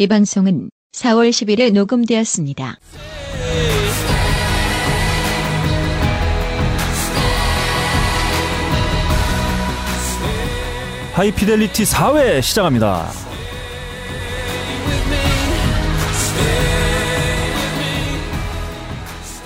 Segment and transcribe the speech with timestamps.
[0.00, 2.78] 이 방송은 4월 10일에 녹음되었습니다.
[11.12, 13.10] 하이피델리티 4회 시작합니다.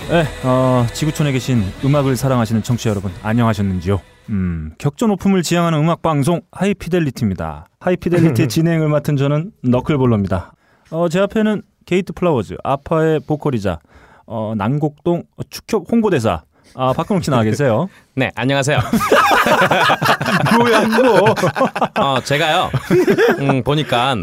[0.09, 4.14] 네, 어, 지구촌에 계신 음악을 사랑하시는 청취자 여러분 안녕하셨는지요?
[4.31, 7.67] 음, 격전 오품을 지향하는 음악 방송 하이피델리티입니다.
[7.81, 10.53] 하이피델리티 진행을 맡은 저는 너클볼러입니다.
[10.91, 13.79] 어, 제 앞에는 게이트 플라워즈 아파의 보컬이자
[14.27, 16.43] 어, 난곡동 축협 홍보대사
[16.77, 17.89] 아, 박근홍 씨 나와 계세요.
[18.17, 18.79] 네, 안녕하세요.
[20.59, 21.35] 뭐야, 이거.
[22.01, 22.69] 어, 제가요,
[23.39, 24.17] 음, 보니까,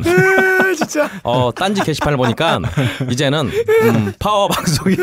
[0.75, 1.09] 진짜.
[1.23, 2.59] 어, 딴지 게시판을 보니까,
[3.09, 4.97] 이제는, 음, 파워 방송인,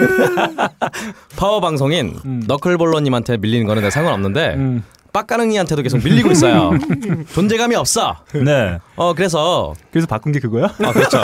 [1.37, 2.43] 파워 방송인, 음.
[2.47, 4.85] 너클볼러님한테 밀리는 거는 상관없는데, 음,
[5.19, 6.71] 빡가능이한테도 계속 밀리고 있어요.
[7.35, 8.19] 존재감이 없어.
[8.33, 8.79] 네.
[8.95, 10.67] 어, 그래서, 그래서 바꾼 게 그거야?
[10.67, 11.23] 어, 그렇죠.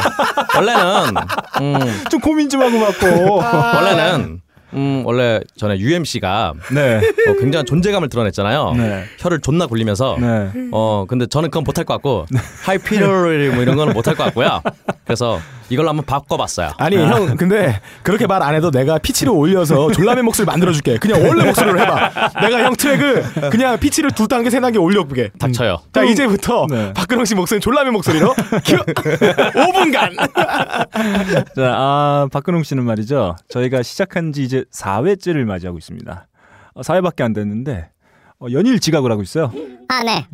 [0.56, 1.14] 원래는,
[1.60, 3.36] 음, 좀 고민 좀 하고 바꿔.
[3.76, 4.40] 원래는,
[4.72, 6.96] 음, 원래 전에 UMC가 네.
[6.96, 8.72] 어, 굉장한 존재감을 드러냈잖아요.
[8.76, 9.04] 네.
[9.18, 10.16] 혀를 존나 굴리면서.
[10.20, 10.50] 네.
[10.72, 12.26] 어 근데 저는 그건 못할 것 같고
[12.64, 14.60] 하이피럴 뭐 이런 거는 못할 것 같고요.
[15.04, 15.38] 그래서
[15.70, 16.72] 이걸로 한번 바꿔봤어요.
[16.78, 20.98] 아니 형 근데 그렇게 말 안 해도 내가 피치를 올려서 졸라맨 목소리 만들어줄게.
[20.98, 22.10] 그냥 원래 목소리로 해봐.
[22.42, 25.30] 내가 형 트랙을 그냥 피치를 두 단계 세 단계 올려보게.
[25.38, 25.78] 닥쳐요.
[25.92, 26.92] 자 이제부터 네.
[26.92, 28.34] 박근홍 씨 목소리 졸라맨 목소리로
[28.64, 30.14] 큐 5분간.
[31.56, 33.36] 자, 아, 박근홍 씨는 말이죠.
[33.48, 36.26] 저희가 시작한 지 이제 4회째를 맞이하고 있습니다.
[36.74, 37.88] 어, 4회밖에 안 됐는데,
[38.40, 39.52] 어, 연일 지각을 하고 있어요.
[39.88, 40.26] 아, 네.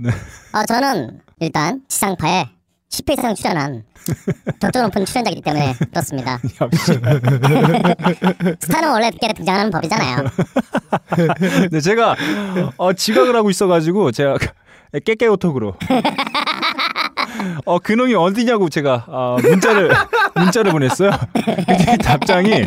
[0.53, 2.49] 어, 저는 일단 지상파에
[2.91, 3.85] 10회 이상 출연한
[4.61, 6.41] 격전 오픈 출연자이기 때문에 그렇습니다.
[8.61, 10.25] 스타는 원래 늦게 등장하는 법이잖아요.
[11.39, 12.17] 근데 제가,
[12.77, 14.37] 어, 지각을 하고 있어가지고, 제가
[15.05, 15.77] 깨깨오톡으로.
[17.65, 19.91] 어, 근홍이 어디냐고 제가, 아, 문자를,
[20.35, 21.11] 문자를 보냈어요.
[21.35, 22.67] 근데 답장이,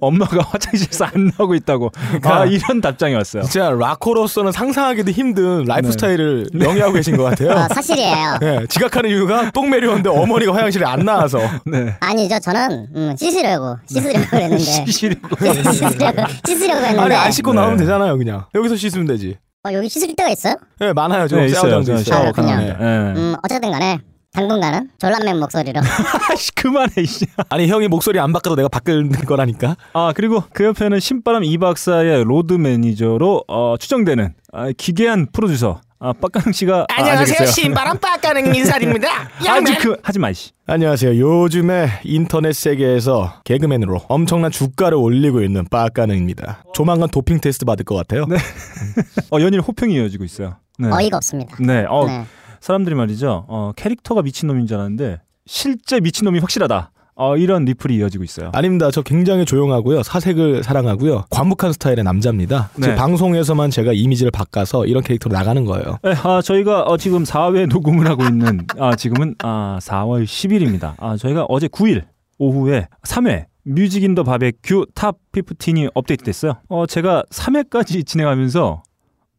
[0.00, 1.90] 엄마가 화장실에서 안 나오고 있다고.
[2.22, 3.42] 아, 이런 답장이 왔어요.
[3.42, 5.92] 진짜 락커로서는 상상하기도 힘든 라이프 네.
[5.92, 7.50] 스타일을 영위하고 계신 것 같아요.
[7.50, 8.38] 어, 사실이에요.
[8.40, 11.38] 네, 지각하는 이유가 똥 매려운데 어머니가 화장실에 안 나와서.
[11.66, 11.96] 네.
[12.00, 12.38] 아니죠.
[12.38, 15.36] 저는 음, 씻으려고 씻으려고 그랬는데 씻으려고.
[15.72, 17.60] 씻으려고 씻으려고 했는데 아니 안 씻고 네.
[17.60, 18.44] 나오면 되잖아요 그냥.
[18.54, 19.36] 여기서 씻으면 되지.
[19.66, 20.56] 어, 여기 씻을 데가 있어요?
[20.78, 21.26] 네 많아요.
[21.26, 21.80] 저 네, 있어요.
[21.80, 21.98] 있어요.
[21.98, 22.48] 샤워 아, 그렇군요.
[22.48, 22.78] 가능합니다.
[22.78, 23.20] 네.
[23.20, 23.98] 음, 어쨌든 간에
[24.32, 25.80] 당분간은 졸라맨 목소리로
[26.56, 27.24] 그만해 이씨.
[27.48, 29.76] 아니 형이 목소리 안 바꿔도 내가 바꿀 거라니까.
[29.94, 36.12] 아 그리고 그 옆에는 신바람 이 박사의 로드 매니저로 어, 추정되는 아, 기괴한 프로듀서 아,
[36.12, 37.46] 빡가능 씨가 아, 앉아 계세요.
[37.46, 39.08] 신바람 빡가는 인사드립니다.
[39.48, 40.50] 아직 그 하지 마 이씨.
[40.66, 41.18] 안녕하세요.
[41.18, 46.64] 요즘에 인터넷 세계에서 개그맨으로 엄청난 주가를 올리고 있는 빡가능입니다.
[46.74, 48.26] 조만간 도핑 테스트 받을 것 같아요.
[49.32, 50.56] 어, 연일 호평이 이어지고 있어요.
[50.78, 50.90] 네.
[50.90, 51.56] 어이가 없습니다.
[51.58, 51.86] 네.
[51.88, 52.26] 어, 네.
[52.60, 53.46] 사람들이 말이죠.
[53.48, 56.90] 어, 캐릭터가 미친 놈인 줄 알았는데 실제 미친 놈이 확실하다.
[57.16, 58.50] 어, 이런 리플이 이어지고 있어요.
[58.54, 58.90] 아닙니다.
[58.90, 60.02] 저 굉장히 조용하고요.
[60.02, 61.26] 사색을 사랑하고요.
[61.30, 62.70] 과묵한 스타일의 남자입니다.
[62.76, 62.86] 네.
[62.88, 65.98] 제 방송에서만 제가 이미지를 바꿔서 이런 캐릭터로 나가는 거예요.
[66.02, 70.94] 네, 아, 저희가 어, 지금 4회 녹음을 하고 있는 아, 지금은 아, 4월 10일입니다.
[70.98, 72.04] 아, 저희가 어제 9일
[72.38, 76.54] 오후에 3회 Music in the Barbecue Top 15이 업데이트 됐어요.
[76.68, 78.82] 어, 제가 3회까지 진행하면서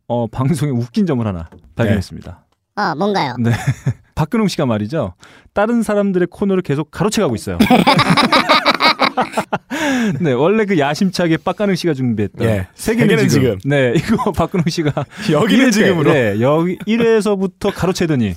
[0.07, 2.45] 어, 방송에 웃긴 점을 하나 발견했습니다.
[2.77, 3.35] 어, 뭔가요?
[3.39, 3.51] 네.
[4.15, 5.13] 박근홍 씨가 말이죠.
[5.53, 7.57] 다른 사람들의 코너를 계속 가로채가고 있어요.
[10.19, 13.29] 네, 원래 그 야심차게 빡가능 씨가 준비했던 예, 세계는, 지금.
[13.29, 13.57] 지금.
[13.65, 16.13] 네, 이거 박근홍 씨가 여기는 이럴 때, 지금으로.
[16.13, 18.35] 네, 여기 1회에서부터 가로채더니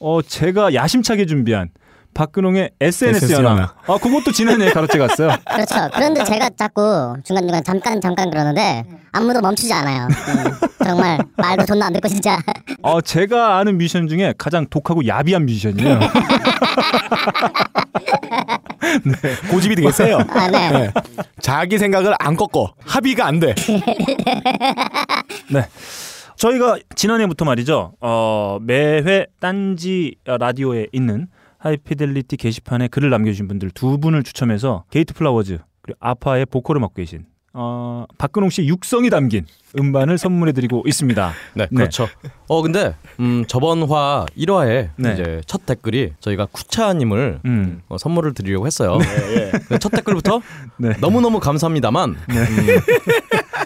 [0.00, 1.70] 어 제가 야심차게 준비한
[2.18, 3.50] 박근홍의 SNS, SNS 연화.
[3.50, 3.74] 연화.
[3.86, 5.36] 아, 그것도 지난해에 가로채 갔어요.
[5.48, 5.88] 그렇죠.
[5.94, 10.08] 그런데 제가 자꾸 중간중간 잠깐 잠깐 그러는데 아무도 멈추지 않아요.
[10.08, 10.44] 음,
[10.84, 12.40] 정말 말도 존나 안 듣고 진짜.
[12.82, 16.00] 어, 제가 아는 뮤지션 중에 가장 독하고 야비한 뮤지션이에요.
[19.52, 20.18] 고집이 되게 세요.
[20.28, 20.70] 아, 네.
[20.72, 20.90] 네.
[21.40, 22.74] 자기 생각을 안 꺾어.
[22.84, 23.54] 합의가 안 돼.
[25.52, 25.62] 네.
[26.34, 27.92] 저희가 지난해부터 말이죠.
[28.00, 31.28] 어, 매회 딴지 라디오에 있는
[31.58, 37.26] 하이피델리티 게시판에 글을 남겨주신 분들 두 분을 추첨해서 게이트 플라워즈 그리고 아파의 보컬을 맡고 계신
[37.54, 39.44] 어, 박근홍 씨 육성이 담긴
[39.76, 41.32] 음반을 선물해드리고 있습니다.
[41.54, 42.06] 네, 그렇죠.
[42.46, 45.12] 어 근데 음 저번 화 1화에 네.
[45.14, 47.82] 이제 첫 댓글이 저희가 쿠차님을 음.
[47.88, 48.98] 어, 선물을 드리려고 했어요.
[48.98, 50.40] 근데 첫 댓글부터
[50.78, 50.90] 네.
[51.00, 52.66] 너무 너무 감사합니다만 음,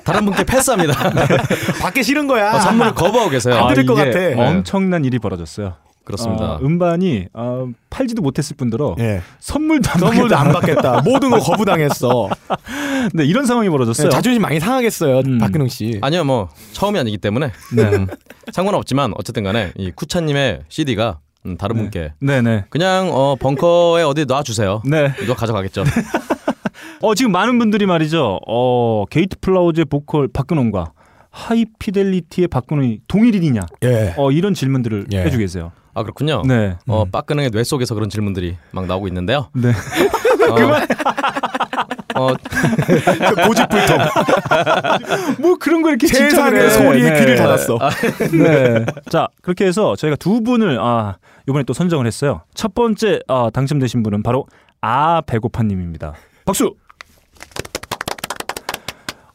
[0.05, 1.11] 다른 분께 패스합니다.
[1.83, 2.55] 받기 싫은 거야.
[2.55, 3.57] 어, 선물을 거부하고 계세요.
[3.57, 4.49] 안 들을 것 이게 같아.
[4.49, 5.75] 엄청난 일이 벌어졌어요.
[6.05, 6.55] 그렇습니다.
[6.55, 9.23] 어, 음반이 어, 팔지도 못했을 뿐더러 예.
[9.41, 10.41] 선물도 안 선물도 받겠다.
[10.41, 11.03] 안 받겠다.
[11.09, 12.29] 모든 거 거부당했어.
[13.15, 14.11] 네, 이런 상황이 벌어졌어요.
[14.11, 15.39] 자존심 많이 상하겠어요, 음.
[15.39, 15.99] 박근홍 씨.
[16.03, 17.83] 아니요, 뭐 처음이 아니기 때문에 네.
[17.83, 18.07] 음,
[18.53, 22.67] 상관없지만 어쨌든 간에 이 쿠차님의 CD가 음, 다른 분께 네네.
[22.71, 24.83] 그냥 어, 벙커에 어디 놔주세요.
[24.85, 25.13] 네.
[25.23, 25.85] 이거 가져가겠죠.
[27.03, 28.39] 어 지금 많은 분들이 말이죠.
[28.47, 30.93] 어 게이트 플라워즈의 보컬 박근홍과
[31.31, 33.61] 하이피델리티의 박근홍이 동일인이냐?
[33.85, 34.15] 예.
[34.17, 35.25] 어 이런 질문들을 예.
[35.25, 35.73] 해주고 계세요.
[35.95, 36.43] 아 그렇군요.
[36.47, 36.77] 네.
[36.87, 39.49] 어, 빠끈하게 뇌 속에서 그런 질문들이 막 나오고 있는데요.
[39.55, 39.73] 네.
[42.15, 42.35] 어, 어,
[43.47, 43.99] 고집불통.
[45.41, 46.71] 뭐 그런 거 이렇게 세상의.
[46.71, 47.21] 소리에 네.
[47.21, 47.79] 귀를 닫았어.
[48.33, 48.87] 네.
[49.11, 51.17] 자 그렇게 해서 저희가 두 분을 아
[51.49, 52.43] 이번에 또 선정을 했어요.
[52.55, 54.47] 첫 번째 아, 당첨되신 분은 바로
[54.81, 56.15] 아 배고파님입니다.
[56.45, 56.75] 박수.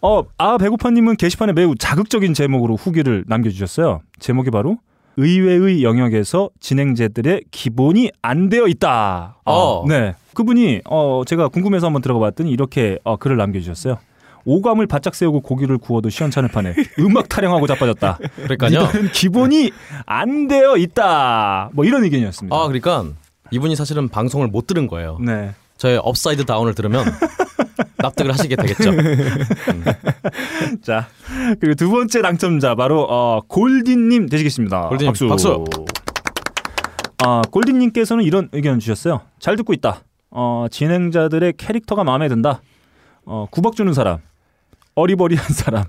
[0.01, 4.01] 어, 아 배고파님은 게시판에 매우 자극적인 제목으로 후기를 남겨주셨어요.
[4.19, 4.77] 제목이 바로
[5.17, 9.37] 의외의 영역에서 진행자들의 기본이 안 되어 있다.
[9.45, 9.83] 어.
[9.87, 10.13] 네.
[10.35, 13.97] 그분이 어 제가 궁금해서 한번 들어가 봤더니 이렇게 어, 글을 남겨 주셨어요.
[14.45, 18.17] 오감을 바짝 세우고 고기를 구워도 시원찮을 판에 음악 타령하고 자빠졌다.
[18.35, 18.87] 그러니까요.
[19.11, 19.71] 기본이
[20.05, 21.71] 안 되어 있다.
[21.73, 22.55] 뭐 이런 의견이었습니다.
[22.55, 23.05] 아 그러니까
[23.51, 25.17] 이분이 사실은 방송을 못 들은 거예요.
[25.19, 25.51] 네.
[25.77, 27.06] 저의 Upside Down을 들으면
[27.97, 28.91] 납득을 하시게 되겠죠.
[30.81, 31.07] 자
[31.59, 34.89] 그리고 두 번째 당첨자 바로 어, 골딘님 되시겠습니다.
[34.89, 35.27] 골딘님, 박수.
[35.27, 35.65] 박수.
[37.19, 39.21] 아 골딘님께서는 이런 의견 주셨어요.
[39.39, 40.01] 잘 듣고 있다.
[40.29, 42.62] 어, 진행자들의 캐릭터가 마음에 든다.
[43.25, 44.19] 어, 구박 주는 사람,
[44.95, 45.83] 어리버리한 사람,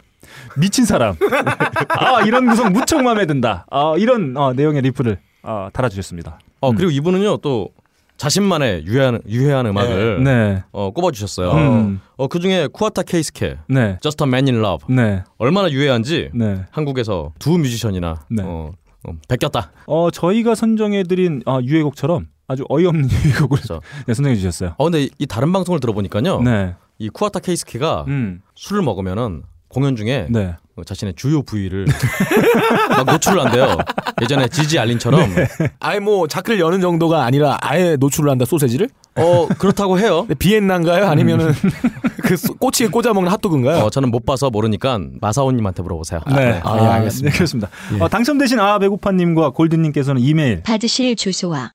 [0.57, 1.17] 미친 사람.
[1.89, 3.67] 아 이런 구성 무척 마음에 든다.
[3.71, 6.39] 아 이런 어, 내용의 리플을 어, 달아주셨습니다.
[6.61, 7.71] 어 그리고 이분은요 또
[8.19, 10.63] 자신만의 유해한 유해한 음악을 네.
[10.73, 11.53] 어, 꼽아주셨어요.
[11.53, 12.01] 음.
[12.17, 13.97] 어, 그 중에 쿠아타 케이스케, 네.
[14.03, 15.23] Just a Man in Love 네.
[15.39, 16.65] 얼마나 유해한지 네.
[16.71, 18.43] 한국에서 두 뮤지션이나 네.
[18.45, 18.73] 어,
[19.07, 19.71] 어, 베꼈다.
[19.87, 23.81] 어 저희가 선정해드린 어, 유해곡처럼 아주 어이없는 유해곡을 그렇죠.
[24.07, 24.75] 네, 선정해 주셨어요.
[24.77, 26.43] 어 근데 이 다른 방송을 들어보니까요.
[26.43, 26.75] 네.
[26.99, 28.43] 이 쿠아타 케이스케가 음.
[28.57, 30.57] 술을 먹으면은 공연 중에 네.
[30.79, 31.87] 어, 자신의 주요 부위를
[32.91, 33.77] 막 노출을 한대요.
[34.23, 35.35] 예전에 지지 알린처럼
[35.81, 38.89] 아예 뭐 자크를 여는 정도가 아니라 아예 노출을 한다 소세지를?
[39.17, 40.21] 어 그렇다고 해요.
[40.21, 41.07] 근데 비엔나인가요?
[41.07, 41.53] 아니면은
[42.23, 43.85] 그 소- 꼬치에 꽂아 먹는 핫도그인가요?
[43.85, 46.21] 어, 저는 못 봐서 모르니까 마사오님한테 물어보세요.
[46.29, 46.61] 네.
[46.63, 47.31] 아, 예, 알겠습니다.
[47.31, 47.71] 네, 그렇습니다.
[47.97, 48.01] 예.
[48.01, 51.73] 어, 당첨되신 아 배고파님과 골든님께서는 이메일 받으실 주소와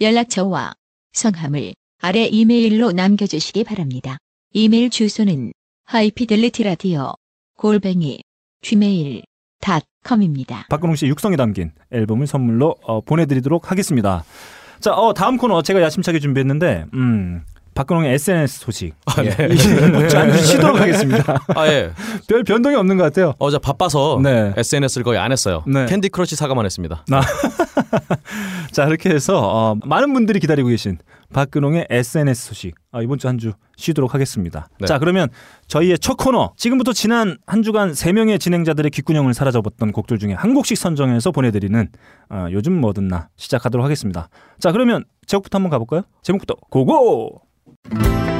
[0.00, 0.72] 연락처와
[1.14, 1.72] 성함을
[2.02, 4.18] 아래 이메일로 남겨주시기 바랍니다.
[4.52, 5.52] 이메일 주소는
[5.86, 7.14] 하이피델리티 라디오
[7.56, 8.20] 골뱅이
[8.66, 10.66] gmail.com입니다.
[10.68, 14.24] 박근홍 씨 육성이 담긴 앨범을 선물로 어, 보내드리도록 하겠습니다.
[14.80, 17.44] 자, 어, 다음 코너 제가 야심차게 준비했는데, 음,
[17.76, 18.94] 박근홍의 SNS 소식.
[19.22, 19.48] 예.
[19.52, 21.40] 이게 잠시 쉬도록 하겠습니다.
[21.54, 21.92] 아 예.
[22.28, 23.34] 별 변동이 없는 것 같아요.
[23.38, 24.52] 어제 바빠서 네.
[24.56, 25.62] SNS를 거의 안 했어요.
[25.66, 25.86] 네.
[25.86, 27.04] 캔디 크러쉬 사가만 했습니다.
[28.72, 30.98] 자, 이렇게 해서 어, 많은 분들이 기다리고 계신
[31.32, 34.68] 박근홍의 SNS 소식 아, 이번 주 한 주 쉬도록 하겠습니다.
[34.80, 34.86] 네.
[34.86, 35.28] 자, 그러면
[35.68, 40.54] 저희의 첫 코너 지금부터 지난 한 주간 세 명의 진행자들의 귓구녕을 사라져봤던 곡들 중에 한
[40.54, 41.88] 곡씩 선정해서 보내드리는
[42.30, 44.28] 어, 요즘 뭐든 나 시작하도록 하겠습니다.
[44.58, 46.02] 자, 그러면 제목부터 한번 가볼까요?
[46.22, 47.42] 제목부터 고고!
[47.88, 48.35] Thank you.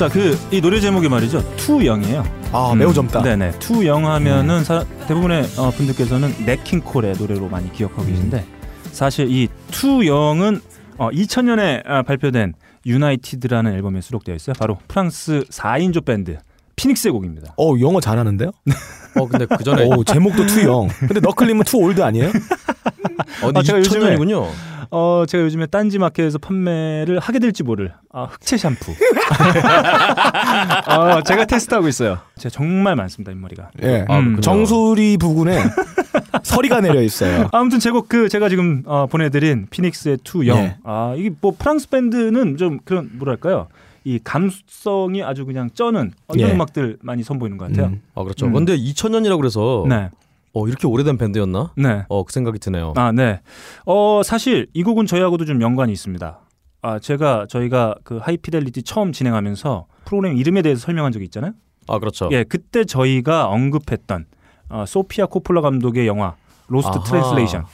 [0.00, 1.44] 자, 그 이 노래 제목이 말이죠.
[1.56, 2.24] Too Young이에요.
[2.52, 3.22] 아 매우 젊다.
[3.22, 3.58] 네네.
[3.58, 8.44] Too Young 하면은 사- 대부분의 어, 분들께서는 냇 킹 콜의 노래로 많이 기억하고 계신데
[8.92, 10.62] 사실 이 Too Young은
[10.96, 12.54] 어, 2000년에 아, 발표된
[12.86, 14.54] United라는 앨범에 수록되어 있어요.
[14.58, 16.38] 바로 프랑스 4인조 밴드
[16.80, 17.52] 피닉스의 곡입니다.
[17.58, 18.52] 어 영어 잘하는데요?
[19.18, 20.88] 어 근데 그 전에 오 제목도 Too Young.
[21.00, 22.28] 근데 너클님은 too old 아니에요?
[23.42, 24.46] 어, 아, 제가 요즘에- 2000년이군요.
[24.92, 28.92] 어, 제가 요즘에 딴지 마켓에서 판매를 하게 될지 모를 아, 흑채 샴푸.
[30.88, 32.18] 어, 제가 테스트하고 있어요.
[32.38, 33.70] 제가 정말 많습니다, 잇머리가.
[33.84, 34.04] 예.
[34.08, 34.40] 아, 음.
[34.40, 35.62] 정수리 부근에
[36.42, 37.48] 서리가 내려 있어요.
[37.52, 40.56] 아무튼 제곡 그 제가 지금 어, 보내드린 피닉스의 투영.
[40.58, 40.76] 예.
[40.82, 43.68] 아 이게 뭐 프랑스 밴드는 좀 그런 뭐랄까요
[44.04, 46.54] 이 감수성이 아주 그냥 쩌는 어, 이런 예.
[46.54, 47.88] 음악들 많이 선보이는 것 같아요.
[47.88, 48.02] 음.
[48.14, 48.46] 아 그렇죠.
[48.46, 48.52] 음.
[48.52, 50.10] 근데 2000년이라고 그래서 네,
[50.52, 51.72] 어 이렇게 오래된 밴드였나?
[51.76, 52.04] 네.
[52.08, 52.94] 어그 생각이 드네요.
[52.96, 53.40] 아 네.
[53.86, 56.40] 어 사실 이 곡은 저희하고도 좀 연관이 있습니다.
[56.82, 61.52] 아 제가 저희가 그 하이피델리티 처음 진행하면서 프로그램 이름에 대해서 설명한 적이 있잖아요.
[61.88, 62.28] 아 그렇죠.
[62.32, 64.26] 예, 그때 저희가 언급했던
[64.70, 66.34] 어, 소피아 코폴라 감독의 영화
[66.68, 67.04] Lost 아하.
[67.04, 67.64] Translation.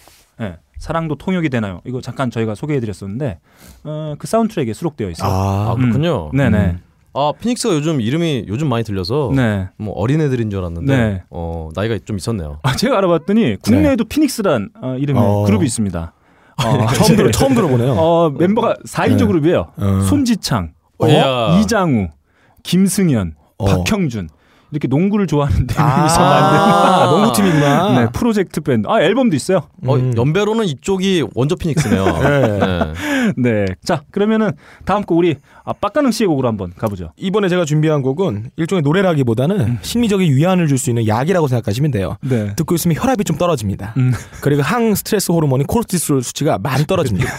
[0.77, 0.79] 예.
[0.79, 1.81] 사랑도 통역이 되나요?
[1.85, 3.39] 이거 잠깐 저희가 소개해드렸었는데
[3.85, 5.31] 어, 그 사운드트랙에 수록되어 있어요.
[5.31, 6.31] 아 아, 그렇군요.
[6.33, 6.59] 네네.
[6.59, 6.81] 음.
[7.15, 9.69] 아 피닉스가 요즘 이름이 요즘 많이 들려서 네.
[9.79, 11.23] 뭐 어린애들인 줄 알았는데 네.
[11.31, 12.59] 어 나이가 좀 있었네요.
[12.63, 15.45] 아, 제가 알아봤더니 국내에도 피닉스란 어, 이름의 어.
[15.47, 16.13] 그룹이 있습니다.
[16.65, 17.93] 어, 처음 들어 처음 들어보네요.
[17.93, 19.27] 어, 멤버가 4인조 네.
[19.27, 19.67] 그룹이에요.
[19.77, 20.01] 어.
[20.09, 21.07] 손지창, 어?
[21.09, 21.59] 이야.
[21.61, 22.09] 이장우,
[22.63, 23.65] 김승현, 어.
[23.65, 24.29] 박형준
[24.71, 28.01] 이렇게 농구를 좋아하는 네 아, 만든 농구팀이구나.
[28.01, 28.89] 네, 프로젝트 밴드.
[28.89, 29.63] 아 앨범도 있어요.
[29.87, 30.13] 어, 음.
[30.17, 32.05] 연배로는 이쪽이 원조 피닉스네요.
[32.23, 32.59] 네.
[32.59, 32.87] 네.
[33.37, 33.67] 네.
[33.85, 34.53] 자 그러면은
[34.85, 37.13] 다음 곡 우리 아, 빡가능 씨의 곡으로 한번 가보죠.
[37.17, 42.17] 이번에 제가 준비한 곡은 일종의 노래라기보다는 심리적인 위안을 줄 수 있는 약이라고 생각하시면 돼요.
[42.21, 42.53] 네.
[42.55, 43.95] 듣고 있으면 혈압이 좀 떨어집니다.
[43.97, 44.13] 음.
[44.43, 47.31] 그리고 항 스트레스 호르몬인 코르티솔 수치가 많이 떨어집니다.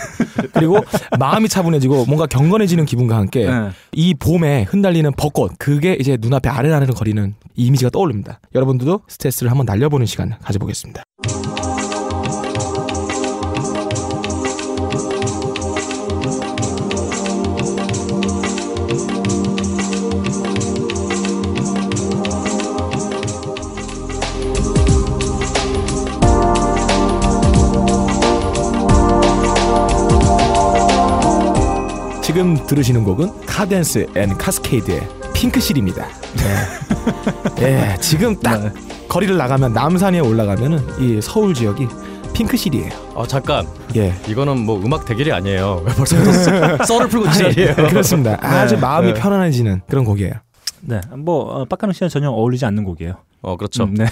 [0.54, 0.80] 그리고
[1.20, 3.70] 마음이 차분해지고 뭔가 경건해지는 기분과 함께 네.
[3.94, 7.17] 이 봄에 흩날리는 벚꽃 그게 이제 눈앞에 아른아른 거리는
[7.56, 8.40] 이 이미지가 떠오릅니다.
[8.54, 11.04] 여러분들도 스트레스를 한번 날려보는 시간 가져보겠습니다.
[32.22, 35.02] 지금 들으시는 곡은 카덴스 앤 카스케이드의
[35.38, 36.08] 핑크실입니다.
[37.58, 37.62] 네.
[37.94, 38.72] 예, 지금 딱 네.
[39.08, 41.88] 거리를 나가면 남산에 올라가면은 이 서울 지역이
[42.34, 42.90] 핑크실이에요.
[43.16, 44.14] 아 잠깐 예.
[44.28, 45.84] 이거는 뭐 음악 대결이 아니에요.
[45.86, 47.76] 왜 벌써부터 썰을 풀고 지랄이에요.
[47.90, 48.38] 그렇습니다.
[48.42, 49.20] 아주 마음이 네.
[49.20, 50.34] 편안해지는 그런 곡이에요.
[50.82, 51.02] 네.
[51.16, 53.14] 뭐 어, 빡가능 씨는 전혀 어울리지 않는 곡이에요.
[53.42, 53.84] 어 그렇죠.
[53.84, 54.06] 음, 네.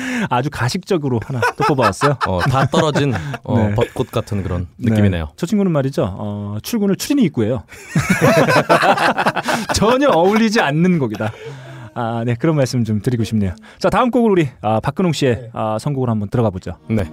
[0.30, 2.16] 아주 가식적으로 하나 또 뽑아왔어요.
[2.26, 3.14] 어, 다 떨어진
[3.44, 3.74] 어, 네.
[3.74, 5.24] 벚꽃 같은 그런 느낌이네요.
[5.24, 5.32] 네.
[5.36, 6.14] 저 친구는 말이죠.
[6.18, 7.64] 어, 출근을 추리닝 입고해요.
[9.74, 11.32] 전혀 어울리지 않는 곡이다.
[11.94, 13.54] 아, 네 그런 말씀 좀 드리고 싶네요.
[13.78, 16.76] 자 다음 곡을 우리 아, 박근홍 씨의 아, 선곡으로 한번 들어가 보죠.
[16.88, 17.04] 네.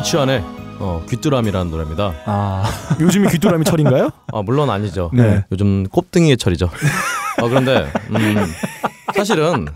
[0.00, 0.42] 안치환의
[0.78, 2.12] 어, 귀뚜라미라는 노래입니다.
[2.26, 2.64] 아,
[3.00, 4.10] 요즘이 귀뚜라미 철인가요?
[4.30, 5.10] 아 물론 아니죠.
[5.14, 5.42] 네.
[5.50, 6.66] 요즘 꼽등이의 철이죠.
[7.40, 8.46] 어, 그런데 음,
[9.14, 9.66] 사실은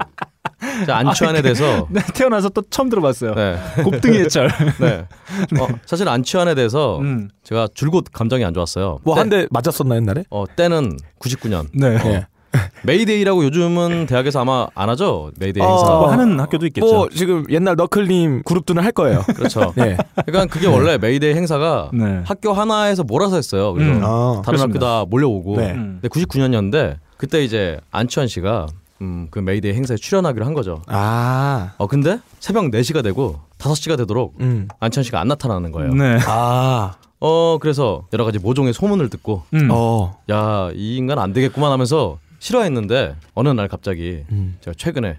[0.85, 3.35] 제 안치환에 대해서 네, 태어나서 또 처음 들어봤어요.
[3.35, 4.51] 네, 곱등이의 철.
[4.79, 5.07] 네.
[5.59, 8.99] 어, 사실 안치환에 대해서 음, 제가 줄곧 감정이 안 좋았어요.
[9.03, 10.25] 뭐 때- 한대 맞았었나 옛날에?
[10.29, 11.69] 어, 때는 99년.
[11.73, 11.99] 네.
[12.05, 12.27] 예.
[12.83, 15.31] 메이데이라고 요즘은 대학에서 아마 안 하죠.
[15.39, 15.85] 메이데이 어, 행사.
[15.87, 16.87] 뭐 하는 학교도 있겠죠.
[16.87, 19.23] 뭐 지금 옛날 너클님 그룹들은 할 거예요.
[19.37, 19.73] 그렇죠.
[19.79, 19.97] 예.
[20.27, 22.23] 그러니까 그게 원래 메이데이 행사가 네.
[22.25, 23.73] 학교 하나에서 몰아서 했어요.
[23.73, 24.01] 그래서 음.
[24.03, 24.87] 아, 다른 그렇습니다.
[24.87, 25.57] 학교 다 몰려오고.
[25.57, 25.73] 네.
[25.73, 25.99] 음.
[26.01, 28.67] 근데 99년이었는데 그때 이제 안치환 씨가
[29.03, 30.83] 음, 그 메이데이 행사에 출연하기로 한 거죠.
[30.87, 35.95] 아, 어 근데 새벽 4시가 되고 5시가 되도록 음, 안치환 씨가 안 나타나는 거예요.
[35.95, 36.19] 네.
[36.27, 39.69] 아, 어 그래서 여러 가지 모종의 소문을 듣고 음.
[39.71, 45.19] 어, 야이 인간 안 되겠구만 하면서 싫어했는데 어느 날 갑자기 음, 제가 최근에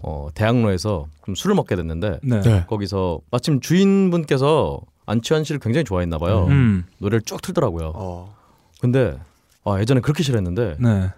[0.00, 2.40] 어 대학로에서 좀 술을 먹게 됐는데 네.
[2.42, 2.64] 네.
[2.68, 6.46] 거기서 마침 주인분께서 안치환 씨를 굉장히 좋아했나 봐요.
[6.48, 6.84] 음.
[6.98, 7.92] 노래를 쭉 틀더라고요.
[7.94, 8.36] 어,
[8.80, 9.18] 근데
[9.64, 11.10] 아, 예전에 그렇게 싫어했는데 네.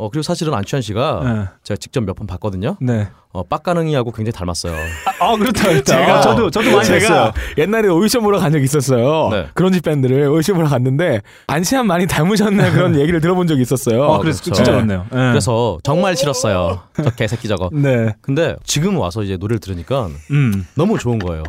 [0.00, 1.44] 어 그리고 사실은 안치환 씨가 네.
[1.64, 2.76] 제가 직접 몇 번 봤거든요.
[2.80, 3.08] 네.
[3.32, 4.72] 어 빡가능이하고 굉장히 닮았어요.
[5.20, 5.68] 아, 그렇다.
[5.68, 5.96] 그렇다.
[5.96, 7.32] 제가- 아, 저도 저도 많이 제가 했어요.
[7.58, 9.28] 옛날에 오디션 보러 간 적이 있었어요.
[9.30, 9.46] 네.
[9.54, 14.04] 그런 집 밴드를 오디션 보러 갔는데 안치환 많이 닮으셨네 그런 얘기를 들어본 적이 있었어요.
[14.04, 14.54] 아, 그래서 그렇죠.
[14.54, 14.76] 진짜 네.
[14.76, 15.02] 그렇네요.
[15.10, 15.30] 네.
[15.30, 16.80] 그래서 정말 싫었어요.
[16.94, 17.68] 저 개새끼 저거.
[17.72, 18.14] 네.
[18.22, 20.64] 근데 지금 와서 이제 노래를 들으니까 음.
[20.76, 21.42] 너무 좋은 거예요.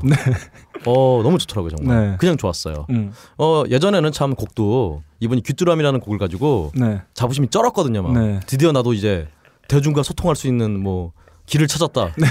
[0.86, 2.12] 어 너무 좋더라고요 정말.
[2.12, 2.18] 네.
[2.20, 2.86] 그냥 좋았어요.
[2.90, 3.12] 음.
[3.38, 7.02] 어 예전에는 참 곡도 이분이 귀뚜라미라는 곡을 가지고 네.
[7.14, 8.02] 자부심이 쩔었거든요.
[8.02, 8.40] 막 네.
[8.46, 9.28] 드디어 나도 이제
[9.68, 11.12] 대중과 소통할 수 있는 뭐
[11.46, 12.14] 길을 찾았다.
[12.18, 12.28] 네.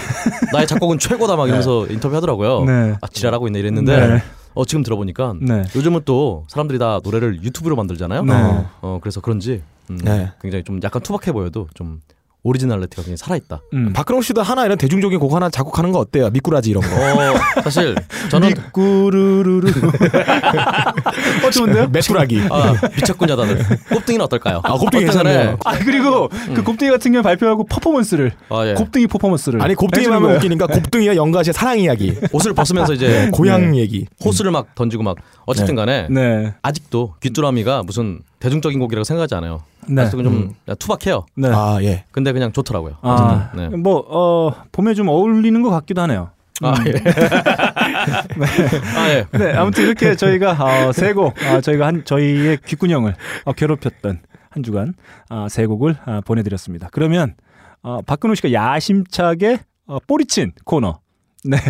[0.53, 2.65] 나의 작곡은 최고다 막 이러면서 인터뷰하더라고요.
[2.65, 2.97] 네.
[3.01, 4.23] 아 지랄하고 있네 이랬는데 네.
[4.55, 5.65] 어 지금 들어보니까 네.
[5.75, 8.25] 요즘은 또 사람들이 다 노래를 유튜브로 만들잖아요.
[8.25, 8.33] 네.
[8.81, 10.31] 어 그래서 그런지 음, 네.
[10.41, 12.01] 굉장히 좀 약간 투박해 보여도 좀
[12.49, 13.63] originality가 굉장히 살아있다.
[13.75, 13.93] 음.
[13.93, 16.31] 박근홍 씨도 하나 이런 대중적인 곡 하나 작곡하는 거 어때요?
[16.31, 16.89] 미꾸라지 이런 거.
[16.89, 17.95] 어 사실
[18.31, 19.69] 저는 꾸르르르.
[21.47, 21.89] 어, 좋은데요?
[21.89, 22.41] 메꾸라기.
[22.51, 24.61] 아 미쳤구나 다들 곱등이는 어떨까요?
[24.65, 25.23] 아, 곱등이 거네?
[25.23, 25.59] 괜찮네요.
[25.65, 28.75] 아 그리고 그 곱등이 같은 경우 발표하고 퍼포먼스를 아, 예.
[28.75, 30.37] 곱등이 퍼포먼스를 아니 곱등이 해주는 하면.
[30.37, 34.07] 웃기니까 곱등이와 영가시의 사랑 이야기, 옷을 벗으면서 이제 고향 얘기.
[34.25, 36.55] 호수를 막 던지고 막 어쨌든 간에 네.
[36.63, 39.63] 아직도 귀뚜라미가 무슨 대중적인 곡이라고 생각하지 않아요.
[39.89, 40.03] 네.
[40.03, 41.27] 아직도 좀 투박해요.
[41.37, 41.49] 네.
[41.53, 42.05] 아 예.
[42.13, 42.97] 근데 그냥 좋더라고요.
[43.03, 43.69] 아, 네.
[43.69, 46.31] 뭐, 어, 봄에 좀 어울리는 것 같기도 하네요.
[46.63, 46.93] 아, 예.
[48.97, 49.27] 아, 예.
[49.33, 53.15] 네, 아무튼 이렇게 저희가 어, 세 곡, 아, 저희가 한 저희의 귓구녕을
[53.45, 54.95] 어, 괴롭혔던 한 주간
[55.29, 56.89] 아, 세 곡을 아, 보내드렸습니다.
[56.93, 57.35] 그러면
[57.83, 61.01] 어, 박근호 씨가 야심차게 어, 꼬리친 코너.
[61.45, 61.57] 네.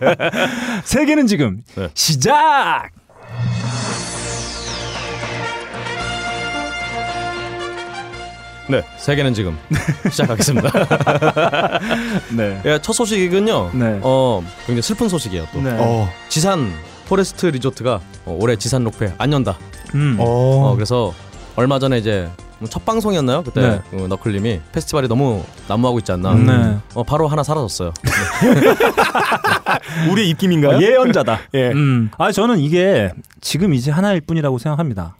[0.84, 1.88] 세계는 지금 네.
[1.94, 2.90] 시작.
[8.72, 9.58] 네, 세계는 지금
[10.10, 10.72] 시작하겠습니다.
[12.34, 12.62] 네.
[12.64, 13.70] 예, 첫 소식은요.
[13.74, 13.98] 네.
[14.00, 15.46] 어, 굉장히 슬픈 소식이에요.
[15.52, 15.76] 또 네.
[15.78, 16.08] 어.
[16.30, 16.72] 지산
[17.06, 19.58] 포레스트 리조트가 어, 올해 지산 록페 안 연다.
[19.94, 20.16] 음.
[20.18, 20.70] 어.
[20.70, 21.12] 어, 그래서
[21.54, 22.30] 얼마 전에 이제
[22.70, 23.42] 첫 방송이었나요?
[23.42, 23.80] 그때 네.
[23.90, 26.34] 그 너클님이 페스티벌이 너무 난무하고 있지 않나.
[26.34, 26.78] 네.
[26.94, 27.92] 어, 바로 하나 사라졌어요.
[30.10, 30.80] 우리의 입김인가요?
[30.80, 31.40] 예언자다.
[31.52, 31.72] 예.
[31.72, 32.10] 음.
[32.16, 33.12] 아 저는 이게
[33.42, 35.14] 지금 이제 하나일 뿐이라고 생각합니다.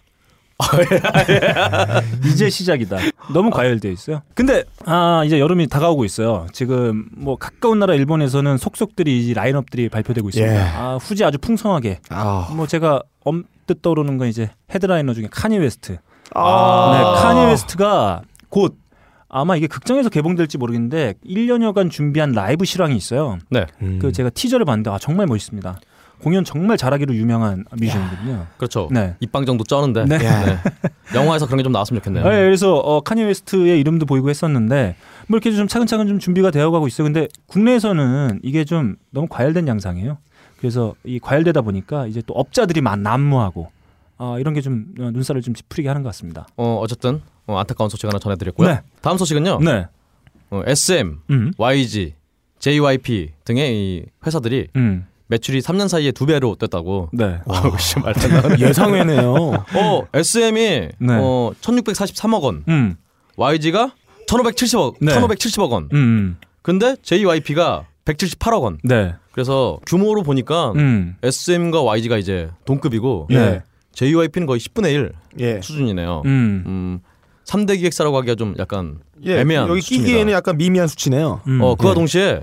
[2.27, 2.99] 이제 시작이다.
[3.33, 4.23] 너무 과열돼 있어요.
[4.35, 6.47] 근데 아 이제 여름이 다가오고 있어요.
[6.53, 10.55] 지금 뭐 가까운 나라 일본에서는 속속들이 이 라인업들이 발표되고 있습니다.
[10.55, 10.59] 예.
[10.59, 12.01] 아 후지 아주 풍성하게.
[12.11, 12.49] 아.
[12.55, 15.99] 뭐 제가 언뜻 떠오르는 건 이제 헤드라이너 중에 카니 웨스트.
[16.35, 16.93] 아.
[16.95, 18.77] 네, 카니 웨스트가 곧
[19.29, 23.39] 아마 이게 극장에서 개봉될지 모르겠는데 1년여간 준비한 라이브 실황이 있어요.
[23.51, 23.99] 네, 음.
[24.01, 25.81] 그 제가 teaser를 봤는데 아 정말 멋있습니다.
[26.23, 28.47] 공연 정말 잘하기로 유명한 뮤지션이거든요.
[28.57, 28.89] 그렇죠.
[28.93, 29.15] 네.
[29.21, 30.19] 입방 정도 쩌는데 네.
[30.19, 30.59] 네.
[31.15, 32.25] 영화에서 그런 게 좀 나왔으면 좋겠네요.
[32.25, 34.97] 네, 그래서 어, 카니 웨스트의 이름도 보이고 했었는데
[35.29, 37.05] 뭐 이렇게 좀 차근차근 좀 준비가 되어가고 있어요.
[37.05, 40.19] 근데 국내에서는 이게 좀 너무 과열된 양상이에요.
[40.59, 43.71] 그래서 이 과열되다 보니까 이제 또 업자들이 만 난무하고
[44.19, 46.47] 아, 이런 게 좀 눈살을 좀 찌푸리게 하는 것 같습니다.
[46.57, 48.69] 어, 어쨌든 어, 안타까운 소식 하나 전해드렸고요.
[48.69, 48.81] 네.
[49.01, 49.59] 다음 소식은요.
[49.61, 49.87] 네.
[50.51, 51.53] 어, SM, 음.
[51.59, 52.15] YG,
[52.61, 55.07] JYP 등의 이 회사들이 음.
[55.33, 57.09] 매출이 3년 사이에 두 배로 뛰었다고.
[57.13, 57.39] 네.
[57.49, 58.59] 아우, 씨, 말도 안 나오네.
[58.59, 59.33] 예상외네요.
[59.75, 60.91] 어, SM이 네.
[61.09, 62.97] 어, 1,643억 원, 음.
[63.37, 63.93] YG가
[64.29, 65.15] 1,570억, 네.
[65.15, 65.89] 1,570억 원.
[65.93, 65.97] 음.
[65.97, 66.37] 음.
[66.61, 68.79] 근데 JYP가 178억 원.
[68.85, 69.15] 네.
[69.33, 71.17] 그래서 규모로 보니까 음.
[71.23, 73.63] SM과 YG가 이제 동급이고 네.
[73.93, 75.61] JYP는 거의 10분의 1 예.
[75.63, 76.23] 수준이네요.
[76.27, 76.65] 음.
[76.67, 77.01] 음,
[77.47, 79.41] 3대 기획사라고 하기가 좀 약간 예.
[79.41, 80.07] 애매한 여기 수치입니다.
[80.07, 81.41] 끼기에는 약간 미미한 수치네요.
[81.47, 81.61] 음.
[81.63, 81.95] 어, 그와 예.
[81.95, 82.43] 동시에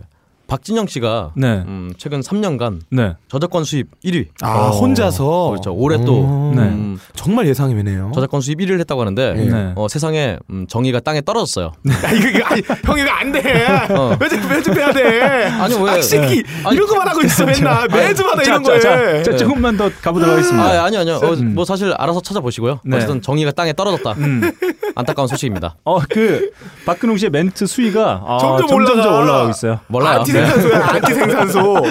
[0.49, 1.63] 박진영 씨가 네.
[1.67, 3.15] 음, 최근 3년간 네.
[3.29, 4.25] 저작권 수입 1위.
[4.41, 4.69] 아, 어.
[4.71, 5.49] 혼자서.
[5.51, 5.73] 그렇죠.
[5.75, 6.53] 올해 또 음.
[6.55, 6.63] 네.
[6.63, 8.11] 음, 정말 예상외네요.
[8.15, 9.73] 저작권 수입 1위를 했다고 하는데 네.
[9.75, 11.71] 어, 세상에 음, 정의가 땅에 떨어졌어요.
[12.03, 13.67] 아, 이거, 이거, 아니, 형, 이거 안 돼.
[13.91, 14.17] 어.
[14.19, 15.45] 매주, 매주 빼야 돼.
[15.45, 15.91] 아니, 왜?
[15.91, 16.43] 아, 이 새끼.
[16.65, 17.87] 아니, 이런 거만 하고 있어, 맨날.
[17.87, 18.79] 매주마다 이런 거에.
[18.79, 20.65] 자, 자, 조금만 더 가보도록 하겠습니다.
[20.65, 21.19] 아, 아니 아니요.
[21.21, 21.53] 어, 음.
[21.53, 22.79] 뭐 사실 알아서 찾아보시고요.
[22.85, 22.97] 네.
[22.97, 24.13] 어쨌든 정의가 땅에 떨어졌다.
[24.13, 24.51] 음.
[24.95, 25.75] 안타까운 소식입니다.
[25.85, 26.49] 어, 그
[26.85, 29.19] 박근홍 씨의 멘트 수위가 아, 점점 점점 올라가.
[29.19, 29.79] 올라가고 있어요.
[29.87, 30.19] 몰라요.
[30.19, 31.83] 안티 생산소야, 안티 생산소.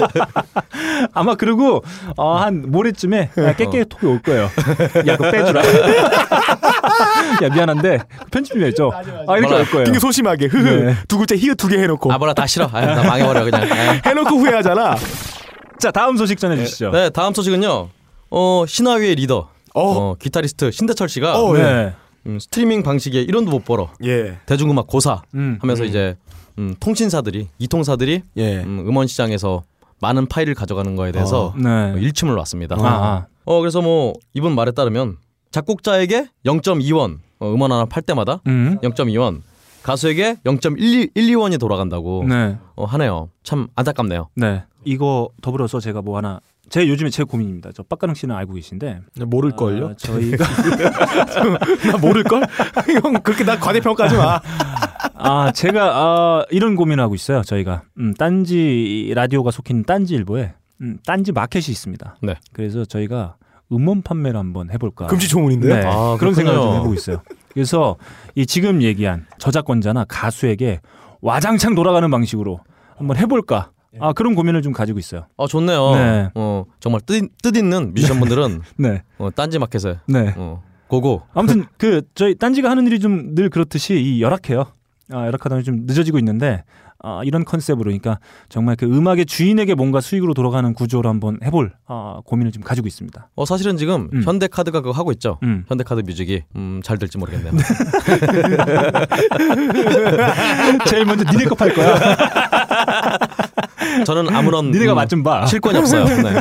[1.15, 1.83] 아마 그리고
[2.17, 4.45] 어, 한 모레쯤에 깨깨 톡이 올 거예요.
[5.07, 5.63] 야, 그거 빼주라.
[7.43, 7.99] 야, 미안한데
[8.31, 8.91] 편집 좀 해줘.
[9.27, 9.55] 아, 이렇게.
[9.55, 9.85] 올 거예요.
[9.85, 10.47] 되게 소심하게.
[10.47, 10.85] 흐흐.
[10.85, 10.95] 네.
[11.07, 12.13] 두 글자 히읗 두개 해놓고.
[12.13, 12.69] 아 몰라 다 싫어.
[12.73, 13.63] 아, 나 망해버려 그냥.
[13.71, 14.01] 아.
[14.09, 14.97] 해놓고 후회하잖아.
[15.79, 16.91] 자, 다음 소식 전해주시죠.
[16.91, 17.89] 네 다음 소식은요.
[18.31, 19.49] 어 신화위의 리더.
[19.75, 19.83] 어.
[20.11, 21.93] 어, 기타리스트 신대철 씨가 어, 네.
[22.27, 24.39] 음, 스트리밍 방식에 1원도 못 벌어 예.
[24.47, 25.59] 대중음악 고사 음.
[25.61, 26.17] 하면서 이제
[26.59, 28.59] 음, 통신사들이 이통사들이 예.
[28.63, 29.63] 음, 음원 시장에서
[30.01, 31.69] 많은 파일을 가져가는 거에 대해서 네.
[31.69, 32.77] 어, 일침을 놨습니다.
[32.79, 33.27] 아, 아.
[33.45, 35.17] 어 그래서 뭐 이분 말에 따르면
[35.51, 38.79] 작곡자에게 0.2원 어, 음원 하나 팔 때마다 음.
[38.83, 39.41] 0.2원
[39.83, 42.59] 가수에게 0.12원이 돌아간다고 네.
[42.77, 43.31] 어, 하네요.
[43.43, 44.29] 참 안타깝네요.
[44.35, 44.65] 네.
[44.85, 47.71] 이거 더불어서 제가 뭐 하나 제 요즘에 제 고민입니다.
[47.75, 49.89] 저 빡가능 씨는 알고 계신데 모를 걸요?
[49.89, 50.45] 아, 저희가
[51.91, 52.43] 나 모를 걸?
[53.03, 54.41] 형, 그렇게 나 과대평가하지 마.
[55.19, 57.43] 아 제가 아, 이런 고민을 하고 있어요.
[57.43, 62.17] 저희가 음, 딴지 라디오가 속힌 딴지일보에 음, 딴지 마켓이 있습니다.
[62.23, 62.35] 네.
[62.53, 63.37] 그래서 저희가
[63.73, 65.07] 음원 판매를 한번 해볼까.
[65.09, 65.69] 금지초문인데?
[65.69, 66.33] 네, 아, 그런.
[66.35, 67.23] 생각을 좀 해보고 있어요.
[67.53, 67.97] 그래서
[68.35, 70.81] 이 지금 얘기한 저작권자나 가수에게
[71.21, 72.61] 와장창 돌아가는 방식으로
[72.97, 73.71] 한번 해볼까.
[74.01, 75.27] 아 그런 고민을 좀 가지고 있어요.
[75.37, 75.95] 어 좋네요.
[75.95, 76.29] 네.
[76.35, 80.35] 어 정말 뜻, 뜻 있는 뮤지션분들은 네, 어, 딴지 마켓에 네.
[80.37, 81.23] 어, 고고.
[81.35, 84.67] 아무튼 그 저희 딴지가 하는 일이 좀 늘 그렇듯이 이 열악해요.
[85.13, 86.65] 아, 보니 좀 늦어지고 있는데
[87.01, 88.19] 아, 이런 컨셉으로 그러니까
[88.49, 93.29] 정말 그 음악의 주인에게 뭔가 수익으로 돌아가는 구조로 한번 해볼 아, 고민을 좀 가지고 있습니다.
[93.37, 94.23] 어 사실은 지금 음.
[94.25, 95.39] 현대카드가 그거 하고 있죠.
[95.45, 95.65] 음.
[95.69, 97.53] 현대카드 뮤직이 음, 잘 될지 모르겠네요.
[100.87, 101.99] 제일 먼저 니네 거 팔 거야.
[104.05, 105.47] 저는 아무런 니네가 음, 맛좀 봐.
[105.47, 106.05] 실권이 없어요.
[106.23, 106.41] 네.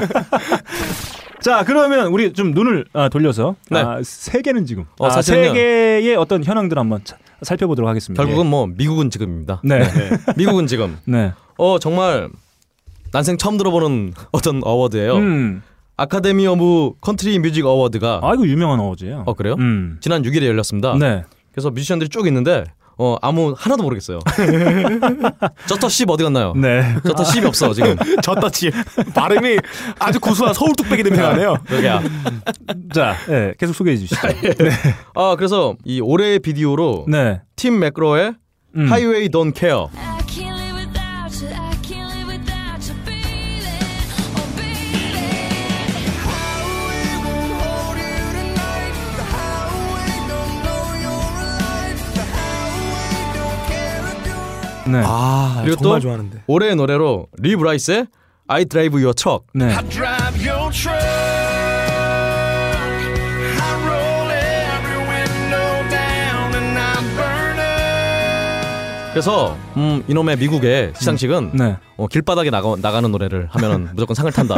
[1.41, 3.79] 자 그러면 우리 좀 눈을 아, 돌려서 네.
[3.79, 5.21] 아, 세계는 지금 어, 아.
[5.21, 8.21] 세계의 어떤 현황들 한번 차- 살펴보도록 하겠습니다.
[8.23, 9.61] 결국은 뭐 미국은 지금입니다.
[9.63, 9.81] 네,
[10.35, 12.29] 미국은 지금 네, 어 정말
[13.11, 15.15] 난생 처음 들어보는 어떤 어워드예요.
[15.15, 15.61] 음,
[15.95, 19.23] Academy of Country Music Award가 아 이거 유명한 어워즈예요.
[19.25, 19.55] 어 그래요?
[19.59, 20.95] 음, 지난 6일에 열렸습니다.
[20.97, 22.65] 네, 그래서 뮤지션들이 쭉 있는데
[22.99, 24.19] 어 아무 하나도 모르겠어요.
[25.67, 26.53] 저터 씹 어디 갔나요?
[26.55, 26.95] 네.
[27.05, 27.95] 저터 씹이 없어 지금.
[28.23, 28.71] 젖다치.
[29.13, 29.57] 발음이
[29.99, 31.57] 아주 구수한 서울 뚝배기 냄새가 나네요.
[31.67, 32.01] 그러게야.
[32.93, 34.19] 자, 네, 계속 소개해 주시죠.
[35.15, 38.33] 아 그래서 이 올해의 비디오로 네, 팀 매크로의
[38.75, 38.91] 음.
[38.91, 39.89] 하이웨이 돈 케어.
[54.91, 55.01] 네.
[55.05, 56.43] 아 그리고 정말 또- 좋아하는데.
[56.47, 58.07] 올해의 노래로 리 브라이스의
[58.49, 59.45] I Drive Your Truck.
[59.53, 59.67] 네.
[59.89, 60.96] drive your truck.
[69.17, 71.75] 그래서 음, 이놈의 미국의 시상식은 네.
[71.95, 74.57] 어, 길바닥에 나가, 나가는 노래를 하면은 무조건 상을 탄다.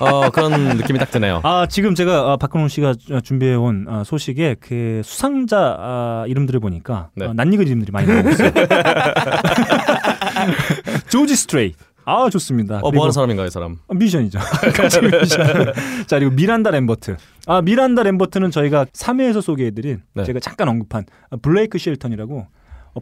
[0.00, 1.40] 어, 그런 느낌이 딱 드네요.
[1.44, 2.92] 아 지금 제가 아, 박근홍 씨가
[3.24, 7.24] 준비해 온 아, 소식에 그 수상자 아, 이름들을 보니까 네.
[7.24, 8.52] 어, 낯익은 이름들이 많이 나오고 있어요.
[11.08, 11.72] 조지 스트레이.
[12.04, 12.80] 아 좋습니다.
[12.82, 13.76] 어, 뭐 하는 사람인가, 이 사람?
[13.88, 14.40] 아, 뮤지션이죠.
[15.10, 15.72] 뮤지션.
[16.06, 17.16] 자 그리고 미란다 램버트.
[17.46, 20.24] 아 미란다 램버트는 저희가 3회에서 소개해드린 네.
[20.24, 22.48] 제가 잠깐 언급한 아, 블레이크 쉘턴이라고 어,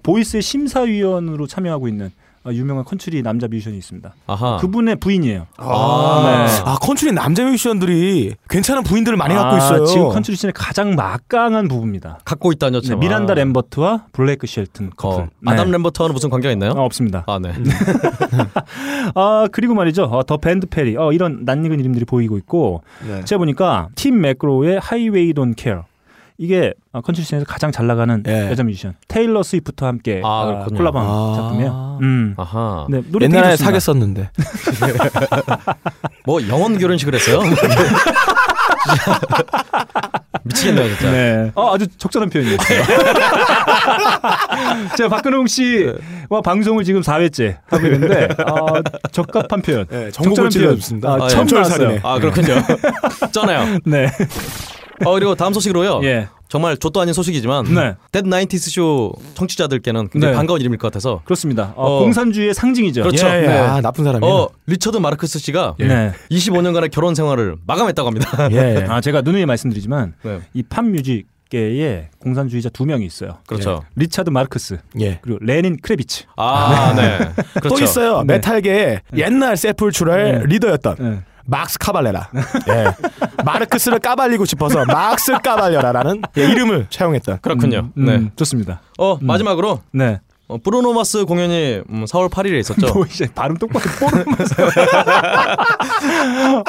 [0.02, 2.10] 보이스의 심사위원으로 참여하고 있는
[2.44, 4.14] 아, 유명한 컨트리 남자 뮤지션이 있습니다.
[4.26, 4.56] 아하.
[4.58, 5.46] 그분의 부인이에요.
[5.58, 6.62] 아, 네.
[6.64, 9.84] 아 컨트리 남자 뮤지션들이 괜찮은 부인들을 많이 갖고 아, 있어요.
[9.84, 12.20] 지금 컨트리 씬의 가장 막강한 부부입니다.
[12.24, 13.00] 갖고 있다뇨, 네, 참.
[13.00, 15.24] 미란다 램버트와 블레이크 쉘튼 커플.
[15.24, 15.72] 어, 아담 네.
[15.72, 16.70] 램버트와는 무슨 관계가 있나요?
[16.72, 17.24] 어, 없습니다.
[17.26, 17.52] 아, 네.
[19.14, 20.04] 아 그리고 말이죠.
[20.04, 20.96] 어, 더 밴드 페리.
[20.96, 23.24] 어, 이런 낯익은 이름들이 보이고 있고 네.
[23.24, 25.84] 제가 보니까 팀 매크로의 Highway Don't Care.
[26.40, 28.48] 이게 어, 컨트리 씬에서 가장 잘 나가는 예.
[28.48, 30.78] 여자 뮤지션 테일러 스위프트와 함께 아, 아, 그렇군요.
[30.78, 31.32] 콜라보한 아.
[31.36, 31.98] 작품이에요.
[32.00, 32.34] 음.
[32.36, 32.86] 아하.
[32.88, 33.56] 네, 노래 옛날에.
[33.56, 34.30] 사귀었었는데.
[36.24, 37.40] 뭐 영원 결혼식을 했어요?
[40.44, 41.10] 미치겠네요, 진짜.
[41.10, 41.50] 네.
[41.56, 42.82] 어, 아주 적절한 표현이었어요.
[44.96, 49.86] 제가 박근홍 씨와 방송을 지금 4회째 하고 있는데 어, 적합한 표현.
[49.88, 50.78] 네, 적절한 표현.
[51.04, 51.54] 아, 아, 처음 예.
[51.54, 51.98] 나왔어요.
[52.04, 52.54] 아, 그렇군요.
[53.32, 53.78] 쩌네요.
[53.84, 54.06] 네.
[55.04, 56.00] 어, 그리고 다음 소식으로요.
[56.04, 56.28] 예.
[56.48, 57.94] 정말 좆도 아닌 소식이지만 네.
[58.10, 60.36] 데드 나인티스 쇼 청취자들께는 굉장히 네.
[60.36, 61.74] 반가운 이름일 것 같아서 그렇습니다.
[61.76, 61.98] 어, 어.
[62.00, 63.02] 공산주의의 상징이죠.
[63.02, 63.26] 그렇죠.
[63.28, 63.46] 예, 예.
[63.46, 63.58] 네.
[63.58, 64.34] 아, 나쁜 사람이에요.
[64.34, 66.12] 어 리처드 마르크스 씨가 네.
[66.30, 68.48] 25년간의 결혼 생활을 마감했다고 합니다.
[68.52, 68.86] 예.
[68.88, 70.40] 아, 제가 누누이 말씀드리지만 네.
[70.54, 73.38] 이 팝 뮤직계에 공산주의자 두 명이 있어요.
[73.46, 73.82] 그렇죠.
[73.96, 75.18] 리차드 마르크스 예.
[75.20, 76.24] 그리고 레닌 크라비츠.
[76.36, 77.18] 아, 네.
[77.60, 77.76] 그렇죠.
[77.76, 78.18] 또 있어요.
[78.22, 78.34] 네.
[78.34, 80.42] 메탈계의 옛날 세풀추라의 네.
[80.46, 81.18] 리더였던 네.
[81.48, 82.28] 막스 카발레라.
[82.68, 82.84] 예.
[83.44, 87.38] 마르크스를 까발리고 싶어서 막스 까발려라라는 예, 이름을 차용했던.
[87.40, 87.90] 그렇군요.
[87.96, 88.30] 음, 네.
[88.36, 88.82] 좋습니다.
[88.98, 90.20] 어 마지막으로 네.
[90.48, 92.86] 어, 브루노 마스 공연이 음, 4월 8일에 있었죠.
[92.94, 94.54] 뭐 이제 발음 똑바로 뽀르면서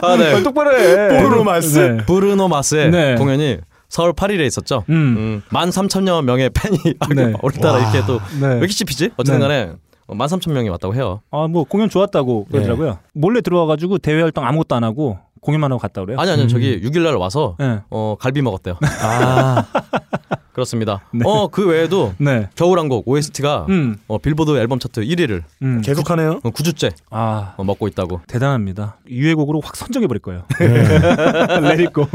[0.01, 0.41] 아, 네.
[0.43, 1.21] 똑바로 해.
[1.21, 1.77] 뽀르노 마스?
[1.79, 1.97] 네.
[2.05, 3.15] 브루노 마스의 네.
[3.15, 3.57] 공연이
[3.89, 4.85] 4월 8일에 있었죠.
[4.89, 4.93] 음.
[5.17, 7.33] 음, 13,000여 명의 팬이 아, 네.
[7.41, 8.47] 오늘따라 이렇게 또왜 네.
[8.57, 9.11] 이렇게 씹히지?
[9.17, 9.47] 어쨌든 네.
[9.47, 9.71] 간에
[10.10, 11.22] 13,000명이 왔다고 해요.
[11.32, 13.00] 아, 뭐 공연 좋았다고 그러더라고요.
[13.13, 16.19] 몰래 들어와 가지고 대외 활동 아무것도 안 하고 공연만 하고 갔다 그래요.
[16.19, 16.48] 아니 아니요.
[16.48, 17.80] 저기 6일 날 와서 네.
[17.89, 18.78] 어, 갈비 먹었대요.
[19.04, 19.65] 아.
[20.52, 21.02] 그렇습니다.
[21.13, 21.22] 네.
[21.26, 22.50] 어, 그 외에도 네.
[22.56, 23.95] 겨울왕국 OST가 음.
[24.08, 25.82] 어, 빌보드 앨범 차트 1위를 음.
[25.82, 26.41] 계속하네요.
[26.41, 28.22] 9주째 아, 어, 먹고 있다고.
[28.28, 28.98] 대단합니다.
[29.08, 30.43] 유해곡으로 확 선정해 버릴 거예요.
[31.63, 32.08] 내리고.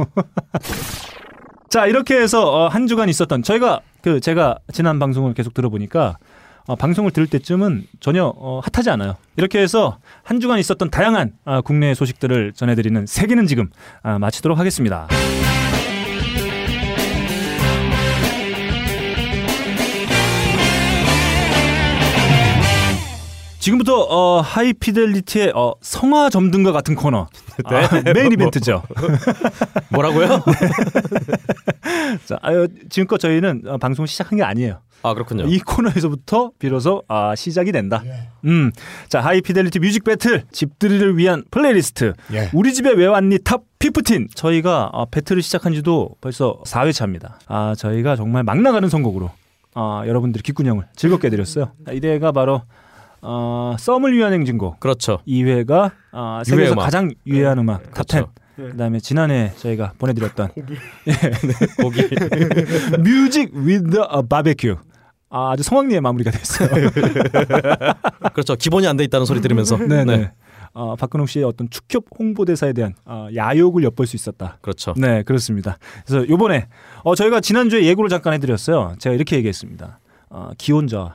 [1.71, 6.19] 자 이렇게 해서 어, 한 주간 있었던 저희가 그 제가 지난 방송을 계속 들어보니까
[6.67, 9.17] 어, 방송을 들을 때쯤은 전혀 어, 핫하지 않아요.
[9.37, 13.71] 이렇게 해서 한 주간 있었던 다양한 아, 국내 소식들을 전해드리는 세계는 지금
[14.03, 15.09] 아, 마치도록 하겠습니다.
[23.65, 27.29] 지금부터 어, 하이피델리티의 어, 성화 점등과 같은 코너
[27.65, 28.83] 아, 메인 이벤트죠.
[29.89, 30.45] 뭐라고요?
[32.27, 34.81] 자, 아유, 지금껏 저희는 어, 방송 시작한 게 아니에요.
[35.03, 35.45] 아 그렇군요.
[35.47, 38.03] 이 코너에서부터 비로소 아, 시작이 된다.
[38.45, 38.71] 음,
[39.09, 42.13] 자 High Fidelity Music Battle 집들이를 위한 플레이리스트.
[42.35, 42.51] 예.
[42.53, 44.29] 우리 집에 왜 왔니 top 15.
[44.35, 47.35] 저희가 어, 배틀을 시작한지도 벌써 4회차입니다.
[47.47, 49.31] 아 저희가 정말 막 나가는 선곡으로
[49.75, 51.73] 아, 여러분들의 귓구녕을 즐겁게 해드렸어요.
[51.85, 52.63] 자, 1회가 바로
[53.27, 54.81] 어, 썸을 위한 행진곡.
[54.81, 55.19] 그렇죠.
[55.27, 56.83] 2회가 아, 2회 세계에서 음악.
[56.85, 58.27] 가장 유해한 음악 top 10.
[58.57, 58.71] 그렇죠.
[58.73, 60.51] 그다음에 지난해 저희가 보내드렸던
[61.83, 62.03] 거기
[63.03, 64.77] Music with Barbecue.
[65.31, 66.69] 아, 아주 성황리에 마무리가 됐어요.
[68.33, 68.55] 그렇죠.
[68.55, 69.77] 기본이 안 돼 있다는 소리 들으면서.
[69.77, 70.31] 네네.
[70.75, 74.59] 어, 박근홍 씨의 어떤 축협 홍보대사에 대한 어, 야욕을 엿볼 수 있었다.
[74.61, 74.93] 그렇죠.
[74.97, 75.79] 네, 그렇습니다.
[76.07, 76.67] 그래서 요번에
[77.05, 78.95] 어, 저희가 지난주에 예고를 잠깐 해드렸어요.
[78.99, 80.01] 제가 이렇게 얘기했습니다.
[80.31, 81.15] 어, 기혼자, 어,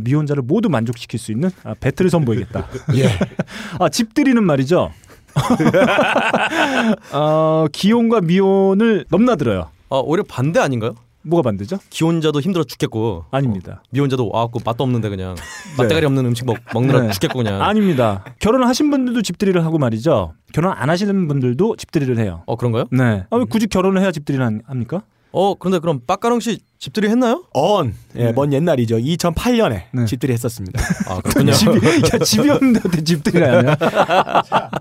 [0.00, 2.68] 미혼자를 모두 만족시킬 수 있는 아, 배틀을 선보이겠다.
[2.96, 3.08] 예.
[3.78, 4.90] 아, 집들이는 말이죠.
[7.12, 9.70] 어, 기혼과 미혼을 넘나들어요.
[9.88, 10.94] 어, 오히려 반대 아닌가요?
[11.26, 11.78] 뭐가 반대죠?
[11.88, 13.82] 기혼자도 힘들어 죽겠고 아닙니다.
[13.90, 15.34] 미혼자도 와갖고 맛도 없는데 그냥
[15.78, 17.10] 맛대가리 없는 음식 먹, 먹느라 네.
[17.12, 17.62] 죽겠고 그냥.
[17.62, 18.24] 아닙니다.
[18.40, 20.34] 결혼을 하신 분들도 집들이를 하고 말이죠.
[20.52, 22.42] 결혼 안 하시는 분들도 집들이를 해요.
[22.44, 22.84] 어 그런가요?
[22.92, 23.24] 네.
[23.30, 25.02] 아, 왜 굳이 결혼을 해야 집들이를 한- 합니까?
[25.32, 27.44] 어 그런데 그럼 빡가릉 씨 집들이 했나요?
[27.54, 27.94] 언.
[28.14, 28.98] 예, 먼 옛날이죠.
[28.98, 30.04] 2008년에 네.
[30.04, 30.78] 집들이 했었습니다.
[31.08, 31.52] 아 그렇군요.
[31.52, 31.72] 집이,
[32.12, 33.76] 야, 집이 없는데 어떻게 집들이를 하냐?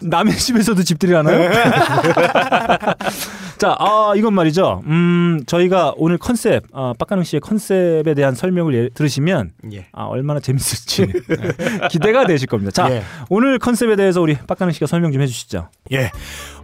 [0.02, 1.50] 남의 집에서도 집들이 하나요?
[3.58, 4.84] 자, 아, 이건 말이죠.
[4.86, 9.86] 음, 저희가 오늘 컨셉, 아, 빡가능 씨의 컨셉에 대한 설명을 예- 들으시면 예.
[9.94, 11.08] 아, 얼마나 재밌을지
[11.90, 12.72] 기대가 되실 겁니다.
[12.72, 13.04] 자, 예.
[13.30, 15.70] 오늘 컨셉에 대해서 우리 빡가능 씨가 설명 좀 해주시죠.
[15.94, 16.12] 예.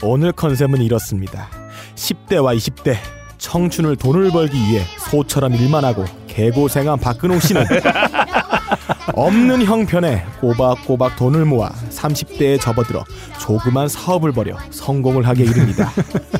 [0.03, 1.47] 오늘 컨셉은 이렇습니다.
[1.95, 2.97] 10대와 20대
[3.39, 7.65] 청춘을 돈을 벌기 위해 소처럼 일만 하고 개고생한 박근홍 씨는
[9.15, 13.03] 없는 형편에 꼬박꼬박 돈을 모아 30대에 접어들어
[13.39, 15.91] 조그만 사업을 벌여 성공을 하게 이릅니다.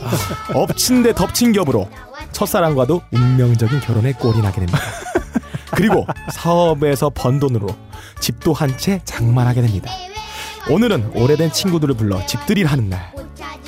[0.02, 0.12] 아,
[0.54, 1.90] 엎친 데 덮친 격으로
[2.32, 4.80] 첫사랑과도 운명적인 결혼에 꼴이 나게 됩니다.
[5.72, 7.68] 그리고 사업에서 번 돈으로
[8.20, 9.92] 집도 한 채 장만하게 됩니다.
[10.70, 13.12] 오늘은 오래된 친구들을 불러 집들이를 하는 날.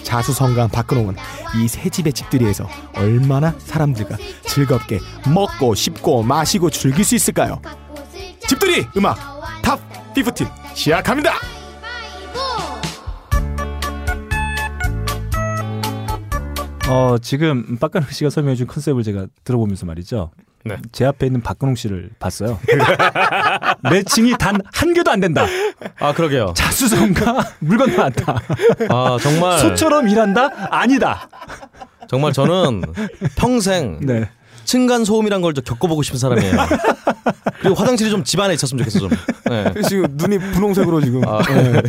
[0.03, 1.15] 자수성가한 박근홍은
[1.57, 4.99] 이 새집의 집들이에서 얼마나 사람들과 즐겁게
[5.33, 7.61] 먹고 씹고 마시고 즐길 수 있을까요?
[8.47, 9.17] 집들이 음악
[9.61, 9.79] top
[10.15, 10.31] 15
[10.73, 11.50] 시작합니다.
[16.91, 20.31] 어, 지금 빡가는 씨가 설명해 준 컨셉을 제가 들어보면서 말이죠.
[20.65, 20.77] 네.
[20.91, 22.59] 제 앞에 있는 박근홍 씨를 봤어요.
[23.89, 25.45] 매칭이 단 한 개도 안 된다.
[25.99, 26.53] 아 그러게요.
[26.55, 28.35] 자수성가 물건 나왔다.
[28.89, 30.49] 아 정말 소처럼 일한다?
[30.69, 31.29] 아니다.
[32.07, 32.81] 정말 저는
[33.37, 34.29] 평생 네.
[34.65, 36.55] 층간 소음이란 걸 좀 겪어보고 싶은 사람이에요.
[37.59, 39.09] 그리고 화장실이 좀 집안에 있었으면 좋겠어 좀.
[39.49, 39.73] 네.
[39.87, 41.41] 지금 눈이 분홍색으로 지금 아.
[41.43, 41.81] 네.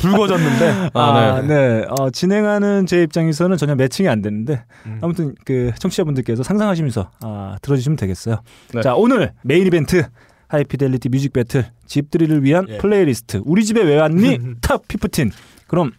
[0.00, 1.46] 붉어졌는데 아, 아, 네.
[1.48, 1.86] 네.
[1.90, 4.64] 어, 진행하는 제 입장에서는 전혀 매칭이 안 되는데
[5.00, 8.42] 아무튼 그 청취자분들께서 상상하시면서 아, 들어주시면 되겠어요.
[8.74, 8.82] 네.
[8.82, 10.04] 자, 오늘 메인 이벤트
[10.48, 12.78] High Fidelity Music Battle 집들이를 위한 예.
[12.78, 14.38] 플레이리스트 우리 집에 왜 왔니?
[14.60, 15.30] top 15.
[15.66, 15.92] 그럼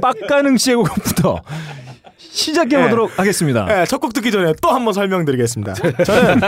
[0.00, 1.40] 빡가는 씨의 곡부터
[2.30, 3.64] 시작해 보도록 하겠습니다.
[3.66, 5.74] 네, 첫 곡 듣기 전에 또 한번 설명드리겠습니다.
[5.74, 6.40] 저는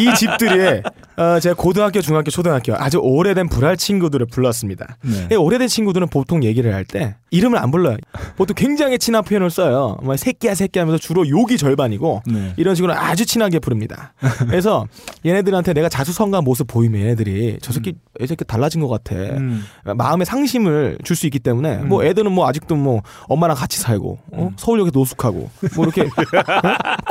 [0.00, 0.82] 이 집들이에
[1.16, 4.96] 어, 제가 고등학교, 중학교, 초등학교 아주 오래된 불알 친구들을 불렀습니다.
[5.02, 5.28] 네.
[5.32, 7.96] 이 오래된 친구들은 보통 얘기를 할 때 이름을 안 불러요.
[8.36, 9.96] 보통 굉장히 친한 표현을 써요.
[10.02, 12.54] 뭐 새끼야 새끼 하면서 주로 욕이 절반이고 네.
[12.56, 14.12] 이런 식으로 아주 친하게 부릅니다.
[14.48, 14.86] 그래서
[15.24, 19.14] 얘네들한테 내가 자수성가한 모습 보이면 얘네들이 저 새끼 애 새끼 달라진 것 같아.
[19.14, 19.62] 음.
[19.84, 24.50] 마음의 상심을 줄 수 있기 때문에 뭐 애들은 뭐 아직도 뭐 엄마랑 같이 살고 어?
[24.56, 26.08] 서울역에 노숙하고 뭐 이렇게 어?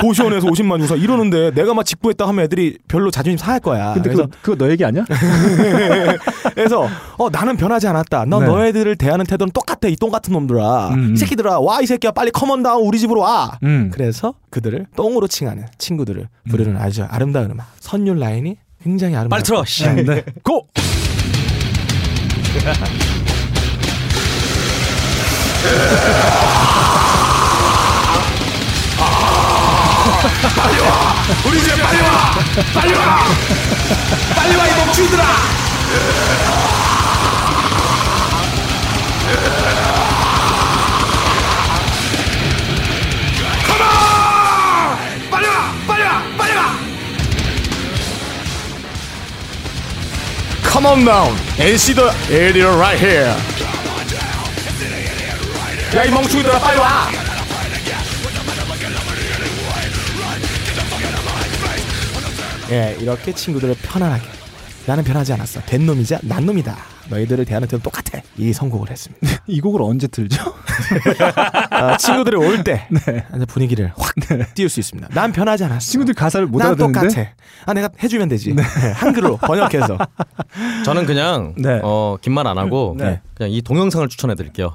[0.01, 3.93] 고시원에서 50만 주사 이러는데 내가 막 직구했다 하면 애들이 별로 자존심 상할 거야.
[3.93, 5.05] 근데 그래서 그거, 그거 너 얘기 아니야?
[6.55, 8.25] 그래서 어 나는 변하지 않았다.
[8.25, 8.47] 넌 네.
[8.47, 9.87] 너희들을 대하는 태도는 똑같아.
[9.87, 10.89] 이똥 같은 놈들아.
[10.89, 11.13] 음, 음.
[11.13, 13.57] 이 새끼들아 와 이 새끼야 빨리 커먼 다운 우리 집으로 와.
[13.63, 13.89] 음.
[13.93, 17.67] 그래서 그들을 똥으로 칭하는 친구들을 부르는 아주 아름다운 음악.
[17.79, 19.29] 선율 라인이 굉장히 아름다워.
[19.29, 19.63] 빨리 틀어.
[19.65, 19.83] 씨.
[19.87, 20.03] 네.
[20.03, 20.23] 네.
[20.43, 20.67] 고!
[31.45, 32.09] 우리 집에 빨리 와!
[32.73, 33.17] 빨리 와!
[34.35, 35.23] 빨리 와, 이 멍충이들아!
[50.69, 53.35] Come on down and see the area right here.
[55.95, 57.09] 야, 이 멍충이들아, 빨리 와!
[62.71, 64.38] 예, 이렇게 친구들을 편안하게.
[64.89, 65.61] 나는 변하지 않았어.
[65.67, 66.75] 된 놈이자 난 놈이다.
[67.11, 68.23] 너희들을 대하는 태도 똑같아.
[68.37, 69.27] 이 선곡을 했습니다.
[69.45, 70.41] 이 곡을 언제 틀죠?
[71.69, 72.87] 아, 친구들이 올 때
[73.49, 74.15] 분위기를 확
[74.55, 75.09] 띄울 수 있습니다.
[75.13, 75.79] 난 변하지 않았어.
[75.91, 77.29] 친구들 가사를 못난 알아듣는데 똑같아.
[77.67, 78.55] 아 내가 해주면 되지.
[78.55, 78.63] 네,
[78.95, 79.99] 한글로 번역해서.
[80.85, 81.79] 저는 그냥 네.
[81.83, 83.21] 어, 긴 말 안 하고 네.
[83.35, 84.73] 그냥 이 동영상을 추천해 드릴게요.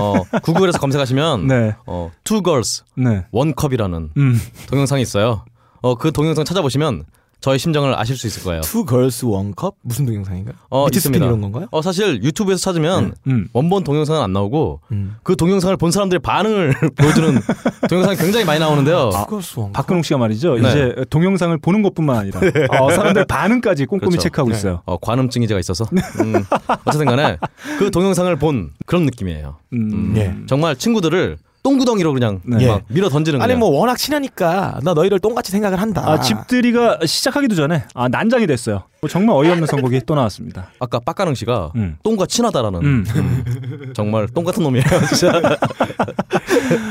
[0.00, 1.74] 어, 구글에서 검색하시면 네.
[1.86, 3.24] 어, Two Girls 네.
[3.30, 4.40] One Cup이라는 음.
[4.68, 5.44] 동영상이 있어요.
[5.82, 7.04] 어, 그 동영상 찾아보시면
[7.42, 8.60] 저의 심정을 아실 수 있을 거예요.
[8.62, 10.52] Two girls one cup 무슨 동영상인가?
[10.70, 11.00] 어, 있습니다.
[11.18, 11.66] 스핀 이런 건가요?
[11.72, 13.48] 어, 사실 유튜브에서 찾으면 음.
[13.52, 15.16] 원본 동영상은 안 나오고 음.
[15.24, 17.40] 그 동영상을 본 사람들의 반응을 보여주는
[17.88, 19.10] 동영상이 굉장히 많이 나오는데요.
[19.10, 19.72] Two girls one cup.
[19.72, 20.54] 박근홍 씨가 말이죠.
[20.54, 20.68] 네.
[20.68, 22.40] 이제 동영상을 보는 것뿐만 아니라
[22.78, 24.22] 어, 사람들 반응까지 꼼꼼히 그렇죠.
[24.22, 24.56] 체크하고 네.
[24.56, 24.82] 있어요.
[24.86, 25.84] 어, 관음증이제가 있어서
[26.20, 26.44] 음,
[26.84, 27.38] 어쨌든 간에
[27.80, 29.56] 그 동영상을 본 그런 느낌이에요.
[29.72, 30.14] 음.
[30.16, 30.32] 예.
[30.46, 32.66] 정말 친구들을 똥구덩이로 그냥 네.
[32.66, 33.60] 막 밀어 던지는 아니 그냥.
[33.60, 36.02] 뭐 워낙 친하니까 나 너희를 똥같이 생각을 한다.
[36.04, 38.84] 아, 집들이가 시작하기도 전에 아, 난장이 됐어요.
[39.00, 40.70] 뭐 정말 어이없는 선곡이 또 나왔습니다.
[40.78, 41.96] 아까 빡가능 씨가 음.
[42.02, 43.04] 똥과 친하다라는 음.
[43.16, 45.32] 음, 정말 똥 같은 놈이에요 진짜.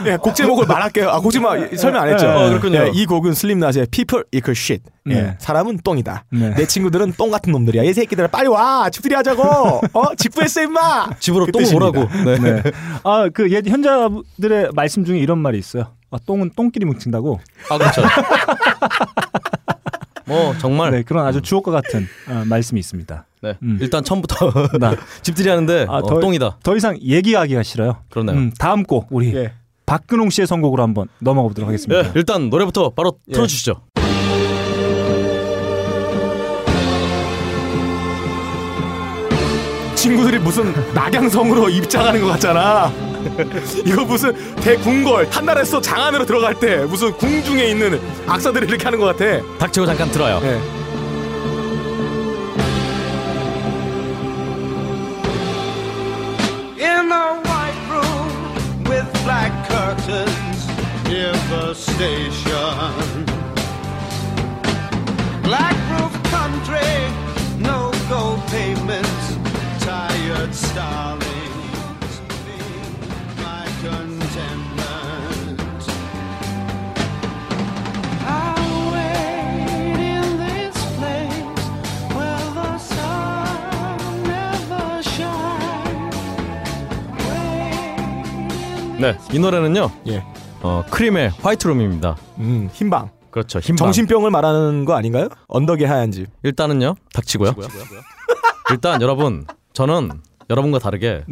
[0.06, 1.10] 예, 곡 제목을 말할게요.
[1.10, 2.28] 아, 곡 제목 설명 안 했죠.
[2.28, 2.34] 네.
[2.34, 2.78] 어, 그렇군요.
[2.80, 4.84] 예, 이 곡은 슬림나스의 People Equal Shit.
[5.10, 5.36] 예, 네.
[5.40, 6.26] 사람은 똥이다.
[6.32, 6.54] 네.
[6.56, 7.84] 내 친구들은 똥 같은 놈들이야.
[7.84, 8.90] 이 새끼들아 빨리 와.
[8.90, 9.82] 집들이 하자고.
[9.94, 10.16] 어?
[10.16, 11.10] 집부했어 임마.
[11.20, 11.88] 집으로 그 똥을 뜻입니다.
[11.88, 12.10] 오라고.
[12.26, 12.40] 네.
[12.40, 12.72] 네.
[13.04, 15.94] 아, 그옛 현자들의 말씀 중에 이런 말이 있어요.
[16.12, 17.40] 아, 똥은 똥끼리 뭉친다고.
[17.70, 18.02] 아 그렇죠.
[20.26, 21.04] 뭐 정말 네, 네.
[21.04, 23.26] 그런 아주 주옥과 같은 아, 말씀이 있습니다.
[23.64, 23.78] 음.
[23.82, 24.96] 일단 처음부터 나.
[25.24, 26.58] 집들이 하는데 아, 어, 더- 똥이다.
[26.64, 27.98] 더 이상 얘기하기가 싫어요.
[28.10, 28.38] 그러네요.
[28.38, 29.54] 음, 다음 곡 우리 예.
[29.92, 32.02] 박근홍 씨의 선곡으로 한번 넘어가 보도록 하겠습니다.
[32.02, 33.34] 예, 일단 노래부터 바로 예.
[33.34, 33.82] 틀어주시죠.
[39.96, 42.90] 친구들이 무슨 낙양성으로 입장하는 것 같잖아.
[43.86, 49.06] 이거 무슨 대궁궐 한나라에서 장 안으로 들어갈 때 무슨 궁중에 있는 악사들이 이렇게 하는 것
[49.06, 49.58] 같아.
[49.58, 50.40] 닥치고 잠깐 들어요.
[50.42, 50.82] 예.
[58.92, 60.68] With black curtains
[61.08, 63.26] near the station.
[65.44, 66.96] Black roof country,
[67.58, 69.26] no gold pavements,
[69.80, 71.21] tired starlings,
[89.02, 89.90] 네, 이 노래는요.
[90.08, 90.24] 예.
[90.62, 92.16] 어, 크림의 화이트룸입니다.
[92.38, 93.10] 음, 흰방.
[93.32, 93.60] 그렇죠.
[93.60, 93.88] 흰방.
[93.88, 95.28] 정신병을 말하는 거 아닌가요?
[95.48, 96.28] 언덕의 하얀 집.
[96.44, 96.96] 일단은요.
[97.14, 97.56] 닥치고요.
[98.72, 100.12] 일단 여러분, 저는
[100.50, 101.24] 여러분과 다르게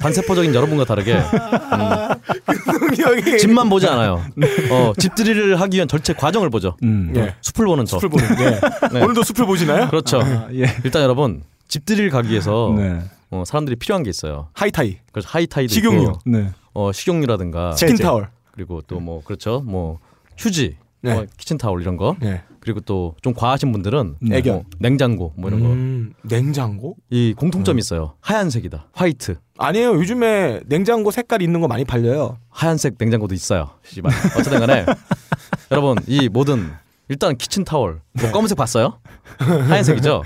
[0.00, 1.14] 반세포적인 여러분과 다르게
[2.96, 4.22] 형이 집만 보지 않아요.
[4.70, 6.76] 어, 집들이를 하기 위한 절체 과정을 보죠.
[6.84, 7.12] 음.
[7.16, 7.34] 예.
[7.42, 7.98] 숲을 보는 저.
[7.98, 8.26] 숲을 보는.
[8.40, 8.60] 예.
[8.92, 9.02] 네.
[9.02, 9.88] 오늘도 숲을 보시나요?
[9.88, 10.20] 그렇죠.
[10.22, 10.66] 아, 예.
[10.84, 13.00] 일단 여러분 집들이를 가기 위해서 네.
[13.30, 14.48] 어, 사람들이 필요한 게 있어요.
[14.54, 16.02] 하이타이, 그래서 하이타이도 식용유.
[16.02, 16.50] 있고, 네.
[16.74, 18.28] 어, 식용유라든가 키친타월.
[18.52, 19.60] 그리고 또 뭐 그렇죠.
[19.66, 19.98] 뭐
[20.38, 21.14] 휴지, 네.
[21.14, 22.16] 뭐 키친타올 이런 거.
[22.22, 22.42] 예.
[22.60, 24.38] 그리고 또 좀 과하신 분들은 네.
[24.38, 24.54] 애견.
[24.54, 25.66] 뭐 냉장고 뭐 이런 거.
[25.68, 26.96] 음, 냉장고?
[27.10, 28.14] 이 공통점이 있어요.
[28.20, 28.88] 하얀색이다.
[28.92, 29.36] white.
[29.58, 29.94] 아니에요.
[29.94, 32.38] 요즘에 냉장고 색깔 있는 거 많이 팔려요.
[32.50, 33.70] 하얀색 냉장고도 있어요.
[33.84, 34.12] 씨발.
[34.38, 34.86] 어쨌든 간에
[35.70, 36.70] 여러분 이 모든
[37.08, 38.98] 일단 키친 타월 뭐 검은색 봤어요?
[39.38, 40.22] 하얀색이죠.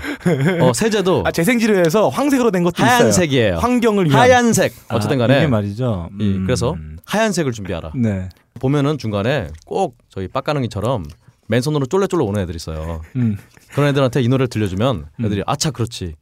[0.61, 2.89] 어, 세제도 아, 재생지르에서 황색으로 된 것도 있어요.
[2.89, 3.57] 하얀색이에요.
[3.57, 4.19] 환경을 위한.
[4.19, 4.73] 하얀색.
[4.89, 6.09] 어쨌든 아, 간에 이게 말이죠.
[6.19, 6.43] 이, 음.
[6.45, 7.91] 그래서 하얀색을 준비하라.
[7.95, 8.29] 네.
[8.59, 11.05] 보면은 중간에 꼭 저희 빡가능이처럼
[11.47, 13.01] 맨손으로 쫄래쫄래 오는 애들이 있어요.
[13.15, 13.37] 음.
[13.71, 16.15] 그런 애들한테 이 노래를 들려주면 애들이 아차 그렇지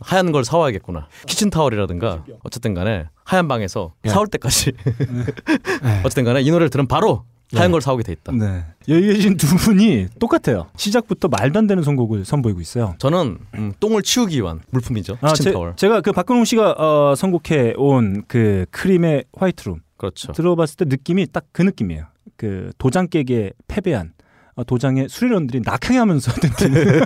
[0.00, 4.10] 하얀 걸 사와야겠구나 키친 타월이라든가 어쨌든 간에 하얀 방에서 예.
[4.10, 6.00] 사올 때까지 예.
[6.04, 8.64] 어쨌든 간에 이 노래를 들으면 바로 하얀 걸 사오게 돼 있다 네.
[8.88, 10.66] 여기 계신 두 분이 똑같아요.
[10.76, 12.94] 시작부터 말도 안 되는 선곡을 선보이고 있어요.
[12.98, 18.24] 저는 음, 똥을 치우기 위한 물품이죠 아, 제, 제가 그 박근홍 씨가 어, 선곡해 온
[18.28, 22.06] 그 크림의 화이트룸 그렇죠 들어봤을 때 느낌이 딱 그 느낌이에요.
[22.36, 24.12] 그 도장 깨기에 패배한
[24.56, 27.00] 어, 도장의 수련원들이 낙향하면서 듣는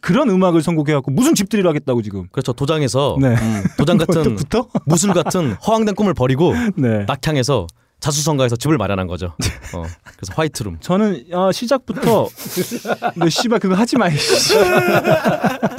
[0.00, 2.28] 그런 음악을 선곡해갖고 무슨 집들이를 하겠다고 지금.
[2.32, 3.28] 그렇죠 도장에서 네.
[3.28, 4.36] 음, 도장 같은?
[4.86, 7.04] 무술 같은 허황된 꿈을 버리고 네.
[7.06, 7.66] 낙향해서
[8.02, 9.26] 자수성가에서 집을 마련한 거죠
[9.74, 9.82] 어,
[10.16, 12.28] 그래서 화이트룸 저는 어, 시작부터
[13.14, 14.08] 너 씨발 그거 하지 마.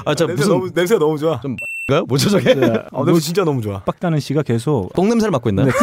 [0.06, 1.40] 아저 무슨 너무 냄새가 너무 좋아.
[1.88, 2.74] 가요 뭐죠 저게 네.
[2.92, 3.82] 어, 냄새 진짜 너무 좋아.
[3.84, 5.74] 빡다는 씨가 계속 똥 냄새를 맡고 있나요 네,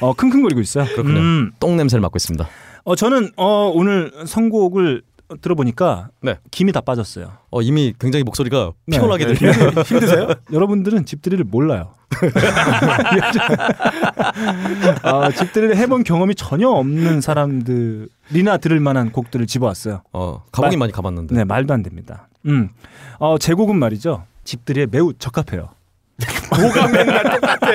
[0.00, 0.84] 어, 킁킁거리고 있어요.
[0.86, 1.18] 그렇군요.
[1.20, 2.48] 음, 똥 냄새를 맡고 있습니다
[2.84, 5.02] 어, 저는 어, 오늘 선곡을
[5.40, 6.36] 들어보니까 네.
[6.50, 7.32] 김이 다 빠졌어요.
[7.50, 8.96] 어, 이미 굉장히 목소리가 네.
[8.96, 9.70] 피곤하게 들려요.
[9.84, 10.28] 힘드세요?
[10.52, 11.92] 여러분들은 집들이를 몰라요.
[15.02, 20.02] 어, 집들이를 해본 경험이 전혀 없는 사람들이나 들을 만한 곡들을 집어왔어요.
[20.12, 21.34] 어, 가보긴 말- 많이 가봤는데.
[21.34, 22.28] 네, 말도 안 됩니다.
[22.46, 22.70] 음,
[23.18, 24.24] 어, 제 곡은 말이죠.
[24.44, 25.70] 집들이에 매우 적합해요.
[26.58, 27.68] 뭐가 맨날 똑같아.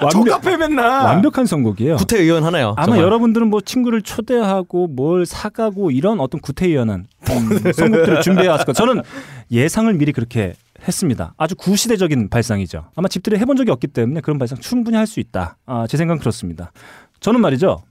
[0.00, 0.84] 완벽, 적합해 맨날.
[1.04, 1.96] 완벽한 선곡이에요.
[1.96, 2.74] 구태의원 하네요.
[2.76, 3.02] 아마 정말.
[3.02, 8.74] 여러분들은 뭐 친구를 초대하고 뭘 사가고 이런 어떤 구태의연한 음, 선곡들을 준비해 왔을 거예요.
[8.74, 9.02] 저는
[9.50, 10.52] 예상을 미리 그렇게
[10.86, 11.32] 했습니다.
[11.38, 12.90] 아주 구시대적인 발상이죠.
[12.94, 15.56] 아마 집들이 해본 적이 없기 때문에 그런 발상 충분히 할 수 있다.
[15.64, 16.72] 아, 제 생각은 그렇습니다.
[17.20, 17.82] 저는 말이죠.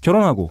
[0.00, 0.50] 결혼하고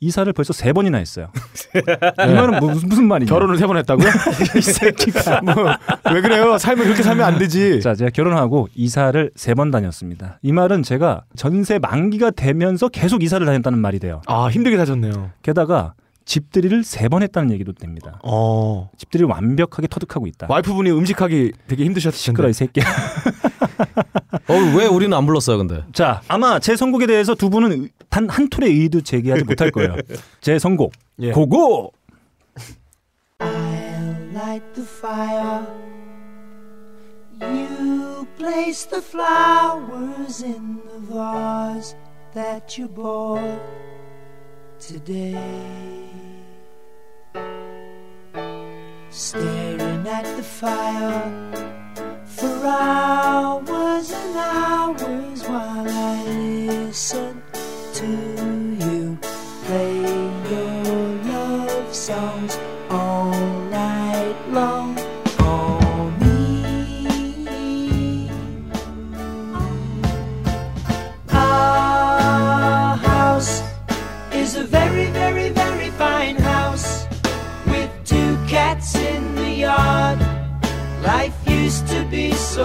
[0.00, 1.28] 이사를 벌써 세 번이나 했어요.
[1.74, 3.28] 이 말은 무슨, 무슨 말이냐?
[3.30, 4.06] 결혼을 세 번 했다고요?
[4.58, 5.40] 이 새끼가.
[6.12, 6.58] 왜 그래요?
[6.58, 7.80] 삶을 그렇게 살면 안 되지.
[7.80, 10.38] 자, 제가 결혼하고 이사를 세 번 다녔습니다.
[10.42, 14.20] 이 말은 제가 전세 만기가 되면서 계속 이사를 다녔다는 말이 돼요.
[14.26, 15.30] 아 힘들게 사셨네요.
[15.42, 15.94] 게다가
[16.26, 18.18] 집들이를 세 번 했다는 얘기도 됩니다.
[18.24, 18.90] 어.
[18.98, 20.48] 집들이를 완벽하게 터득하고 있다.
[20.50, 22.18] 와이프분이 음식하기 되게 힘드셨을 텐데.
[22.18, 22.84] 시끄러 이 새끼야.
[24.48, 25.84] 어, 왜 우리는 안 불렀어요, 근데?
[25.92, 29.96] 자, 아마 제 선곡에 대해서 두 분은 단 한 톨의 의의도 제기하지 못할 거예요.
[30.40, 31.30] 제 선곡 예.
[31.32, 31.92] 고고.
[45.58, 46.05] I'll
[49.18, 51.32] Staring at the fire.
[52.26, 57.42] For hours and hours while I listen
[57.94, 58.06] to
[58.84, 59.18] you
[59.64, 60.00] play
[60.50, 60.84] your
[61.32, 62.58] love songs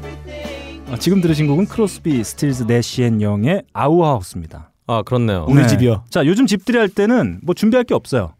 [0.91, 4.71] 아, 지금 들으신 곡은 크로스비, 스틸즈, 내시 앤 영의 Our House입니다.
[4.87, 5.47] 아 그렇네요.
[5.49, 6.05] 우리 집이요.
[6.11, 8.35] 자 요즘 집들이 할 때는 뭐 준비할 게 없어요.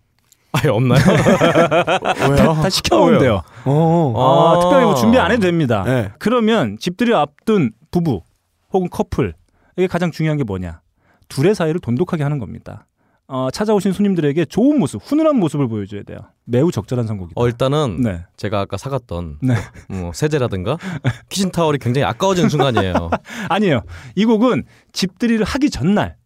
[0.53, 1.01] 아예 없나요?
[2.31, 2.37] 왜요?
[2.37, 3.19] 다 아, 왜요?
[3.19, 3.43] 돼요.
[3.65, 4.15] 어.
[4.17, 4.61] 아, 아.
[4.61, 5.83] 특별히 뭐 준비 안 해도 됩니다.
[5.85, 6.11] 네.
[6.19, 8.21] 그러면 집들이 앞둔 부부
[8.73, 9.35] 혹은 커플
[9.77, 10.81] 이게 가장 중요한 게 뭐냐?
[11.29, 12.87] 둘의 사이를 돈독하게 하는 겁니다.
[13.27, 16.19] 어, 찾아오신 손님들에게 좋은 모습, 훈훈한 모습을 보여줘야 돼요.
[16.45, 17.41] 매우 적절한 선곡이다.
[17.41, 18.25] 어 일단은 네.
[18.37, 19.55] 제가 아까 사갔던 네.
[19.89, 20.77] 뭐 세제라든가
[21.31, 23.11] 키친 타월이 굉장히 아까워지는 순간이에요.
[23.49, 23.81] 아니에요.
[24.15, 26.17] 이 곡은 집들이를 하기 전날.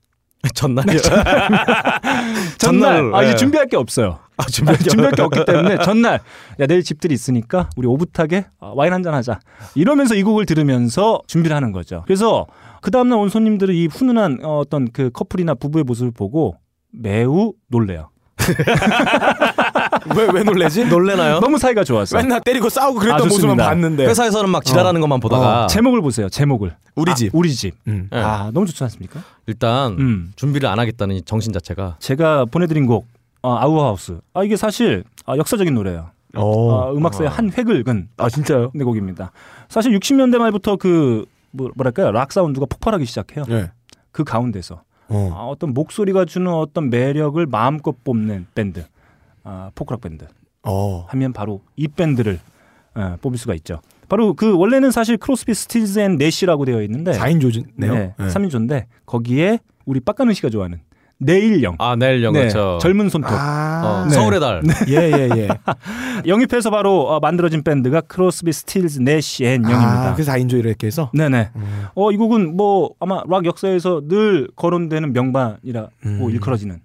[0.54, 0.98] 전날이요.
[2.58, 2.58] 전날.
[2.58, 3.36] 전날, 아, 이제 예.
[3.36, 4.18] 준비할 게 없어요.
[4.36, 6.20] 아, 준비할 게 준비할 게 없기 때문에 전날
[6.60, 9.40] 야 내일 집들이 있으니까 우리 오붓하게 아, 와인 한 잔 하자
[9.74, 12.02] 이러면서 이 곡을 들으면서 준비를 하는 거죠.
[12.06, 12.46] 그래서
[12.82, 16.56] 그 다음날 온 손님들은 이 훈훈한 어, 어떤 그 커플이나 부부의 모습을 보고
[16.90, 18.10] 매우 놀래요.
[20.16, 20.86] 왜, 왜 놀래지?
[20.86, 21.40] 놀래나요?
[21.40, 22.16] 너무 사이가 좋았어.
[22.16, 23.64] 맨날 때리고 싸우고 아, 그랬던 모습만 좋습니다.
[23.66, 24.06] 봤는데.
[24.06, 26.28] 회사에서는 막 지랄하는 것만 보다가 제목을 보세요.
[26.28, 27.34] 제목을 우리 아, 집.
[27.34, 27.74] 우리 집.
[27.86, 28.08] 음.
[28.10, 28.18] 네.
[28.20, 29.20] 아 너무 좋지 않습니까?
[29.46, 30.32] 일단 음.
[30.36, 33.06] 준비를 안 하겠다는 이 정신 자체가 제가 보내드린 곡
[33.42, 34.18] 어, 아우하우스.
[34.34, 36.10] 아 이게 사실 아, 역사적인 노래예요.
[36.36, 36.80] 어.
[36.88, 38.70] 아, 음악사의 한 획을 근 아, 진짜요?
[38.74, 39.32] 네, 곡입니다.
[39.68, 43.44] 사실 60년대 말부터 그 뭐, 뭐랄까요 락 사운드가 폭발하기 시작해요.
[43.50, 43.70] 예.
[44.12, 45.30] 그 가운데서 어.
[45.34, 48.84] 아, 어떤 목소리가 주는 어떤 매력을 마음껏 뽐낸 밴드,
[49.44, 50.26] 아, 포크락 밴드
[50.62, 51.06] 어.
[51.08, 52.38] 하면 바로 이 밴드를
[52.94, 53.80] 어, 뽑을 수가 있죠.
[54.08, 57.94] 바로 그 원래는 사실 크로스비, 스틸즈 앤 내시라고 되어 있는데 4인 조진네요.
[57.94, 58.26] 네, 네.
[58.26, 60.80] 3인조인데 거기에 우리 빡가는 씨가 좋아하는
[61.20, 62.78] 내일령, 아 내일 영 네, 그렇죠.
[62.80, 63.82] 젊은 손톱 아.
[63.84, 64.14] 어, 네.
[64.14, 64.62] 서울의 달.
[64.88, 65.48] 예, 예, 예.
[66.26, 70.10] 영입해서 바로 어, 만들어진 밴드가 크로스비, 스틸즈, 내시 앤 영입니다.
[70.10, 71.10] 아, 그래서 4인조 이렇게 해서.
[71.12, 71.50] 네네.
[71.56, 71.84] 음.
[71.94, 76.30] 어, 이 곡은 뭐 아마 락 역사에서 늘 거론되는 명반이라고 음.
[76.30, 76.80] 일컬어지는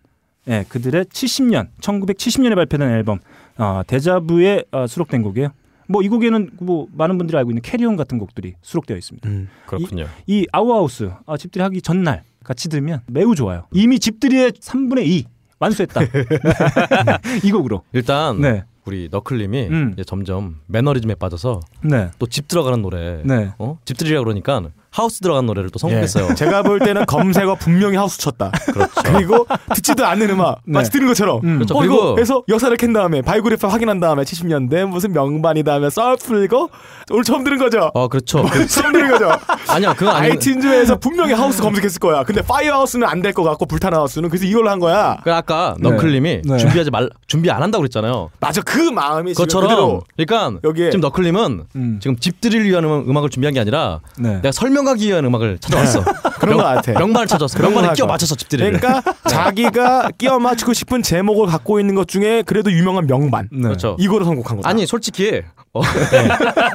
[0.47, 3.19] 예, 그들의 70년, 1970년에 발표된 앨범
[3.57, 5.49] 어, 데자부에 어, 수록된 곡이에요.
[5.87, 9.29] 뭐 이 곡에는 뭐 많은 분들이 알고 있는 캐리온 같은 곡들이 수록되어 있습니다.
[9.29, 9.49] 음.
[9.65, 10.07] 그렇군요.
[10.25, 13.65] 이 아우하우스 아, 집들이 하기 전날 같이 들으면 매우 좋아요.
[13.71, 15.25] 이미 집들이의 3분의 2
[15.59, 16.01] 완수했다.
[17.43, 17.83] 이 곡으로.
[17.93, 18.63] 일단 네.
[18.85, 19.91] 우리 너클님이 음.
[19.93, 22.09] 이제 점점 매너리즘에 빠져서 네.
[22.19, 23.53] 또 집 들어가는 노래, 네.
[23.57, 23.77] 어?
[23.85, 24.59] 집들이라 그러니까
[24.93, 26.27] 하우스 들어가는 노래를 또 선곡했어요.
[26.29, 26.35] 예.
[26.35, 28.51] 제가 볼 때는 검색어 분명히 하우스 쳤다.
[28.71, 28.91] 그렇죠.
[29.03, 30.73] 그리고 듣지도 않는 음악 네.
[30.73, 31.41] 마치 들은 것처럼.
[31.43, 31.55] 음.
[31.55, 31.75] 그렇죠.
[31.75, 36.69] 어, 그리고 해서 역사를 캔 다음에 biography 확인한 다음에 70년대 무슨 명반이다 하면 썰 풀고
[37.11, 37.89] 오늘 처음 들은 거죠.
[37.95, 38.45] 어 그렇죠.
[38.69, 39.31] 처음 들은 거죠.
[39.67, 40.29] 아니야 그거 아니.
[40.35, 42.23] iTunes에서 분명히 하우스 검색했을 거야.
[42.23, 45.17] 근데 Firehouse는 안 될 것 같고 불타는 house는 그래서 이걸로 한 거야.
[45.23, 45.89] 그 아까 네.
[45.89, 46.57] 너클님이 네.
[46.57, 48.29] 준비하지 말 준비 안 한다고 그랬잖아요.
[48.39, 51.99] 맞아 그 마음이 지금 그것처럼 그러니까 여기에 지금 너클님은 음.
[52.01, 54.35] 지금 집들이를 위한 음- 음악을 준비한 게 아니라 네.
[54.35, 56.03] 내가 설명 하기 위한 음악을 찾아왔어.
[56.39, 56.91] 그런 것 같아.
[56.93, 57.59] 명반을 찾았어.
[57.59, 58.07] 명반에 거 끼워.
[58.07, 58.79] 맞춰서 집들이를.
[58.79, 63.61] 그러니까 자기가 끼워 맞추고 싶은 제목을 갖고 있는 것 중에 그래도 유명한 명반 네.
[63.61, 63.95] 그렇죠.
[63.99, 64.69] 이거로 선곡한 거다.
[64.69, 65.41] 아니 솔직히
[65.73, 65.81] 어,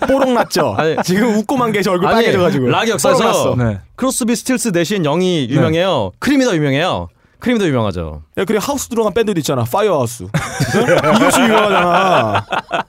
[0.09, 0.75] 뽀록 났죠.
[0.77, 0.97] 아니.
[1.05, 2.67] 지금 웃고만 계셔 얼굴 빨개져가지고.
[2.69, 3.55] 락 역사에서.
[3.57, 3.79] 네.
[3.97, 6.13] Crosby, Stills, Nash & Young이 유명해요.
[6.19, 7.09] Cream이 더 유명해요.
[7.41, 8.23] Cream이 더 유명하죠.
[8.37, 9.65] 야, 그리고 하우스 들어간 밴드도 있잖아.
[9.65, 10.25] Firehouse.
[10.25, 12.47] 이것이 유명하잖아.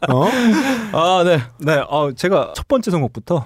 [0.09, 0.25] 어?
[0.91, 1.39] 아 네.
[1.59, 3.43] 네, 어, 제가 첫 번째 선곡부터 어,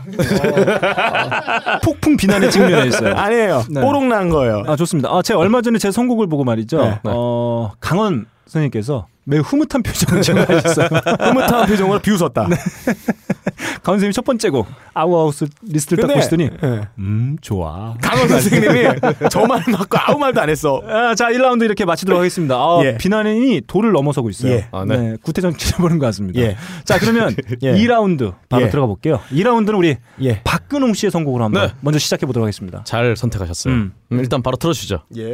[1.84, 3.16] 폭풍 비난에 직면해 있어요.
[3.16, 3.64] 아니에요.
[3.70, 3.82] 네.
[3.82, 4.64] 뽀록 난 거예요.
[4.68, 5.10] 아 좋습니다.
[5.10, 6.80] 아 제가 얼마 전에 제 선곡을 보고 말이죠.
[6.82, 7.00] 네.
[7.06, 10.88] 어 강원 선생님께서 매우 흐뭇한 표정을 지금 하셨어요.
[11.20, 12.48] 흐뭇한 표정으로 비웃었다.
[13.84, 16.82] 강원 선생님 첫 번째 곡 Our House 리스트를 딱 보시더니 예.
[16.98, 17.96] 음 좋아.
[18.02, 18.90] 강원 선생님이
[19.30, 20.82] 저 말을 맞고 아무 말도 안 했어.
[20.88, 22.56] 아, 자 1라운드 이렇게 마치도록 하겠습니다.
[22.56, 22.98] 아, 예.
[22.98, 24.54] 비난이 도를 넘어서고 있어요.
[24.54, 24.68] 예.
[24.72, 24.98] 아, 네.
[24.98, 25.18] 네.
[25.22, 26.40] 구태전 치러보는 것 같습니다.
[26.42, 26.58] 예.
[26.86, 27.74] 자 그러면 예.
[27.74, 28.70] 2라운드 바로 예.
[28.70, 29.20] 들어가 볼게요.
[29.32, 30.42] 2라운드는 우리 예.
[30.44, 31.74] 박근홍 씨의 선곡으로 한번 네.
[31.82, 32.84] 먼저 시작해 보도록 하겠습니다.
[32.86, 33.74] 잘 선택하셨어요.
[33.74, 33.94] 음.
[34.12, 35.04] 음, 일단 바로 틀어주시죠.
[35.18, 35.34] 예.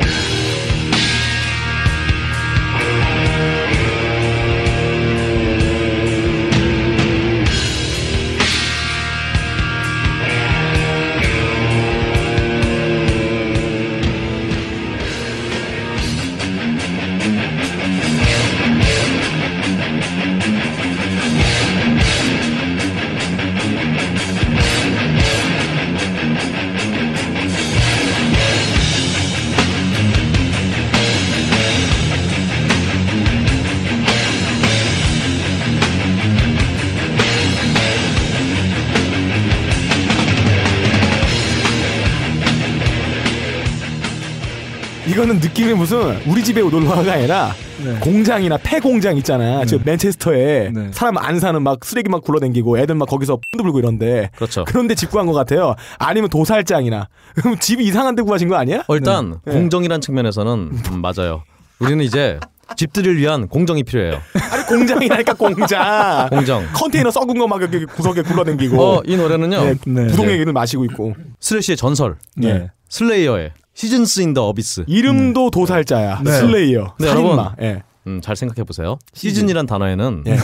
[45.10, 47.52] 이거는 느낌이 무슨 우리 집에 놀러가가 아니라
[47.84, 47.98] 네.
[48.00, 49.66] 공장이나 폐공장 있잖아.
[49.66, 50.90] 저 맨체스터에 네.
[50.92, 54.66] 사람 안 사는 막 쓰레기 막 굴러다니고 애들 막 거기서 펀드 불고 이런데 그렇죠.
[54.68, 55.76] 그런데 집 구한 것 같아요.
[55.98, 58.84] 아니면 도살장이나 그럼 집이 이상한 데 구하신 거 아니야?
[58.88, 59.52] 어, 일단 네.
[59.54, 60.52] 공정이란 측면에서는
[60.92, 61.44] 음, 맞아요.
[61.80, 62.40] 우리는 이제
[62.76, 64.22] 집들이를 위한 공정이 필요해요.
[64.52, 66.30] 아니 공장이라니까 공장.
[66.30, 66.64] 공정.
[66.74, 68.80] 컨테이너 썩은 거 막 여기 구석에 굴러댕기고.
[68.80, 69.64] 어, 이 노래는요.
[69.64, 70.08] 네, 네.
[70.08, 71.16] 부동액을 마시고 있고.
[71.40, 72.16] Thrash의 전설.
[72.36, 72.70] 네.
[72.90, 73.52] Slayer의
[73.84, 74.84] Seasons in the Abyss.
[74.88, 76.20] 이름도 도살자야.
[76.26, 76.32] 네.
[76.34, 76.96] Slayer.
[77.00, 77.30] 네, 살인마.
[77.30, 77.54] 여러분.
[77.62, 77.82] 예.
[78.08, 79.00] 음, 잘 생각해 보세요.
[79.14, 80.38] 시즌이란 단어에는 예.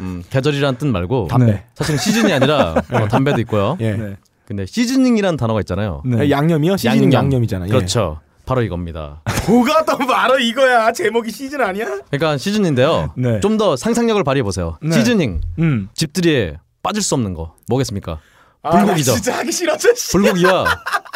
[0.00, 1.46] 음, 계절이란 뜻 말고 담배.
[1.52, 1.64] 네.
[1.74, 3.78] 사실 시즌이 아니라 어, 담배도 있고요.
[3.80, 3.92] 예.
[3.92, 4.16] 네.
[4.44, 6.02] 근데 seasoning이란 단어가 있잖아요.
[6.04, 6.28] 네.
[6.28, 6.76] 양념이요?
[6.76, 7.12] 시즌 양념.
[7.14, 7.64] 양념 이잖아.
[7.66, 7.70] 예.
[7.70, 8.20] 그렇죠.
[8.44, 9.22] 바로 이겁니다.
[9.48, 10.92] 뭐가 또 바로 이거야.
[10.92, 11.86] 제목이 시즌 아니야?
[12.10, 13.14] 그러니까 시즌인데요.
[13.16, 13.40] 네.
[13.40, 14.76] 좀더 상상력을 발휘해 보세요.
[14.82, 14.92] 네.
[14.92, 15.88] seasoning 음.
[15.94, 18.18] 집들이에 빠질 수 없는 거 뭐겠습니까?
[18.64, 19.12] 아, 불고기죠.
[19.12, 19.94] 나 진짜 하기 싫었어.
[19.94, 20.12] 씨.
[20.12, 20.64] 불고기와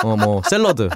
[0.04, 0.88] 어 뭐 샐러드.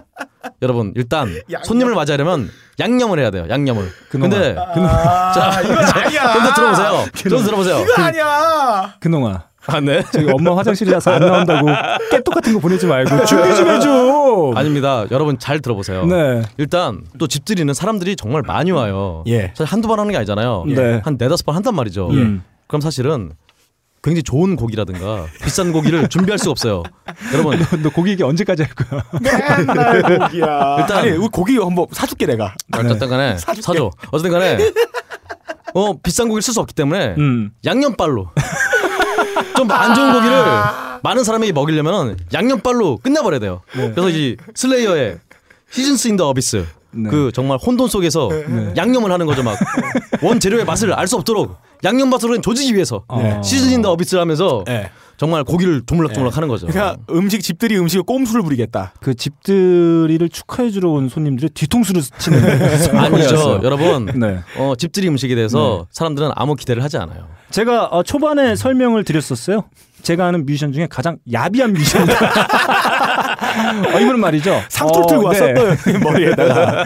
[0.63, 1.65] 여러분 일단 양념.
[1.65, 3.47] 손님을 맞이하려면 양념을 해야 돼요.
[3.49, 3.89] 양념을.
[4.11, 4.29] 그놈아.
[4.29, 6.33] 근데 아, 자, 이거 아니야.
[6.33, 7.05] 좀더 들어보세요.
[7.15, 7.81] 좀 들어보세요.
[7.81, 8.95] 이거 아니야.
[9.01, 9.45] 그놈아.
[9.67, 10.03] 아 네.
[10.11, 11.67] 저기 엄마 화장실이라서 안 나온다고
[12.11, 14.53] 깨똑 같은 거 보내지 말고 준비 좀 해줘.
[14.57, 15.05] 아닙니다.
[15.11, 16.07] 여러분 잘 들어보세요.
[16.07, 16.43] 네.
[16.57, 19.23] 일단 또 집들이는 사람들이 정말 많이 와요.
[19.27, 19.53] 예.
[19.55, 20.65] 사실 한두 번 하는 게 아니잖아요.
[20.69, 21.01] 네.
[21.05, 22.09] 한 네다섯 번 한단 말이죠.
[22.11, 22.43] 음.
[22.69, 23.33] 그럼 사실은
[24.03, 26.83] 굉장히 좋은 고기라든가 비싼 고기를 준비할 수가 없어요.
[27.35, 29.05] 여러분 너 고기 얘기 언제까지 할 거야?
[29.21, 30.77] 맨날 고기야.
[30.81, 32.55] 일단- 아니, 우리 고기 한번 사줄게 내가.
[32.75, 33.61] 어쨌든 간에 사줄게.
[33.63, 33.91] 사줘.
[34.11, 34.59] 어쨌든 간에
[35.75, 37.53] 어 비싼 고기를 쓸 수 없기 때문에 음.
[37.65, 38.31] 양념빨로
[39.57, 40.37] 좀 안 좋은 고기를
[41.03, 43.61] 많은 사람에게 먹이려면 양념빨로 끝내버려야 돼요.
[43.73, 45.19] 그래서 이 슬레이어의
[45.71, 47.09] 시즌스 인 더 어비스 네.
[47.11, 48.29] 그 정말 혼돈 속에서
[48.77, 49.57] 양념을 하는 거죠 막
[50.23, 53.41] 원재료의 맛을 알 수 없도록 양념 맛으로 조지기 위해서 네.
[53.43, 54.91] Season in the Abyss를 하면서 예.
[55.17, 56.67] 정말 고기를 조물락조물락 하는 거죠.
[56.67, 58.95] 그러니까 음식 집들이 음식을 꼼수를 부리겠다.
[59.01, 62.43] 그 집들이를 축하해 주러 온 손님들의 뒤통수를 치는
[62.97, 63.61] 아니죠.
[63.65, 64.07] 여러분.
[64.19, 64.39] 네.
[64.57, 67.27] 어, 집들이 음식에 대해서 사람들은 아무 기대를 하지 않아요.
[67.51, 69.65] 제가 어, 초반에 설명을 드렸었어요.
[70.03, 72.15] 제가 아는 뮤지션 중에 가장 야비한 뮤지션이다.
[73.95, 74.61] 어, 이분은 말이죠.
[74.69, 75.55] 상토를 어, 들고 왔어 네.
[75.55, 76.85] 또 머리에다가.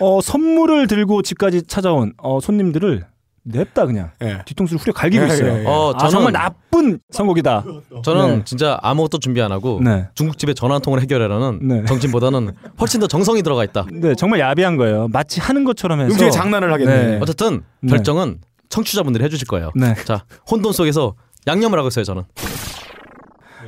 [0.00, 3.04] 어, 선물을 들고 집까지 찾아온 어, 손님들을
[3.44, 4.42] 냅다 그냥 예.
[4.44, 5.52] 뒤통수를 후려 갈기고 예, 있어요.
[5.54, 5.64] 예, 예.
[5.66, 7.64] 어, 아, 저는 정말 나쁜 선곡이다.
[8.04, 8.42] 저는 네.
[8.44, 10.06] 진짜 아무것도 준비 안 하고 네.
[10.14, 11.84] 중국집에 전화 한 통을 해결하라는 네.
[11.86, 13.86] 정신보다는 훨씬 더 정성이 들어가 있다.
[13.90, 15.08] 네, 정말 야비한 거예요.
[15.08, 17.06] 마치 하는 것처럼 해서 음식에 장난을 하겠네.
[17.06, 17.18] 네.
[17.22, 17.90] 어쨌든 네.
[17.90, 18.38] 결정은
[18.68, 19.70] 청취자분들이 해주실 거예요.
[19.74, 19.94] 네.
[20.04, 21.14] 자 혼돈 속에서
[21.46, 22.24] 양념을 하고 있어요 저는.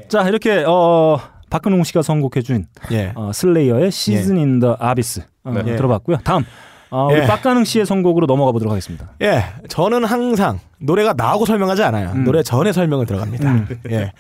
[0.09, 1.19] 자, 이렇게 어
[1.51, 3.13] 박근홍 씨가 선곡해준 예.
[3.15, 5.77] 어, Slayer의 Season in the Abyss 어, 네.
[5.77, 6.19] 들어봤고요.
[6.25, 6.45] 다음
[6.91, 7.27] 어, 우리 예.
[7.27, 9.11] 빡가능 씨의 선곡으로 넘어가 보도록 하겠습니다.
[9.23, 12.11] 예, 저는 항상 노래가 나오고 설명하지 않아요.
[12.15, 12.25] 음.
[12.25, 13.67] 노래 전에 설명을 들어갑니다.
[13.91, 14.13] 예.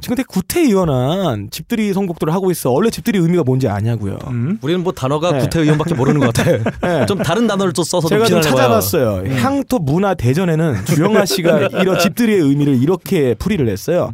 [0.00, 2.70] 지금 되게 구태의연한 집들이 선곡들을 하고 있어.
[2.70, 4.18] 원래 집들이 의미가 뭔지 아냐고요.
[4.28, 4.58] 음.
[4.62, 5.38] 우리는 뭐 단어가 네.
[5.40, 6.50] 구태의연밖에 모르는 것 같아.
[7.02, 7.06] 예.
[7.06, 8.40] 좀 다른 단어를 또 써서 제가 좀.
[8.40, 9.30] 찾아봤어요.
[9.36, 14.12] 향토 문화 대전에는 주영아 씨가 이런 집들이의 의미를 이렇게 풀이를 했어요.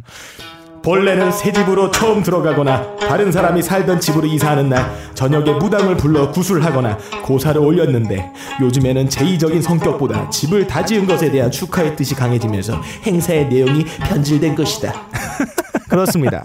[0.81, 6.97] 본래는 새 집으로 처음 들어가거나 다른 사람이 살던 집으로 이사하는 날 저녁에 무당을 불러 구술하거나
[7.23, 13.85] 고사를 올렸는데 요즘에는 제의적인 성격보다 집을 다 지은 것에 대한 축하의 뜻이 강해지면서 행사의 내용이
[13.85, 14.93] 변질된 것이다.
[15.89, 16.43] 그렇습니다.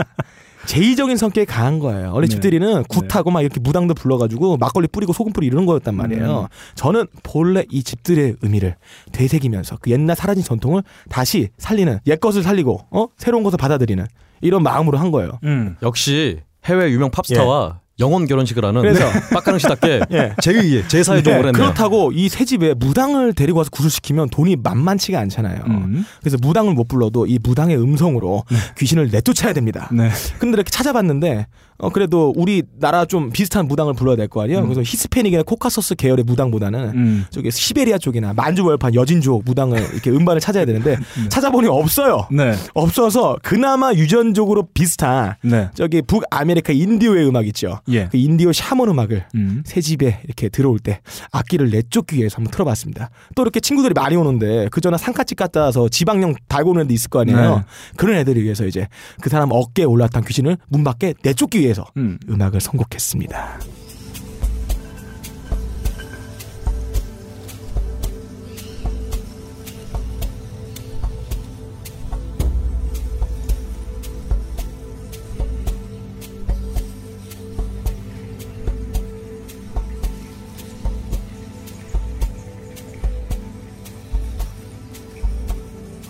[0.67, 2.13] 제의적인 성격이 강한 거예요.
[2.13, 2.31] 원래 네.
[2.31, 6.49] 집들이는 굿하고 막 이렇게 무당도 불러가지고 막걸리 뿌리고 소금 뿌리 이런 거였단 말이에요.
[6.75, 8.77] 저는 본래 이 집들의 의미를
[9.13, 14.07] 되새기면서 그 옛날 사라진 전통을 다시 살리는 옛 것을 살리고 어 새로운 것을 받아들이는
[14.41, 15.39] 이런 마음으로 한 거예요.
[15.45, 15.77] 음.
[15.83, 20.35] 역시 해외 유명 팝스타와 영혼 결혼식을 하는 그래서- 빡가능 씨답게 예.
[20.43, 21.53] 제2의 제사의 네, 종을 했네요.
[21.53, 25.63] 그렇다고 이 새 집에 무당을 데리고 와서 구슬 시키면 돈이 만만치가 않잖아요.
[25.69, 26.05] 음.
[26.21, 28.45] 그래서 무당을 못 불러도 이 무당의 음성으로
[28.79, 29.89] 귀신을 내쫓아야 됩니다.
[29.93, 30.11] 네.
[30.39, 31.47] 근데 이렇게 찾아봤는데
[31.83, 34.63] 어 그래도 우리 나라 좀 비슷한 무당을 불러야 될 거 아니에요.
[34.63, 37.25] 그래서 히스패닉이나 코카서스 계열의 무당보다는 음.
[37.31, 40.97] 저기 시베리아 쪽이나 만주벌판 여진족 무당을 이렇게 음반을 찾아야 되는데
[41.29, 42.29] 찾아보니 없어요.
[42.31, 42.55] 네.
[42.73, 45.71] 없어서 그나마 유전적으로 비슷한 네.
[45.75, 47.81] 저기 북아메리카 인디오의 음악 있죠.
[47.91, 48.07] 예.
[48.07, 49.63] 그 인디오 샤먼 음악을 음.
[49.67, 51.01] 새 집에 이렇게 들어올 때
[51.33, 53.11] 악귀를 내쫓기 위해서 한번 틀어봤습니다.
[53.35, 57.21] 또 이렇게 친구들이 많이 오는데 그전에 상가집 갔다 와서 지박령 달고 오는 데 있을 거
[57.23, 57.57] 아니에요.
[57.57, 57.63] 네.
[57.97, 58.87] 그런 애들을 위해서 이제
[59.21, 62.19] 그 사람 어깨에 올라탄 귀신을 문 밖에 내쫓기 위해 서 음.
[62.29, 63.61] 음악을 선곡했습니다.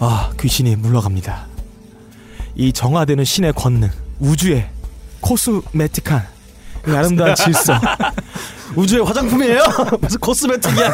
[0.04, 1.46] 아, 귀신이 물러갑니다.
[2.56, 3.88] 이 정화되는 신의 권능,
[4.18, 4.68] 우주의
[5.22, 6.22] 코스메틱한
[6.88, 7.74] 이 아름다운 질서,
[8.76, 9.62] 우주의 화장품이에요?
[10.02, 10.92] 무슨 코스메틱이야?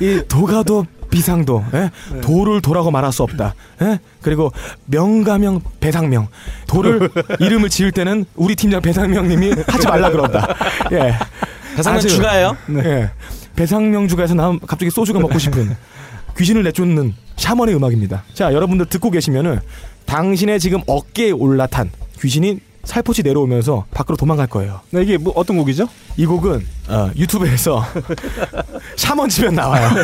[0.00, 1.90] 이 도가도 비상도, 예?
[2.22, 3.54] 도를 도라고 말할 수 없다.
[3.82, 4.00] 예?
[4.22, 4.52] 그리고
[4.86, 6.28] 명가명 배상명,
[6.66, 7.08] 도를
[7.40, 10.54] 이름을 지을 때는 우리 팀장 배상명님이 하지 말라 그런다.
[10.92, 11.14] 예,
[11.76, 12.56] 대상은 아주- 추가예요?
[12.84, 13.10] 예.
[13.56, 15.76] 배상명 주가에서 나 갑자기 소주가 먹고 싶은
[16.36, 18.24] 귀신을 내쫓는 샤먼의 음악입니다.
[18.34, 19.60] 자, 여러분들 듣고 계시면은
[20.06, 21.90] 당신의 지금 어깨에 올라탄
[22.20, 24.80] 귀신이 살포시 내려오면서 밖으로 도망갈 거예요.
[24.90, 25.88] 네, 이게 뭐 어떤 곡이죠?
[26.16, 27.84] 이 곡은 어, 유튜브에서
[28.96, 29.90] 샤먼 치면 나와요.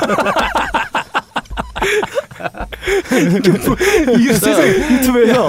[4.19, 5.49] 이게 세상에 유튜브에서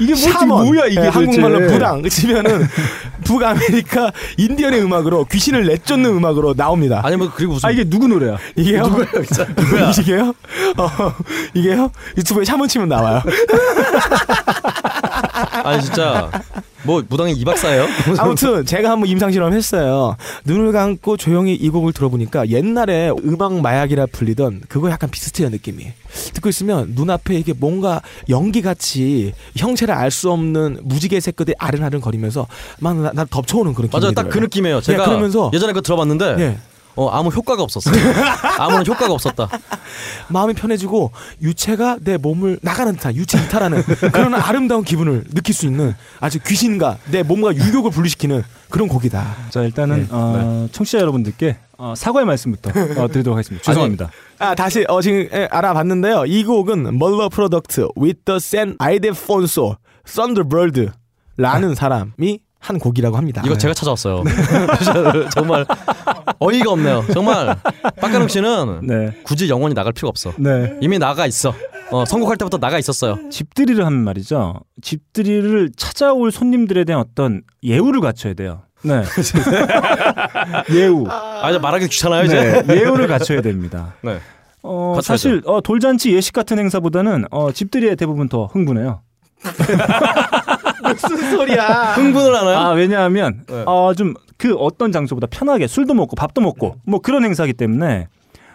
[0.00, 1.66] 이게 뭐 샤먼, 뭐야 이게 예, 한국말로.
[1.68, 2.66] 부당 치면은
[3.24, 7.00] 북아메리카 인디언의 음악으로 귀신을 내쫓는 음악으로 나옵니다.
[7.04, 8.36] 아니 뭐 그리고 무슨 아 이게 누구 노래야?
[8.56, 8.82] 이게요?
[9.56, 9.90] 누구야?
[10.00, 10.34] 이게요?
[10.76, 11.14] 어,
[11.54, 11.90] 이게요?
[12.16, 13.22] YouTube에 샤먼 치면 나와요.
[15.64, 16.30] 아니 진짜
[16.88, 17.86] 뭐 무당이 이 박사예요?
[18.16, 20.16] 아무튼 제가 한번 임상 실험했어요.
[20.46, 25.92] 눈을 감고 조용히 이 곡을 들어보니까 옛날에 음악 마약이라 불리던 그거 약간 비슷해요 느낌이.
[26.32, 32.46] 듣고 있으면 눈앞에 이게 뭔가 연기 같이 형체를 알 수 없는 무지개 새끼들이 아른아른 거리면서
[32.80, 34.38] 막 나, 나 덮쳐오는 그런 맞아요, 딱 그.
[34.38, 34.80] 느낌이에요.
[34.80, 36.58] 제가 예, 그러면서 예전에 그거 들어봤는데 예,
[36.98, 37.94] 어 아무 효과가 없었어요.
[38.58, 39.48] 아무런 효과가 없었다.
[40.26, 45.94] 마음이 편해지고 유체가 내 몸을 나가는 듯한 유체 이탈하는 그런 아름다운 기분을 느낄 수 있는
[46.18, 49.36] 아주 귀신과 내 몸과 유격을 분리시키는 그런 곡이다.
[49.50, 50.06] 자 일단은 네.
[50.10, 53.62] 어, 청취자 여러분들께 어, 사과의 말씀부터 어, 드리도록 하겠습니다.
[53.62, 54.10] 죄송합니다.
[54.40, 56.24] 아 다시 어 지금 예, 알아봤는데요.
[56.26, 60.90] 이 곡은 멀러 프로덕트 with the San Ildefonso Thunderbird
[61.36, 63.42] 라는 사람이 한 곡이라고 합니다.
[63.46, 64.22] 이거 제가 찾아왔어요.
[65.34, 65.64] 정말
[66.38, 67.04] 어이가 없네요.
[67.14, 67.56] 정말
[67.98, 70.34] 박가능 씨는 네, 굳이 영원히 나갈 필요가 없어.
[70.36, 70.76] 네.
[70.82, 71.54] 이미 나가 있어.
[71.90, 73.30] 어, 선곡할 때부터 나가 있었어요.
[73.30, 74.60] 집들이를 하면 말이죠.
[74.82, 78.62] 집들이를 찾아올 손님들에 대한 어떤 예우를 갖춰야 돼요.
[78.82, 79.02] 네.
[80.74, 81.06] 예우.
[81.08, 82.62] 아 이제 말하기 귀찮아요 이제.
[82.66, 83.94] 네, 예우를 갖춰야 됩니다.
[84.02, 84.18] 네.
[84.62, 84.98] 어.
[85.02, 89.00] 사실 어, 돌잔치 예식 같은 행사보다는 어, 집들이에 대부분 더 흥분해요.
[90.82, 91.92] 무슨 소리야?
[91.94, 92.56] 흥분을 하나요?
[92.56, 93.62] 아 왜냐하면 네.
[93.66, 98.08] 어, 좀그 어떤 장소보다 편하게 술도 먹고 밥도 먹고 뭐 그런 행사기 때문에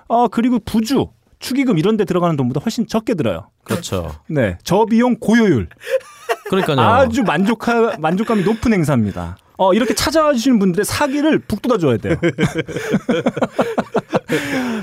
[0.07, 1.07] 어 그리고 부주
[1.39, 3.49] 축의금 이런 데 들어가는 돈보다 훨씬 적게 들어요.
[3.63, 4.13] 그렇죠.
[4.27, 5.67] 네 저비용 고효율
[6.49, 6.79] 그러니까요.
[6.81, 9.37] 아주 만족하 만족감이 높은 행사입니다.
[9.57, 12.15] 어 이렇게 찾아와 주시는 분들의 사기를 북돋아 줘야 돼요.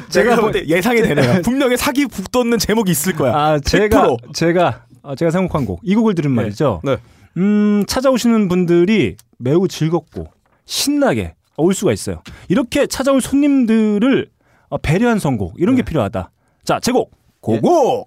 [0.08, 1.40] 제가 볼 때 예상이 되네요.
[1.44, 3.32] 분명히 사기 북돋는 제목이 있을 거야.
[3.34, 4.34] 아 제가 100%.
[4.34, 6.80] 제가 어, 제가 생각한 곡 이 곡을 들은 말이죠.
[6.84, 6.96] 네.
[7.36, 10.26] 음 찾아오시는 분들이 매우 즐겁고
[10.66, 12.22] 신나게 올 수가 있어요.
[12.48, 14.26] 이렇게 찾아올 손님들을
[14.68, 16.30] 어, 배려한 선곡 이런 게 필요하다.
[16.64, 18.04] 자 제곡 고고.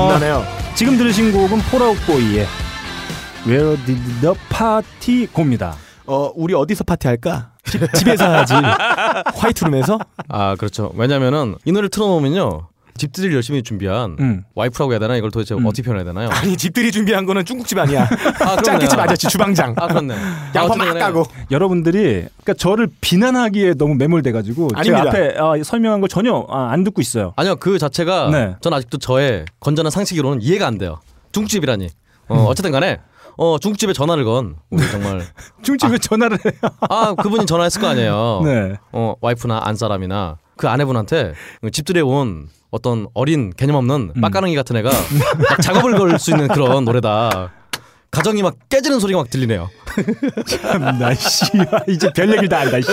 [0.00, 0.42] 신나네요.
[0.74, 2.46] 지금 들으신 곡은 폴아웃보이의
[3.46, 5.74] Where Did the Party Go입니다.
[6.06, 7.50] 어 우리 어디서 파티할까?
[7.64, 8.54] 집, 집에서 하지.
[9.36, 9.98] 화이트룸에서?
[10.28, 10.90] 아 그렇죠.
[10.94, 12.68] 왜냐면은 이 노래를 틀어놓으면요.
[13.00, 14.44] 집들이를 열심히 준비한 음.
[14.54, 15.64] 와이프라고 해야 되나 이걸 도대체 음.
[15.64, 16.28] 어떻게 표현해야 되나요?
[16.30, 18.02] 아니 집들이 준비한 거는 중국집 아니야.
[18.44, 18.98] 아, 짱깨집.
[18.98, 19.74] 아저씨 주방장.
[19.78, 20.14] 아 그렇네.
[20.54, 21.24] 양파 아, 막 까고.
[21.50, 25.08] 여러분들이 그러니까 저를 비난하기에 너무 매몰돼가지고 아닙니다.
[25.08, 27.32] 앞에 아, 설명한 걸 전혀 아, 안 듣고 있어요.
[27.36, 28.56] 아니요 그 자체가 네.
[28.60, 31.00] 전 아직도 저의 건전한 상식으로는 이해가 안 돼요.
[31.32, 31.88] 중국집이라니.
[32.28, 32.98] 어, 어쨌든 간에
[33.38, 35.22] 어, 중국집에 전화를 건 우리 정말
[35.62, 36.52] 중집에 전화를 해요.
[36.80, 38.42] 아 그분이 전화했을 거 아니에요.
[38.44, 38.74] 네.
[38.92, 41.32] 어, 와이프나 안 사람이나 그 아내분한테
[41.72, 44.20] 집들이에 온 어떤 어린 개념 없는 음.
[44.20, 47.50] 빡가능이 같은 애가 막 작업을 걸 수 있는 그런 노래다.
[48.10, 49.68] 가정이 막 깨지는 소리가 막 들리네요.
[50.46, 51.46] 참나 씨
[51.88, 52.88] 이제 별 얘기를 다 한다 씨.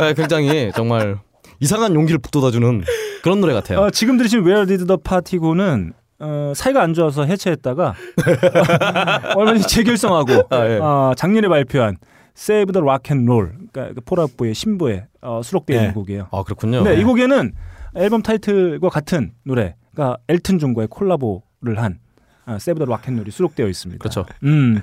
[0.00, 1.18] 네, 굉장히 정말
[1.60, 2.82] 이상한 용기를 북돋아주는
[3.22, 3.80] 그런 노래 같아요.
[3.80, 7.94] 어, 지금 들으신 Where Did the Party Go는 어, 사이가 안 좋아서 해체했다가
[9.36, 10.78] 얼마 전에 재결성하고 아, 예.
[10.80, 11.96] 어, 작년에 발표한
[12.36, 15.92] Save the Rock and Roll 그러니까 폴아웃보의 신보에 어, 있는 네.
[15.92, 16.28] 곡이에요.
[16.32, 16.82] 아 그렇군요.
[16.82, 17.52] 네, 이 곡에는
[17.96, 21.98] 앨범 타이틀과 같은 노래, 그러니까 엘튼 존과의 콜라보를 한
[22.46, 24.00] 아, 세브 더 락앤롤이 수록되어 있습니다.
[24.02, 24.26] 그렇죠.
[24.42, 24.80] 음,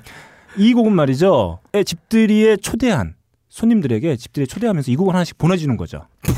[0.57, 1.59] 이 곡은 말이죠.
[1.74, 3.16] 에, 집들이에 초대한
[3.49, 6.07] 손님들에게 집들이에 초대하면서 이 곡을 하나씩 보내주는 거죠.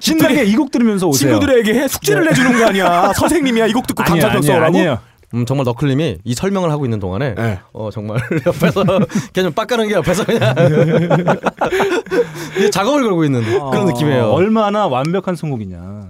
[0.00, 1.38] 신나게 이 곡 들으면서 오세요.
[1.38, 3.12] 친구들에게 숙제를 내주는 거 아니야.
[3.14, 4.64] 선생님이야 이 곡 듣고 감상평 써라고.
[4.66, 4.98] 아니에요.
[5.34, 7.58] 음, 정말 너클님이 이 설명을 하고 있는 동안에 네.
[7.72, 8.84] 어 정말 옆에서
[9.34, 10.54] 그냥 빡가는 게 옆에서 그냥
[12.56, 14.30] 이게 작업을 걸고 있는 그런 어, 느낌이에요.
[14.30, 16.08] 얼마나 완벽한 선곡이냐.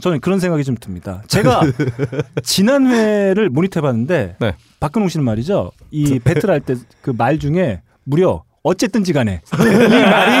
[0.00, 1.22] 저는 그런 생각이 좀 듭니다.
[1.26, 1.62] 제가
[2.44, 4.54] 지난 회를 모니터해 봤는데 네.
[4.78, 5.72] 박근홍 씨는 말이죠.
[5.90, 10.36] 이 배틀 할 때 그 말 중에 무려 어쨌든지 간에 이 말이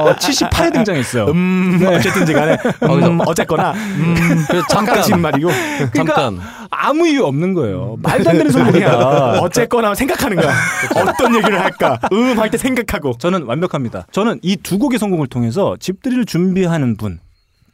[0.00, 1.26] 어, 78회 등장했어요.
[1.26, 4.16] 음, 어쨌든지 간에 음, 어쨌거나 음,
[4.50, 5.50] 그 잠깐 잠깐 말이고
[5.94, 6.40] 잠깐
[6.70, 7.96] 아무 이유 없는 거예요.
[8.02, 9.38] 말도 안 되는 소리다.
[9.42, 10.52] 어쨌거나 생각하는 거야.
[10.96, 12.00] 어떤 얘기를 할까?
[12.12, 13.14] 음 할 때 생각하고.
[13.18, 14.06] 저는 완벽합니다.
[14.10, 17.20] 저는 이 두 곡의 성공을 통해서 집들이를 준비하는 분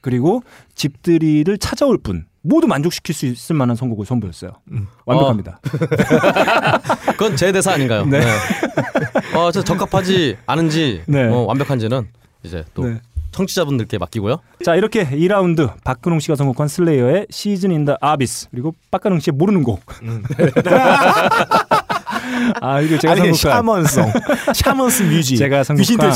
[0.02, 0.42] 그리고
[0.74, 4.52] 집들이를 찾아올 분 모두 만족시킬 수 있을 만한 선곡을 선보였어요.
[5.04, 5.60] 완벽합니다.
[7.12, 8.04] 그건 제 대사 아닌가요?
[8.06, 8.20] 네.
[9.34, 11.24] 어, 저 적합하지 않은지 네.
[11.24, 12.08] 어, 완벽한지는
[12.44, 13.00] 이제 또 네.
[13.32, 14.38] 청취자분들께 맡기고요.
[14.64, 19.62] 자 이렇게 2라운드 박근홍 씨가 선곡한 Slayer의 Season in the Abyss 그리고 박근홍 씨의 모르는
[19.62, 19.80] 곡.
[22.60, 24.12] 아 이거 제가 아니 선곡한 Shaman song,
[24.54, 25.36] Shaman's music.
[25.38, 26.12] 제가 선곡한.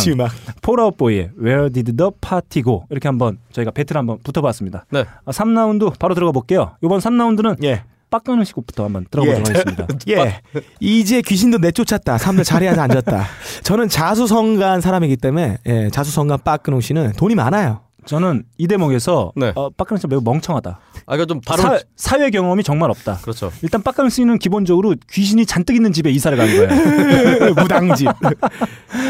[0.62, 4.86] 폴아웃보이의 Where Did the Party Go 이렇게 한번 저희가 배틀 한번 붙어봤습니다.
[4.90, 5.04] 네.
[5.24, 6.72] 아, 3라운드 바로 들어가 볼게요.
[6.82, 7.84] 이번 3라운드는 예.
[8.10, 9.52] 빡가는 시곡부터 한번 들어보도록 예.
[9.52, 9.86] 하겠습니다.
[10.08, 10.40] 예.
[10.80, 12.18] 이제 귀신도 내쫓았다.
[12.18, 13.24] 사람들 자리에 앉았다.
[13.62, 17.80] 저는 자수성가한 사람이기 때문에 예, 자수성가한 빠끄농 씨는 돈이 많아요.
[18.04, 19.52] 저는 이 대목에서 네.
[19.54, 20.78] 어, 씨가 매우 멍청하다.
[21.06, 23.18] 아, 이거 좀 바로 사, 사회 경험이 정말 없다.
[23.22, 23.52] 그렇죠.
[23.62, 27.54] 일단 씨는 기본적으로 귀신이 잔뜩 있는 집에 이사를 간 거예요.
[27.54, 28.08] 무당집.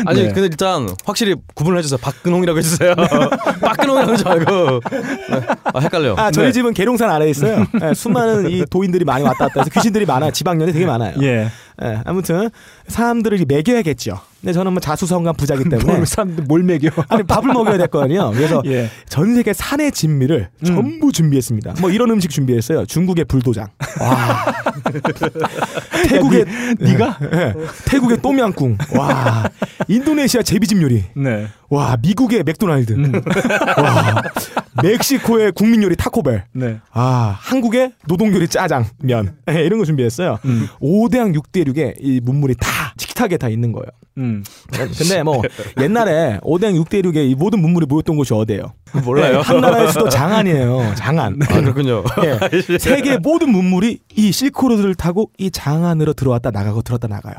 [0.07, 0.33] 아니 네.
[0.33, 1.99] 근데 일단 확실히 구분을 해주세요.
[1.99, 2.95] 박근홍이라고 해주세요.
[3.63, 4.81] 박근홍이라고 하지 말고.
[4.91, 5.47] 네.
[5.65, 6.15] 아, 헷갈려.
[6.19, 6.53] 아, 저희 네.
[6.53, 7.67] 집은 계룡산 아래에 있어요.
[7.83, 10.31] 예, 수많은 이 도인들이 많이 왔다 갔다 해서 귀신들이 많아요.
[10.33, 11.15] 지방년이 되게 많아요.
[11.23, 11.49] 예.
[11.83, 12.51] 예, 아무튼
[12.89, 14.32] 사람들을 먹여야겠죠.
[14.43, 16.91] 근데 저는 뭐 자수성가한 부자기 때문에 뭘 사람들 뭘 먹여?
[17.09, 18.33] 아니 밥을 먹여야 될 거 아니에요.
[18.35, 18.89] 그래서 예.
[19.09, 20.65] 전 세계 산의 진미를 음.
[20.67, 21.75] 전부 준비했습니다.
[21.81, 22.85] 뭐 이런 음식 준비했어요.
[22.87, 23.69] 중국의 불도장.
[24.01, 24.53] 와.
[26.09, 26.45] 태국의
[26.81, 27.19] 네가?
[27.33, 27.55] 예,
[27.87, 28.79] 태국의 똠양꿍.
[28.97, 29.49] 와.
[29.89, 31.05] 인도네시아 제비집 요리.
[31.17, 31.47] 네.
[31.69, 32.93] 와, 미국의 맥도날드.
[32.95, 33.13] 음.
[33.15, 34.23] 와.
[34.83, 36.45] 멕시코의 국민 요리 타코벨.
[36.53, 36.81] 네.
[36.93, 39.37] 아, 한국의 노동 요리 짜장 면.
[39.51, 40.39] 예, 이런 거 준비했어요.
[40.45, 40.67] 음.
[40.81, 43.87] 5대양 6대 6에 이 문물이 다 틱탁에 다 있는 거예요.
[44.19, 44.32] 음.
[44.71, 45.43] 근데 뭐
[45.81, 48.73] 옛날에 5대양 6대6에 이 모든 문물이 모였던 곳이 어디예요?
[49.05, 49.33] 몰라요.
[49.33, 50.95] 네, 한나라의 수도 장안이에요.
[50.97, 51.39] 장안.
[51.43, 52.05] 아 그렇군요.
[52.25, 52.79] 예.
[52.79, 57.35] 세계 모든 문물이 이 실크로드를 타고 이 장안으로 들어왔다 나가고 들어왔다 나가요.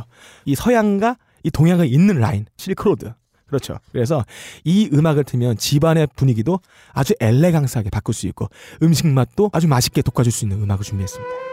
[0.46, 3.14] 이 서양과 이 동양을 잇는 라인 실크로드.
[3.48, 3.78] 그렇죠.
[3.92, 4.26] 그래서
[4.64, 6.60] 이 음악을 틀면 집안의 분위기도
[6.92, 8.48] 아주 엘레강스하게 바꿀 수 있고
[8.82, 11.53] 음식 맛도 아주 맛있게 돋궈줄 수 있는 음악을 준비했습니다.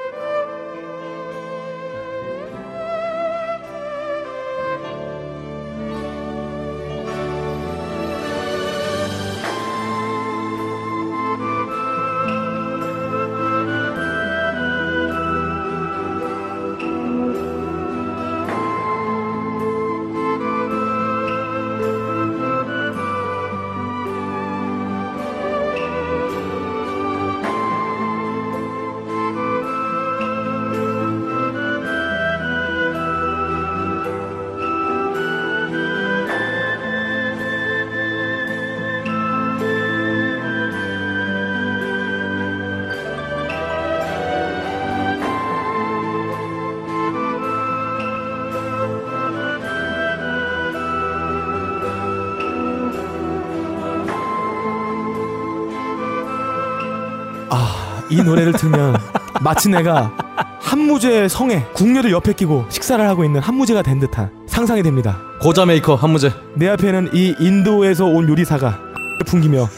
[58.31, 58.97] 노래를 틀면
[59.41, 60.13] 마치 내가
[60.61, 65.19] 한무제의 성에 궁녀를 옆에 끼고 식사를 하고 있는 한무제가 된 듯한 상상이 됩니다.
[65.41, 66.33] 고자 메이커 한무제.
[66.55, 68.79] 내 앞에는 이 인도에서 온 요리사가
[69.27, 69.69] 풍기며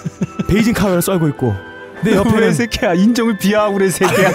[0.49, 1.55] 베이징 카레를 썰고 있고
[2.05, 4.31] 내 옆에는 새끼야 인정을 비하하고 그래 새끼야.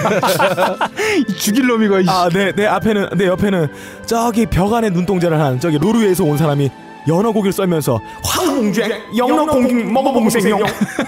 [1.28, 2.00] 이 죽일 놈이가.
[2.00, 3.68] 이 아, 내, 내 앞에는, 내 옆에는
[4.06, 6.70] 저기 벽 안에 눈동자를 한 저기 노르웨이에서 온 사람이
[7.06, 10.60] 연어 고기를 썰면서 황공주의 영어 공기 먹어봉생용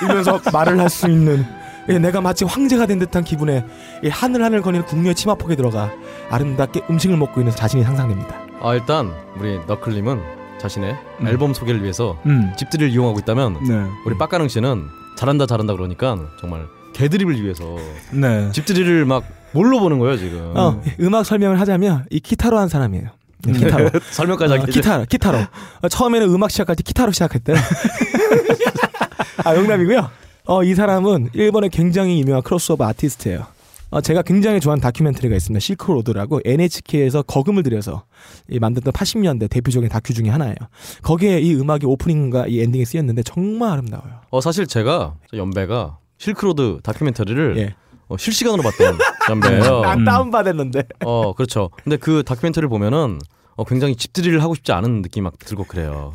[0.02, 3.64] 이러면서 말을 할 수 있는 예, 내가 마치 황제가 된 듯한 기분에
[4.04, 5.90] 이 하늘 하늘 거리는 궁녀의 치마폭에 들어가
[6.30, 8.36] 아름답게 음식을 먹고 있는 자신이 상상됩니다.
[8.60, 10.20] 아 일단 우리 너클님은
[10.58, 11.28] 자신의 음.
[11.28, 12.52] 앨범 소개를 위해서 음.
[12.56, 13.86] 집들이를 이용하고 있다면 네.
[14.04, 17.76] 우리 빡가능 씨는 잘한다 잘한다 그러니까 정말 개드립을 위해서
[18.12, 18.50] 네.
[18.52, 20.52] 집들이를 막 뭘로 보는 거예요 지금.
[20.54, 23.08] 어, 음악 설명을 하자면 이 기타로 한 사람이에요.
[23.42, 23.90] 네, 기타로.
[24.12, 25.38] 설명까지 어, 하기 기타로, 기타로.
[25.82, 27.54] 어, 처음에는 음악 시작할 때 기타로 시작했대.
[29.44, 30.10] 아, 농담이고요.
[30.50, 33.46] 어, 이 사람은 일본의 굉장히 유명한 크로스오버 아티스트예요.
[33.90, 35.60] 어, 제가 굉장히 좋아하는 다큐멘터리가 있습니다.
[35.60, 38.02] 실크로드라고 NHK에서 거금을 들여서
[38.48, 40.56] 이 만들었던 80년대 대표적인 다큐 중에 하나예요.
[41.02, 44.22] 거기에 이 음악이 오프닝과 이 엔딩에 쓰였는데 정말 아름다워요.
[44.30, 47.76] 어 사실 제가 저 연배가 실크로드 다큐멘터리를 예.
[48.08, 48.98] 어, 실시간으로 봤던
[49.30, 49.82] 연배예요.
[49.98, 50.04] 음.
[50.04, 50.82] 다운받았는데.
[51.04, 51.70] 어 그렇죠.
[51.84, 53.20] 근데 그 다큐멘터리를 보면은
[53.54, 56.14] 어, 굉장히 집들이를 하고 싶지 않은 느낌이 막 들고 그래요.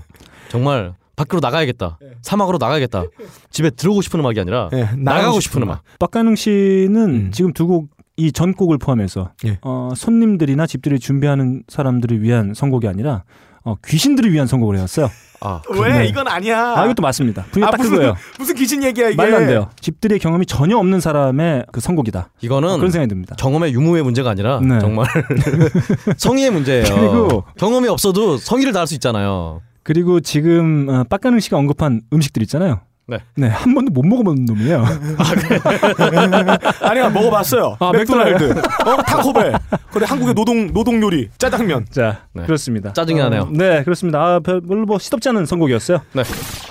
[0.50, 1.98] 정말 밖으로 나가야겠다.
[2.22, 3.04] 사막으로 나가야겠다.
[3.52, 5.82] 집에 들어오고 싶은 음악이 아니라 예, 나가고 싶은 음악.
[6.00, 7.32] 박가능 씨는 음.
[7.32, 7.88] 지금 두곡
[8.18, 9.60] 이 전곡을 포함해서 예.
[9.62, 13.24] 어, 손님들이나 집들이 준비하는 사람들을 위한 선곡이 아니라
[13.64, 15.10] 어, 귀신들을 위한 선곡을 해왔어요.
[15.42, 16.06] 아, 왜 네.
[16.08, 16.76] 이건 아니야?
[16.78, 17.44] 아, 이것도 맞습니다.
[17.52, 18.16] 분명 아, 딱 무슨- 그거예요.
[18.40, 19.16] 무슨 귀신 얘기야 이게?
[19.18, 19.70] 말도 안 돼요.
[19.82, 22.30] 집들이 경험이 전혀 없는 사람의 그 선곡이다.
[22.42, 23.36] 이거는 그런 생각이 듭니다.
[23.38, 24.80] 경험의 유무의 문제가 아니라 네.
[24.80, 25.08] 정말
[26.18, 26.84] 성의의 문제예요.
[26.86, 29.62] 그리고- 경험이 없어도 성의를 다할 수 있잖아요.
[29.86, 32.82] 그리고 지금 어, 빡가능 씨가 언급한 음식들 있잖아요.
[33.36, 33.48] 네.
[33.48, 34.84] 한 번도 못 먹어본 놈이에요.
[36.82, 37.78] 아 니야 먹어봤어요.
[37.80, 39.54] 아, 맥도날드, 어 타코벨,
[39.92, 41.86] 그래 한국의 노동 노동 요리 짜장면.
[41.92, 42.44] 자, 네.
[42.46, 42.94] 그렇습니다.
[42.94, 43.50] 짜증이 어, 나네요.
[43.52, 44.20] 네, 그렇습니다.
[44.20, 46.02] 아, 별로 뭐 시덥지 않은 선곡이었어요.
[46.14, 46.24] 네.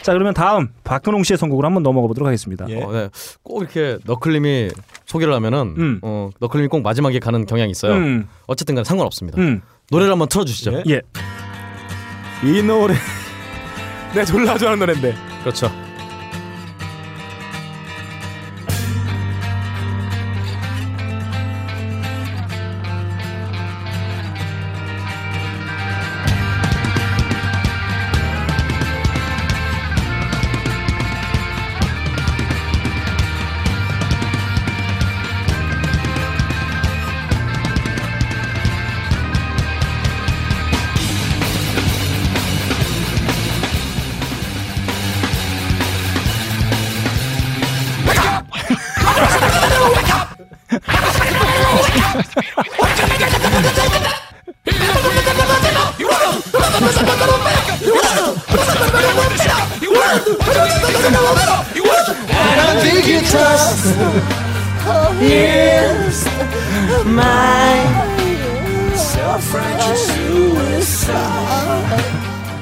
[0.02, 2.66] 자, 그러면 다음 박근홍 씨의 선곡으로 한번 넘어가 보도록 하겠습니다.
[2.68, 2.82] 예.
[2.82, 3.10] 어, 네.
[3.44, 4.70] 꼭 이렇게 너클님이
[5.06, 6.00] 소개를 하면은 음.
[6.02, 7.92] 어, 너클님이 꼭 마지막에 가는 경향이 있어요.
[7.92, 9.40] 음, 어쨌든 간에 상관없습니다.
[9.40, 9.60] 음,
[9.92, 10.82] 노래를 한번 틀어주시죠.
[10.88, 10.94] 예.
[10.94, 11.00] 예.
[12.42, 12.94] 이 노래
[14.14, 15.14] 내 졸라 좋아하는 노래인데.
[15.40, 15.70] 그렇죠.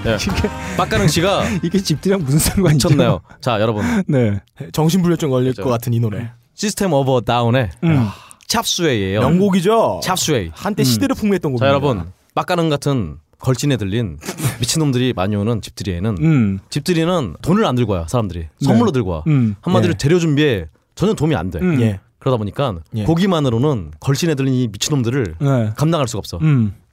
[0.04, 0.16] 네.
[0.76, 2.88] 빡가능 씨가 이게 집들이랑 무슨 상관이죠?
[2.88, 3.20] 미쳤나요?
[3.40, 3.84] 자, 여러분.
[4.08, 4.40] 네.
[4.72, 5.64] 정신불려증 걸릴 그렇죠.
[5.64, 6.32] 것 같은 이 노래.
[6.54, 8.08] 시스템 오버 다운의 음.
[8.48, 9.20] 찹스웨이예요.
[9.20, 10.00] 명곡이죠.
[10.02, 10.50] 찹스웨이.
[10.52, 11.64] 한때 시대를 풍미했던 곡입니다.
[11.66, 12.12] 자, 여러분.
[12.34, 14.18] 빡가능 같은 걸친에 들린
[14.60, 16.58] 미친놈들이 많이 오는 집들이에는 음.
[16.70, 18.48] 집들이는 돈을 안 들고 와요, 사람들이.
[18.60, 19.22] 선물로 들고 와.
[19.28, 19.54] 음.
[19.60, 19.98] 한마디로 예.
[19.98, 21.60] 재료 준비에 전혀 도움이 안 돼.
[21.60, 21.80] 음.
[21.80, 22.00] 예.
[22.18, 23.04] 그러다 보니까 예.
[23.04, 25.72] 고기만으로는 걸친에 들린 이 미친놈들을 네.
[25.76, 26.38] 감당할 수가 없어.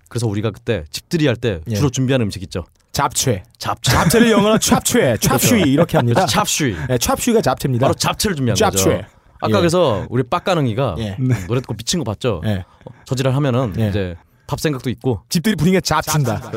[0.10, 0.12] 음.
[0.12, 1.76] 그래서 우리가 그때 집들이 할때 예.
[1.76, 2.66] 주로 준비하는 음식 있죠.
[2.92, 3.44] 잡채.
[3.58, 3.92] 잡채.
[3.92, 6.26] 잡채를 영어로 찹쉐, 찹쉬 이렇게 합니다.
[6.26, 6.76] 찹쉬.
[6.90, 7.86] 네, 찹쉬가 잡채입니다.
[7.86, 8.56] 바로 잡채를 거죠.
[8.56, 9.06] 잡채.
[9.42, 9.60] 아까 예.
[9.60, 11.16] 그래서 우리 빡가능이가 예.
[11.48, 12.42] 노래 듣고 미친 거 봤죠.
[12.46, 12.66] 예.
[12.86, 13.90] 어, 저지랄 하면은 예.
[13.90, 14.16] 이제
[14.50, 16.42] 밥 생각도 있고 집들이 분위기에 잡춘다.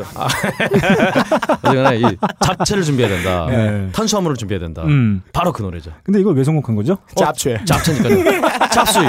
[1.63, 2.01] 어쨌거나 이
[2.43, 3.45] 잡채를 준비해야 된다.
[3.47, 3.91] 네.
[3.91, 4.81] 탄수화물을 준비해야 된다.
[4.81, 5.21] 음.
[5.31, 5.91] 바로 그 노래죠.
[6.03, 6.97] 근데 이걸 왜 선곡한 거죠?
[7.15, 7.65] 잡채.
[7.65, 8.41] 잡채니까요.
[8.71, 9.05] 잡수이.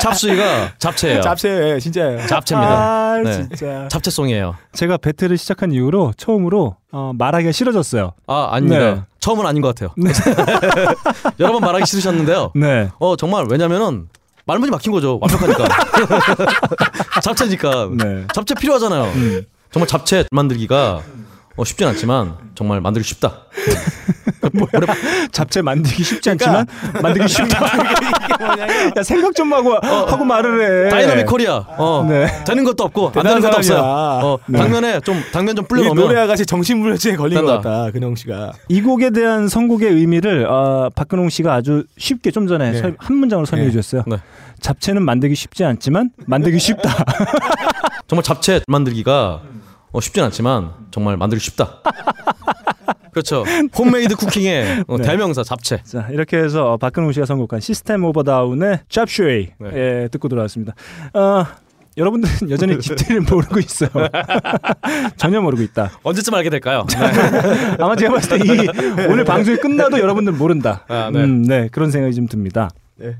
[0.00, 1.20] 잡수이가 잡채예요.
[1.20, 2.26] 잡채 예, 진짜예요.
[2.26, 2.72] 잡채입니다.
[2.72, 3.32] 아, 네.
[3.32, 3.88] 진짜.
[3.88, 4.54] 잡채송이에요.
[4.72, 8.12] 제가 배틀을 시작한 이후로 처음으로 어, 말하기가 싫어졌어요.
[8.26, 8.94] 아 아닙니다.
[8.94, 9.02] 네.
[9.20, 9.94] 처음은 아닌 것 같아요.
[11.40, 12.52] 여러 번 말하기 싫으셨는데요.
[12.54, 12.88] 네.
[13.00, 14.08] 어 정말 왜냐면은
[14.48, 15.18] 말문이 막힌 거죠.
[15.20, 15.68] 완벽하니까.
[17.22, 17.90] 잡채니까.
[17.92, 18.26] 네.
[18.34, 19.04] 잡채 필요하잖아요.
[19.14, 19.44] 음.
[19.70, 21.02] 정말 잡채 만들기가
[21.58, 23.32] 어, 쉽진 않지만 정말 만들기 쉽다.
[25.32, 26.64] 잡채 만들기 쉽지 않지만
[27.02, 27.66] 만들기 쉽다.
[28.96, 30.90] 야 생각 좀 하고 하고 말을 해.
[30.90, 31.56] Dynamic Korea.
[31.76, 32.28] 어, 네.
[32.46, 33.76] 되는 것도 없고 안 되는 것도 없어요.
[33.78, 33.90] 사람이야.
[34.24, 37.56] 어, 당면에 좀 당면 좀 불려 넣으면 노래 아가씨 정신불려증에 걸린 된다.
[37.56, 37.90] 것 같다.
[37.90, 38.52] 근영 씨가.
[38.68, 42.78] 이 곡에 대한 선곡의 의미를 어, 박근홍 씨가 아주 쉽게 좀 전에 네.
[42.80, 43.72] 설- 한 문장으로 설명해 네.
[43.72, 44.04] 주셨어요.
[44.06, 44.18] 네.
[44.60, 47.04] 잡채는 만들기 쉽지 않지만 만들기 쉽다.
[48.06, 49.40] 정말 잡채 만들기가
[49.92, 51.82] 어, 쉽진 않지만 정말 만들기 쉽다.
[53.12, 53.42] 그렇죠.
[53.76, 55.02] Homemade cooking의 어, 네.
[55.04, 55.82] 대명사 잡채.
[55.84, 59.70] 자 이렇게 해서 박근홍 씨가 선곡한 System of a Down의 Chop Suey 네.
[59.74, 60.74] 예, 듣고 돌아왔습니다.
[61.14, 61.44] 어,
[61.96, 63.90] 여러분들은 여전히 집들이를 모르고 있어요.
[65.16, 65.90] 전혀 모르고 있다.
[66.04, 66.86] 언제쯤 알게 될까요?
[67.80, 68.68] 아마 제가 봤을 때 이
[69.08, 70.84] 오늘 방송이 끝나도 여러분들 모른다.
[70.88, 71.24] 아, 네.
[71.24, 72.70] 음, 네 그런 생각이 좀 듭니다.
[72.96, 73.16] 네.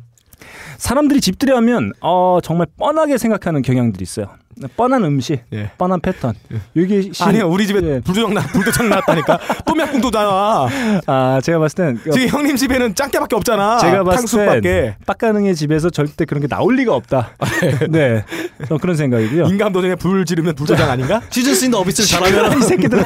[0.77, 4.29] 사람들이 집들이 하면 어, 정말 뻔하게 생각하는 경향들이 있어요.
[4.77, 5.71] 뻔한 음식, 예.
[5.79, 6.35] 뻔한 패턴.
[6.75, 8.01] 이게 시- 아니요 우리 집에 예.
[8.01, 10.69] 불도장 나 불도장 나왔다니까 똠약꿍도 나와.
[11.07, 13.79] 아 제가 봤을 땐 어, 지금 형님 집에는 짱깨밖에 없잖아.
[13.79, 14.61] 제가 봤을 탕수육밖에.
[14.61, 17.31] 땐 빡가능의 집에서 절대 그런 게 나올 리가 없다.
[17.91, 18.25] 네,
[18.69, 19.45] 저 그런 생각이고요.
[19.47, 21.21] 인감 도장에 불 지르면 불도장 아닌가?
[21.31, 23.05] 시즌 씬 어비스를 잘하면 이 새끼들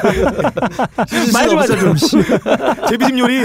[1.33, 1.97] 말좀 하자 좀.
[1.97, 2.17] 씨.
[2.89, 3.43] 제비집 요리.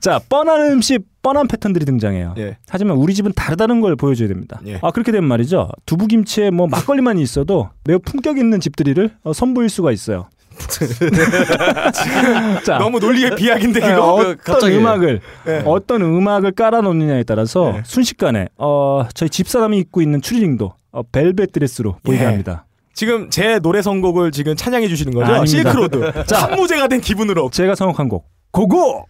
[0.00, 2.34] 자 뻔한 음식, 뻔한 패턴들이 등장해요.
[2.38, 2.56] 예.
[2.68, 4.60] 하지만 우리 집은 다르다는 걸 보여줘야 됩니다.
[4.66, 4.78] 예.
[4.82, 5.68] 아 그렇게 되면 말이죠.
[5.86, 10.28] 두부김치에 뭐 막걸리만 있어도 매우 품격 있는 집들이를 어, 선보일 수가 있어요.
[12.64, 14.14] 자, 너무 논리의 비약인데 네, 이거.
[14.14, 14.76] 어떤 갑자기.
[14.76, 15.62] 음악을 예.
[15.64, 17.82] 어떤 음악을 깔아놓느냐에 따라서 네.
[17.84, 22.26] 순식간에 어, 저희 집사람이 입고 있는 추리닝도 어, 벨벳 드레스로 보이게 예.
[22.26, 22.66] 합니다.
[22.92, 25.32] 지금 제 노래 선곡을 지금 찬양해 주시는 거죠?
[25.32, 25.46] 아닙니다.
[25.72, 26.24] 실크로드.
[26.26, 27.48] 자, 한무제가 된 기분으로.
[27.50, 29.06] 제가 선곡한 곡 고고.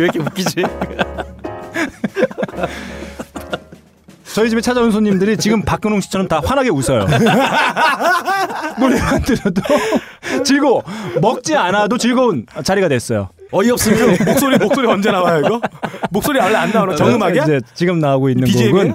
[0.00, 0.62] 왜 이렇게 웃기지?
[4.34, 7.06] 저희 집에 찾아온 손님들이 지금 박근홍 씨처럼 다 환하게 웃어요.
[8.78, 9.62] 노래만 들어도
[10.44, 10.84] 즐거워.
[11.20, 13.30] 먹지 않아도 즐거운 자리가 됐어요.
[13.50, 15.60] 어이없으면 목소리 목소리 언제 나와요 이거?
[16.10, 17.44] 목소리 원래 안 나오는 정음악이야?
[17.44, 18.74] 이제 지금 나오고 있는 BGM 이에요?
[18.74, 18.94] 곡은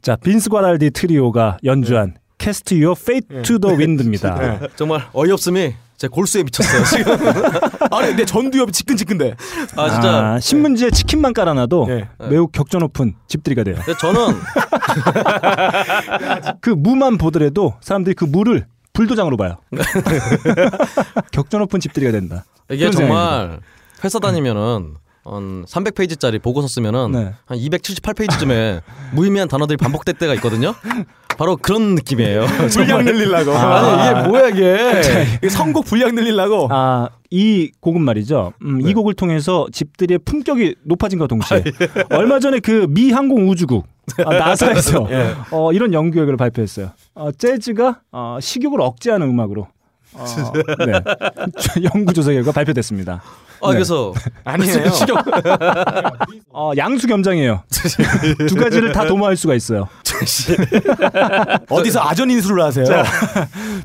[0.00, 4.34] 자 빈스 과랄디 트리오가 연주한 Cast Your Fate to the Wind입니다.
[4.38, 4.60] 네.
[4.76, 6.84] 정말 어이없음이 제 골수에 미쳤어요.
[6.84, 7.18] 지금.
[7.90, 9.34] 아니 내 전두엽이 지끈지끈대.
[9.76, 10.34] 아 진짜.
[10.34, 12.08] 아, 신문지에 치킨만 깔아놔도 예.
[12.30, 13.76] 매우 격전 높은 집들이가 돼요.
[13.98, 14.38] 저는
[16.62, 19.56] 그 무만 보더라도 사람들이 그 무를 불도장으로 봐요.
[21.32, 22.44] 격전 높은 집들이가 된다.
[22.70, 23.58] 이게 정말
[24.04, 24.94] 회사 다니면은
[25.24, 27.32] 한 300페이지짜리 보고서 쓰면은 네.
[27.46, 28.80] 한 278페이지쯤에
[29.14, 30.74] 무의미한 단어들이 반복될 때가 있거든요.
[31.36, 32.46] 바로 그런 느낌이에요.
[32.74, 33.52] 분량 늘리려고.
[33.52, 35.02] 아 니 이게 뭐야 이게?
[35.36, 36.68] 이게 선곡 분량 늘리려고.
[36.70, 38.52] 아, 이 곡은 말이죠.
[38.62, 41.62] 음, 이 곡을 통해서 집들이의 품격이 높아진과 동시에
[42.10, 43.86] 얼마 전에 그 미 항공 우주국
[44.24, 45.34] 아, 나사에서 예.
[45.52, 46.90] 어, 이런 연구 결과를 발표했어요.
[47.14, 49.68] 어, 재즈가 어, 식욕을 억제하는 음악으로
[50.14, 50.24] 어,
[50.86, 50.92] 네.
[51.94, 53.22] 연구 조사 결과 발표됐습니다.
[53.60, 54.12] 아 그래서
[54.44, 54.84] 아니에요.
[56.50, 57.62] 어, 양수겸장이에요.
[58.48, 59.88] 두 가지를 다 도모할 수가 있어요.
[61.68, 62.86] 어디서 아전 인수를 하세요?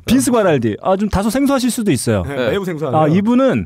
[0.05, 0.77] 빈스 과랄디.
[0.81, 2.23] 아, 좀 다소 생소하실 수도 있어요.
[2.23, 3.01] 네, 매우 생소하네요.
[3.01, 3.65] 아, 이분은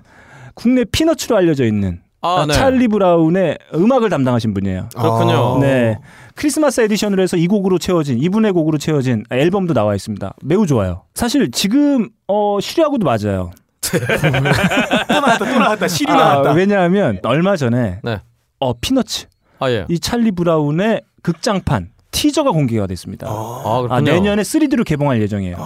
[0.53, 2.53] 국내 Peanuts로 알려져 있는 아, 아, 네.
[2.53, 4.89] 찰리 브라운의 음악을 담당하신 분이에요.
[4.97, 5.59] 그렇군요.
[5.59, 5.99] 네.
[6.37, 10.35] 크리스마스 edition으로 해서 이 곡으로 채워진 이분의 곡으로 채워진 앨범도 나와 있습니다.
[10.43, 11.01] 매우 좋아요.
[11.15, 13.51] 사실 지금 어 시의하고도 맞아요.
[13.81, 15.87] 또 나왔다, 또 나왔다.
[15.87, 16.51] 시의 아, 나왔다.
[16.51, 18.21] 왜냐하면 얼마 전에 네.
[18.59, 19.25] 어 Peanuts
[19.59, 19.85] 아 예.
[19.89, 23.27] 이 찰리 브라운의 극장판 티저가 공개가 됐습니다.
[23.27, 23.93] 아 그렇군요.
[23.93, 25.57] 아, 내년에 3D로 개봉할 예정이에요.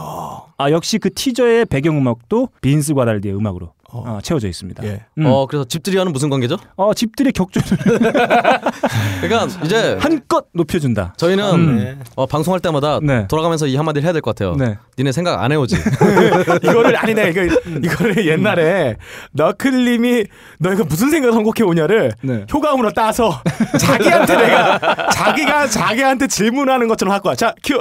[0.57, 4.83] 아 역시 그 티저의 배경음악도 빈스 과랄디의 음악으로 어, 채워져 있습니다.
[4.85, 5.01] 예.
[5.17, 5.25] 음.
[5.25, 6.57] 어 그래서 집들이와는 무슨 관계죠?
[6.77, 7.67] 어, 집들의 격조를
[9.21, 11.13] 그러니까 이제 한껏 높여준다.
[11.17, 12.03] 저희는 음.
[12.15, 13.27] 어, 방송할 때마다 네.
[13.27, 14.55] 돌아가면서 이 한마디를 해야 될 것 같아요.
[14.55, 14.77] 네.
[14.97, 15.75] 니네 생각 안 해오지.
[16.63, 17.29] 이거를 아니네.
[17.29, 17.41] 이거
[17.83, 18.95] 이거를 옛날에
[19.33, 20.25] 너클님이
[20.59, 22.45] 너 이거 무슨 생각 선곡해 오냐를 네.
[22.51, 23.41] 효과음으로 따서
[23.79, 27.35] 자기한테 내가 자기가 자기한테 질문하는 것처럼 할 거야.
[27.35, 27.77] 자, 큐.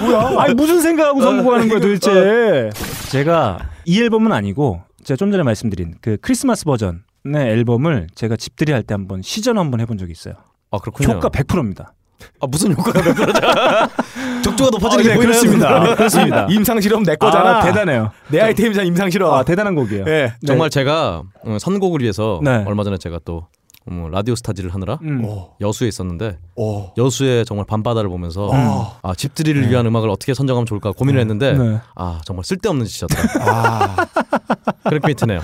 [0.00, 0.34] 뭐야?
[0.42, 2.70] 아니 무슨 생각하고 선곡하는 거야 도대체?
[3.10, 7.02] 제가 이 앨범은 아니고 제가 좀 전에 말씀드린 그 크리스마스 버전의
[7.34, 10.34] 앨범을 제가 집들이 할 때 한번 시전 한번 해본 적이 있어요.
[10.70, 11.14] 아 그렇군요.
[11.14, 11.94] 효과 100%입니다.
[12.40, 13.40] 아 무슨 효과가 몇 프로죠?
[14.42, 15.26] 적조가 높아지는 아, 게 네, 보이네요.
[15.40, 15.94] 그렇습니다.
[15.96, 16.46] 그렇습니다.
[16.50, 17.58] 임상 실험 내 거잖아.
[17.58, 18.10] 아, 대단해요.
[18.28, 19.34] 내 아이템이잖아 임상 실험.
[19.34, 20.04] 아, 대단한 곡이에요.
[20.06, 20.34] 예.
[20.46, 22.62] 정말 제가 어, 선곡을 위해서 네.
[22.66, 23.46] 얼마 전에 제가 또
[23.90, 25.22] 음, 라디오 스타질을 하느라 음.
[25.60, 26.90] 여수에 있었는데 오.
[26.96, 28.98] 여수의 정말 밤바다를 보면서 어.
[29.02, 31.80] 아 집들이를 위한 음악을 어떻게 선정하면 좋을까 고민을 했는데 네.
[31.94, 33.16] 아 정말 쓸데없는 짓이었다.
[33.40, 33.96] 아.
[34.88, 35.40] 그렇게 드네요.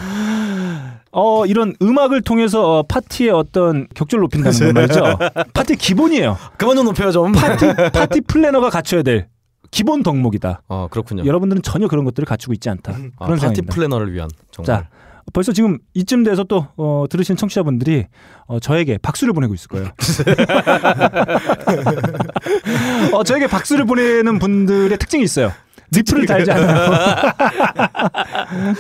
[1.13, 5.03] 어 이런 음악을 통해서 어, 파티의 어떤 격조를 높인다는 건 말이죠.
[5.53, 6.37] 파티 기본이에요.
[6.57, 7.33] 그만 좀 높여요 좀.
[7.33, 9.29] 파티 파티 planner가 갖춰야 될
[9.73, 10.63] 기본 덕목이다.
[10.69, 11.25] 아 그렇군요.
[11.27, 12.93] 여러분들은 전혀 그런 것들을 갖추고 있지 않다.
[12.93, 13.75] 아, 그런 파티 생각입니다.
[13.75, 14.67] planner를 위한 정말.
[14.67, 14.89] 자,
[15.33, 18.07] 벌써 지금 이쯤 돼서 또 어, 들으신 청취자분들이
[18.47, 19.89] 어, 저에게 박수를 보내고 있을 거예요.
[23.13, 25.53] 어, 저에게 박수를 보내는 분들의 특징이 있어요.
[25.93, 26.91] 리플을 달지 않아요.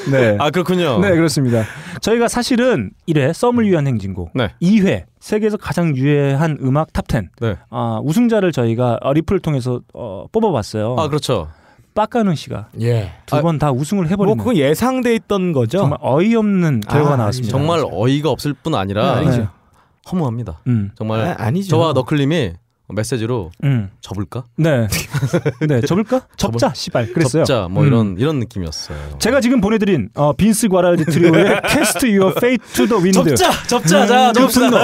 [0.12, 0.36] 네.
[0.38, 1.00] 아 그렇군요.
[1.00, 1.64] 네, 그렇습니다.
[2.00, 4.50] 저희가 사실은 1회 썸을 위한 행진곡, 네.
[4.62, 7.56] 2회 세계에서 가장 유해한 음악 top10 네.
[7.70, 10.96] 아, 우승자를 저희가 어, 리플을 통해서 어, 뽑아봤어요.
[10.98, 11.48] 아 그렇죠.
[12.00, 13.12] 빡가는 씨가 예.
[13.26, 15.78] 두 번 다 우승을 뭐 해버리는 그건 예상돼 있던 거죠.
[15.80, 17.50] 정말 어이없는 결과가 아, 나왔습니다.
[17.56, 19.48] 정말 어이가 없을 뿐 아니라 네, 아니죠.
[20.10, 20.60] 허무합니다.
[20.66, 20.90] 음.
[20.96, 21.68] 정말 아, 아니죠.
[21.70, 22.52] 저와 너클님이
[22.94, 23.90] 메시지로 음.
[24.00, 24.44] 접을까?
[24.56, 24.88] 네.
[25.66, 26.22] 네, 접을까?
[26.36, 27.12] 접자, 씨발.
[27.12, 27.44] 그랬어요.
[27.44, 27.88] 접자 뭐 음.
[27.88, 29.18] 이런 이런 느낌이었어요.
[29.18, 33.36] 제가 지금 보내드린 어, 빈스 과랄디 트리오의 Cast Your Fate to the Wind.
[33.68, 34.76] 접자 자그 분노.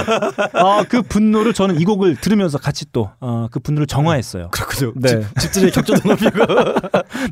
[0.55, 4.51] 어, 그 분노를 저는 이 곡을 들으면서 같이 또, 어, 그 분노를 정화했어요.
[4.51, 4.93] 그렇군요.
[4.97, 5.23] 네.
[5.39, 6.45] 집, 집들이 격조도 높이고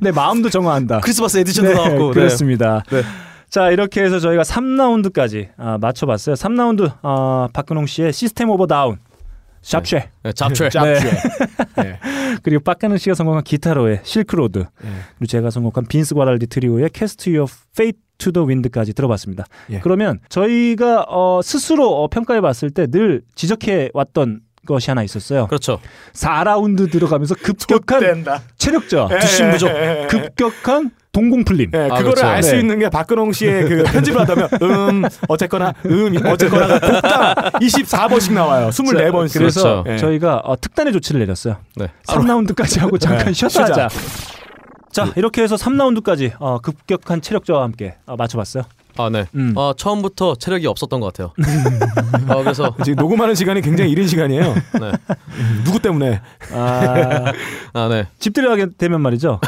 [0.00, 1.00] 내 마음도 정화한다.
[1.00, 2.12] 크리스마스 edition도 네, 나왔고 네.
[2.12, 2.82] 그렇습니다.
[2.90, 3.02] 네.
[3.50, 6.34] 자, 이렇게 해서 저희가 3라운드까지 아, 맞춰봤어요.
[6.34, 8.98] 3라운드, 아, 박근홍 씨의 System of a Down.
[9.64, 10.10] Chop Suey.
[10.22, 10.68] 네, 잡채.
[10.68, 10.94] 네.
[11.76, 11.98] 네.
[12.42, 14.58] 그리고 박근홍 씨가 선곡한 기타로의 실크로드.
[14.60, 14.88] 예.
[15.18, 19.44] 그리고 제가 선곡한 빈스 과랄디 트리오의 Cast Your Fate to the Wind까지 들어봤습니다.
[19.70, 19.80] 예.
[19.80, 25.46] 그러면 저희가 어, 스스로 어, 평가해 봤을 때 늘 지적해 왔던 것이 하나 있었어요.
[25.48, 25.80] 그렇죠.
[26.12, 28.24] 4라운드 들어가면서 급격한.
[28.56, 29.70] 체력저, 뒷심 부족.
[30.08, 31.70] 급격한 동공 풀림.
[31.72, 32.26] 예, 아, 그거를 그렇죠.
[32.26, 32.60] 알수 네.
[32.60, 38.68] 있는 게 박근홍 씨의 그 편집을 하다면 음 어쨌거나 음 어쨌거나가 곡당 24번씩 나와요.
[38.68, 39.38] 24번씩.
[39.38, 39.92] 그래서 그렇죠.
[39.92, 39.96] 예.
[39.96, 41.56] 저희가 어, 특단의 조치를 내렸어요.
[41.76, 41.86] 네.
[42.08, 43.62] 3라운드까지 하고 잠깐 쉬었다.
[43.62, 43.88] 하자.
[44.90, 48.64] 자, 이렇게 해서 3라운드까지 어, 급격한 체력 저와 함께 어, 맞춰봤어요.
[48.96, 49.26] 아 네.
[49.34, 49.52] 음.
[49.56, 51.32] 어, 처음부터 체력이 없었던 것 같아요.
[52.32, 54.54] 어, 그래서 지금 녹음하는 시간이 굉장히 이른 시간이에요.
[54.80, 54.92] 네.
[55.64, 56.20] 누구 때문에?
[56.52, 57.32] 아,
[57.72, 58.06] 아 네.
[58.20, 59.40] 집들이 하게 되면 말이죠.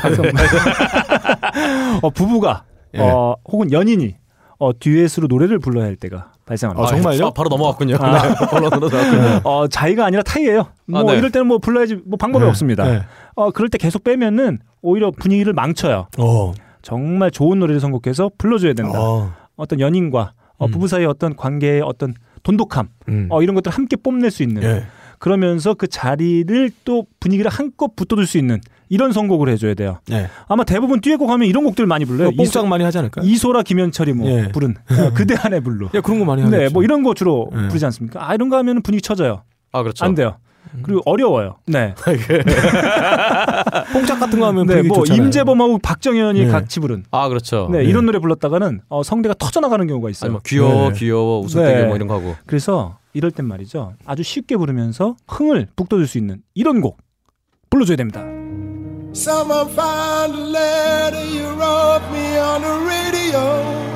[2.02, 3.00] 어, 부부가 예.
[3.00, 4.14] 어, 혹은 연인이
[4.59, 6.86] 어, 듀엣으로 노래를 불러야 할 때가 발생합니다.
[6.86, 7.26] 아, 정말요?
[7.26, 7.96] 아, 바로 넘어갔군요.
[8.00, 8.22] 아.
[8.22, 8.28] 네.
[8.28, 9.40] 나왔군요.
[9.44, 10.66] 어, 자의가 아니라 타이예요.
[10.86, 11.18] 뭐 아, 네.
[11.18, 12.48] 이럴 때는 뭐 불러야지 뭐 방법이 네.
[12.48, 12.84] 없습니다.
[12.84, 13.02] 네.
[13.34, 16.09] 어, 그럴 때 계속 빼면은 오히려 분위기를 망쳐요.
[16.18, 16.54] 어.
[16.82, 18.98] 정말 좋은 노래를 선곡해서 불러줘야 된다.
[19.00, 19.32] 어.
[19.57, 20.70] 어떤 연인과 어, 음.
[20.70, 23.26] 부부 사이의 어떤 관계의 어떤 돈독함, 음.
[23.30, 24.84] 어, 이런 것들을 함께 뽐낼 수 있는 예.
[25.19, 29.99] 그러면서 그 자리를 또 분위기를 한껏 붙어줄 수 있는 이런 선곡을 해줘야 돼요.
[30.12, 30.29] 예.
[30.49, 32.31] 아마 대부분 듀엣곡 하면 이런 곡들 많이 불러요.
[32.31, 33.27] 뭐 뽕짝 많이 하지 않을까요?
[33.27, 34.49] 이소, 라 김현철이 뭐 예.
[34.53, 35.87] 부른 어, 그대 안에 불러.
[35.95, 36.57] 야 그런 거 많이 하죠.
[36.57, 37.69] 네, 뭐 이런 거 주로 예.
[37.69, 38.29] 부르지 않습니까?
[38.29, 39.43] 아 이런 거 하면 분위기 쳐져요.
[39.73, 40.05] 아 그렇죠.
[40.05, 40.37] 안 돼요.
[40.83, 41.57] 그리고 어려워요.
[41.67, 41.95] 네,
[43.93, 45.25] 뽕짝 같은 거 하면 네, 분위기 뭐 좋잖아요.
[45.25, 46.51] 임재범하고 박정현이 네.
[46.51, 47.69] 같이 부른 아 그렇죠.
[47.71, 47.85] 네, 네.
[47.85, 50.29] 이런 노래 불렀다가는 어, 성대가 터져 나가는 경우가 있어요.
[50.29, 50.99] 아니 뭐 귀여워 네.
[50.99, 51.85] 귀여워 웃을때게 네.
[51.87, 52.35] 뭐 이런 거 하고.
[52.47, 53.95] 그래서 이럴 땐 말이죠.
[54.05, 56.99] 아주 쉽게 부르면서 흥을 북돋을 수 있는 이런 곡
[57.71, 58.21] 불러줘야 됩니다.
[59.14, 63.87] Someone found a letter you wrote me on the radio.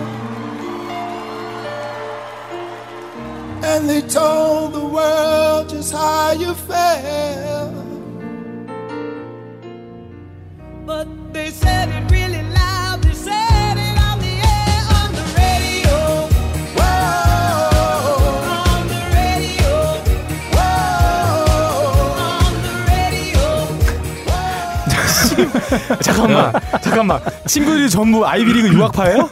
[3.62, 7.74] And they told the world just how you felt.
[10.86, 12.39] But they said it really
[26.00, 27.20] 잠깐만, 잠깐만.
[27.46, 29.28] 친구들이 전부 아이비리그 유학파예요?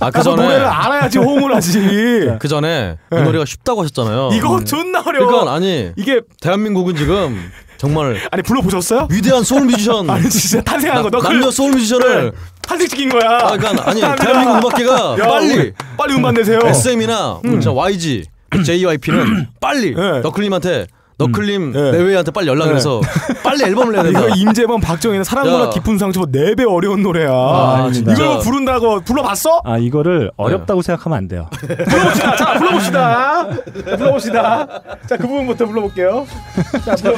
[0.00, 2.36] 아 그 전에 노래를 알아야지 호응을 하지.
[2.38, 3.22] 그 전에 이 네.
[3.22, 4.30] 노래가 쉽다고 하셨잖아요.
[4.32, 5.26] 이거 존나 어려워.
[5.26, 9.08] 그러니까 아니 이게 대한민국은 지금 정말 아니 불러 보셨어요?
[9.10, 11.10] 위대한 소울 뮤지션 아니 진짜 탄생한 거.
[11.10, 12.32] 너 남녀 그래 소울 뮤지션을
[12.62, 13.38] 탄생시킨 거야.
[13.38, 14.00] 아 그러니까 아니.
[14.16, 16.60] 대한민국 음악계가 야, 빨리 우리 빨리 음반 내세요.
[16.64, 18.24] SM이나 진짜 YG,
[18.64, 20.20] JYP는 빨리 네.
[20.20, 20.86] 너클림한테
[21.18, 21.92] 너클림 네.
[21.92, 23.00] 내외한테 빨리 연락을 해서
[23.42, 24.20] 빨리 앨범을 내야 된다.
[24.20, 25.70] 이거 임재범, 박정희는 사랑보다 야.
[25.70, 27.30] 깊은 상처 4배 어려운 노래야.
[27.30, 27.90] 아.
[27.92, 29.62] 이걸 뭐 부른다고 불러봤어?
[29.64, 31.48] 아 이거를 어렵다고 생각하면 안 돼요.
[31.60, 32.36] 불러봅시다.
[32.36, 33.48] 자, 불러봅시다.
[33.48, 34.66] 자, 불러봅시다.
[35.08, 36.26] 자, 그 부분부터 불러볼게요.
[36.84, 37.16] 자, 불러.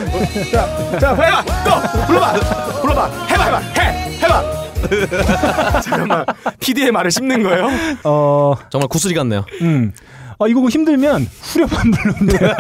[0.52, 1.44] 자, 자, 해봐.
[1.64, 2.32] 또 불러봐.
[2.80, 3.06] 불러봐.
[3.30, 3.58] 해봐, 해봐.
[3.82, 4.68] 해, 해봐.
[5.82, 6.24] 잠깐만.
[6.60, 7.68] PD의 말을 씹는 거예요?
[8.04, 9.44] 어, 정말 구슬이 같네요.
[9.62, 9.92] 음.
[10.38, 12.50] 어, 이거 힘들면 후렴만 부르면 돼요.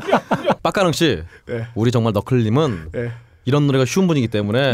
[0.62, 1.66] 빡가능 씨, 네.
[1.74, 3.10] 우리 정말 너클림은 네.
[3.46, 4.72] 이런 노래가 쉬운 분이기 때문에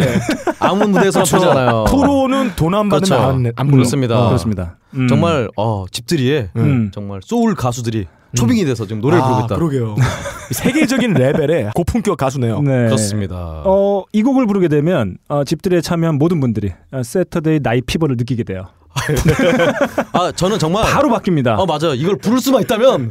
[0.60, 1.38] 아무 무대에서나 그렇죠.
[1.38, 1.84] 부르잖아요.
[1.88, 3.52] 프로는 돈 안 받으면 그렇죠.
[3.56, 3.70] 안.
[3.70, 4.20] 그렇습니다.
[4.20, 4.26] 어.
[4.28, 4.76] 그렇습니다.
[4.94, 5.08] 음.
[5.08, 6.90] 정말 어, 집들이에 음.
[6.92, 8.06] 정말 소울 가수들이
[8.36, 9.54] 초빙이 돼서 지금 노래를 부르고 있다.
[9.56, 9.96] 아, 그러게요.
[10.52, 12.60] 세계적인 레벨의 고품격 가수네요.
[12.62, 12.84] 네.
[12.86, 13.62] 그렇습니다.
[13.64, 18.44] 어, 이 곡을 부르게 되면 어, 집들이에 참여한 모든 분들이 어, Saturday Night Fever를 느끼게
[18.44, 18.68] 돼요.
[20.12, 21.58] 아 저는 정말 바로 바뀝니다.
[21.58, 23.10] 어 맞아 이걸 부를 수만 있다면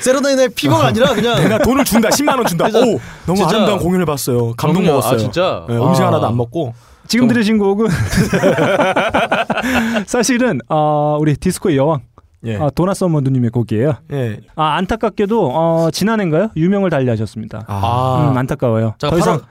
[0.00, 2.08] 세러나이의 피버가 아니라 그냥 내가 돈을 준다.
[2.08, 2.66] 10만 원 준다.
[2.68, 4.52] 오, 너무 진짜- 아름다운 공연을 봤어요.
[4.54, 4.98] 감동 그럼요.
[4.98, 5.14] 먹었어요.
[5.14, 5.64] 아, 진짜?
[5.68, 6.06] 네, 음식 아.
[6.08, 6.74] 하나도 안 먹고.
[7.08, 7.88] 지금 정- 들으신 곡은
[10.06, 12.00] 사실은 어, 우리 디스코의 여왕
[12.44, 12.56] 예.
[12.56, 13.94] 어, 도나 서머 누님의 곡이에요.
[14.12, 14.40] 예.
[14.56, 16.50] 아 안타깝게도 어, 지난해인가요?
[16.56, 17.64] 유명을 달리하셨습니다.
[17.68, 18.94] 아, 음, 안타까워요.
[18.98, 19.46] 자, 더 이상 바로-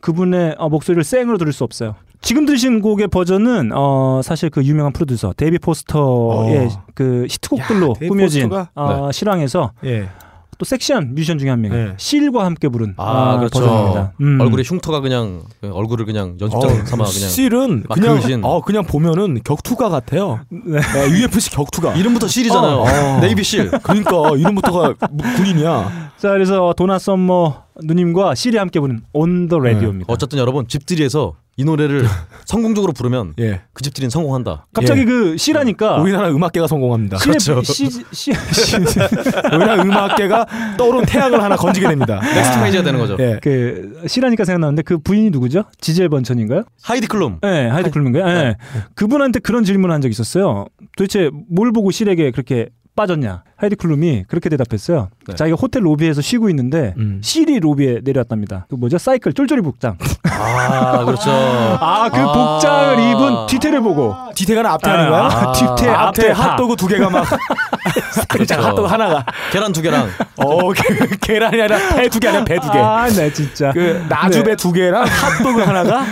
[0.00, 1.94] 그분의 어, 목소리를 생으로 들을 수 없어요.
[2.24, 6.84] 지금 들으신 곡의 버전은 어, 사실 그 유명한 프로듀서 데이비드 포스터의 어.
[6.94, 8.50] 그 히트곡들로 야, 꾸며진?
[8.74, 10.08] 어, 실황에서 예.
[10.56, 11.92] 또 섹시한 뮤지션 중에 한 명이 네.
[11.96, 13.60] 실과 함께 부른 아, 어, 그렇죠.
[13.60, 14.12] 버전입니다.
[14.20, 14.40] 음.
[14.40, 18.44] 얼굴에 흉터가 그냥 그 얼굴을 그냥 연습장 어, 삼아 그냥 실은 막 그냥 그으신.
[18.44, 20.40] 어 그냥 보면은 격투가 같아요.
[20.50, 20.78] 네.
[20.80, 21.94] 네, UFC 격투가.
[21.94, 22.76] 이름부터 실이잖아요.
[22.76, 23.20] 어, 어.
[23.20, 23.68] Navy SEAL.
[23.82, 26.12] 그러니까 이름부터가 무- 군인이야.
[26.18, 30.12] 자, 그래서 도나 서머 누님과 실이 함께 부른 On the Radio입니다.
[30.12, 32.04] 어쨌든 여러분 집들이에서 이 노래를
[32.44, 33.60] 성공적으로 부르면 예.
[33.72, 34.66] 그 집들이는 성공한다.
[34.72, 35.04] 갑자기 예.
[35.04, 37.18] 그 실 하니까 우리나라 음악계가 성공합니다.
[37.18, 37.62] 시의 그렇죠.
[37.62, 38.76] 시, 시, 시,
[39.52, 42.20] 우리나라 음악계가 떠오른 태양을 하나 건지게 됩니다.
[42.34, 43.16] Next page가 되는 거죠.
[43.20, 43.38] 예.
[43.40, 45.64] 그 실 하니까 생각나는데 그 부인이 누구죠?
[45.80, 46.64] 지젤 번천인가요?
[46.82, 47.38] 하이디 클룸.
[47.42, 48.24] 네, 하이디 클룸인가요?
[48.24, 48.56] 네.
[48.96, 50.66] 그분한테 그런 질문을 한 적이 있었어요.
[50.96, 53.42] 도대체 뭘 보고 실에게 그렇게 빠졌냐?
[53.56, 55.08] 하이디 클룸이 그렇게 대답했어요.
[55.26, 55.34] 네.
[55.34, 57.20] 자기가 호텔 로비에서 쉬고 있는데 음.
[57.24, 58.66] 실이 로비에 내려왔답니다.
[58.70, 58.98] 그 뭐죠?
[58.98, 59.96] 사이클 쫄쫄이 복장.
[60.24, 61.30] 아 그렇죠.
[61.80, 62.32] 아, 그 아.
[62.32, 65.22] 복장을 입은 뒤태를 보고 뒤태가는 앞태 하는 거야?
[65.24, 66.50] 아, 뒤태, 아, 앞태, 앞태 하.
[66.52, 67.26] 핫도그 두 개가 막
[68.28, 68.54] 그렇죠.
[68.54, 72.70] 핫도그 하나가 계란 두 개랑 어 게- 계란이 아니라 배 두 개 아니라 배 두
[72.70, 72.78] 개.
[72.78, 73.72] 아, 네, 진짜.
[73.72, 74.56] 그 나주배 네.
[74.56, 76.04] 두 개랑 핫도그 하나가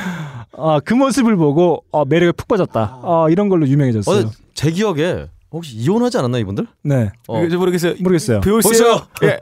[0.59, 2.99] 아, 그 모습을 보고 어, 매력에 푹 빠졌다.
[3.03, 4.27] 어, 이런 걸로 유명해졌어요.
[4.27, 6.67] 어, 제 기억에 혹시 이혼하지 않았나 이분들?
[6.83, 7.39] 네, 어.
[7.39, 7.47] 어.
[7.47, 7.95] 모르겠어요.
[8.01, 8.41] 모르겠어요.
[8.41, 9.07] 보세요.
[9.23, 9.39] 예.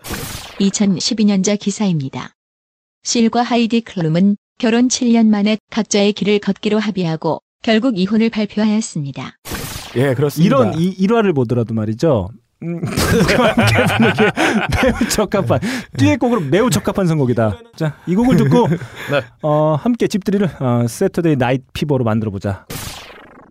[0.59, 2.33] 2012년자 기사입니다.
[3.03, 9.37] 실과 하이디 클룸은 결혼 7년 만에 각자의 길을 걷기로 합의하고 결국 이혼을 발표하였습니다.
[9.97, 10.47] 예, 그렇습니다.
[10.47, 12.29] 이런 이, 일화를 보더라도 말이죠.
[12.63, 12.83] 음,
[14.83, 15.61] 매우 적합한
[15.97, 17.59] 듀엣곡으로 매우 적합한 선곡이다.
[17.75, 18.69] 자, 이 곡을 듣고
[19.11, 19.23] 네.
[19.43, 22.67] 어, 함께 집들이를 어, Saturday Night Fever로 만들어 보자.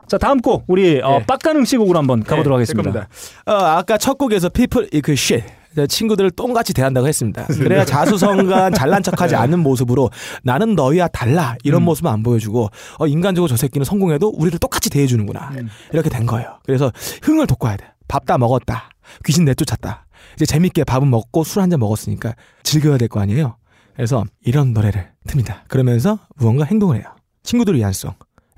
[0.10, 1.26] 자, 다음 곡 우리 어, 예.
[1.26, 3.08] 빡가능 씨 곡으로 한번 가보도록 예, 하겠습니다.
[3.46, 5.46] 어, 아까 첫 곡에서 people 그 shit
[5.88, 7.46] 친구들을 똥같이 대한다고 했습니다.
[7.46, 10.10] 그래야 자수성가한 잘난 척하지 않는 모습으로
[10.44, 15.52] 나는 너희와 달라 이런 모습은 안 보여주고 어, 인간적으로 저 새끼는 성공해도 우리를 똑같이 대해주는구나
[15.94, 16.58] 이렇게 된 거예요.
[16.66, 16.92] 그래서
[17.22, 17.86] 흥을 돋궈야 돼.
[18.08, 18.90] 밥 다 먹었다.
[19.26, 20.08] 귀신 내쫓았다.
[20.36, 22.34] 이제 재밌게 밥은 먹고 술 한 잔 먹었으니까
[22.64, 23.56] 즐겨야 될 거 아니에요.
[23.96, 25.58] 그래서 이런 노래를 틉니다.
[25.68, 27.06] 그러면서 무언가 행동을 해요.
[27.44, 28.12] 친구들을 위한 송.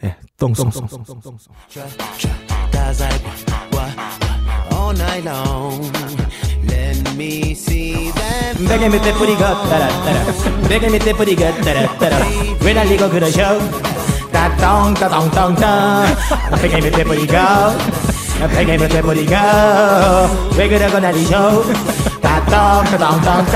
[0.03, 0.69] 예, 똥송.
[2.71, 3.21] Guys like
[3.71, 5.81] what, what all night long.
[6.67, 8.57] Let me see that.
[8.67, 10.25] 베개 밑에 뿌리가 따라따라
[10.67, 12.17] 베개 밑에 뿌리가 따라따라
[12.61, 13.59] 왜 날리고 그러셔
[14.31, 15.61] 따똥 따똥똥똥
[16.61, 17.75] 베개 밑에 뿌리가
[18.55, 21.63] 베개 밑에 뿌리가 왜 그러고 날리셔
[22.21, 23.51] 따똥 따똥똥똥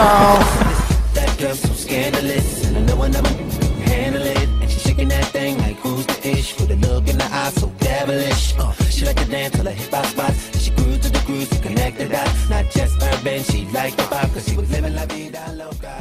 [6.53, 6.77] who's the ish?
[6.77, 8.55] With a look in the eye so devilish.
[8.59, 10.29] Uh, she like to dance till her hip hop spot.
[10.53, 12.49] And she grew to the grooves to connect the dots.
[12.49, 15.95] Not just urban, she liked the pop, cause she was living la vida loca.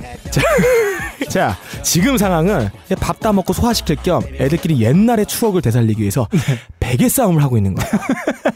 [0.00, 1.28] That.
[1.28, 2.70] 자, 지금 상황은
[3.00, 6.26] 밥 다 먹고 소화시킬 겸 애들끼리 옛날의 추억을 되살리기 위해서
[6.80, 7.90] 베개 싸움을 하고 있는 거예요.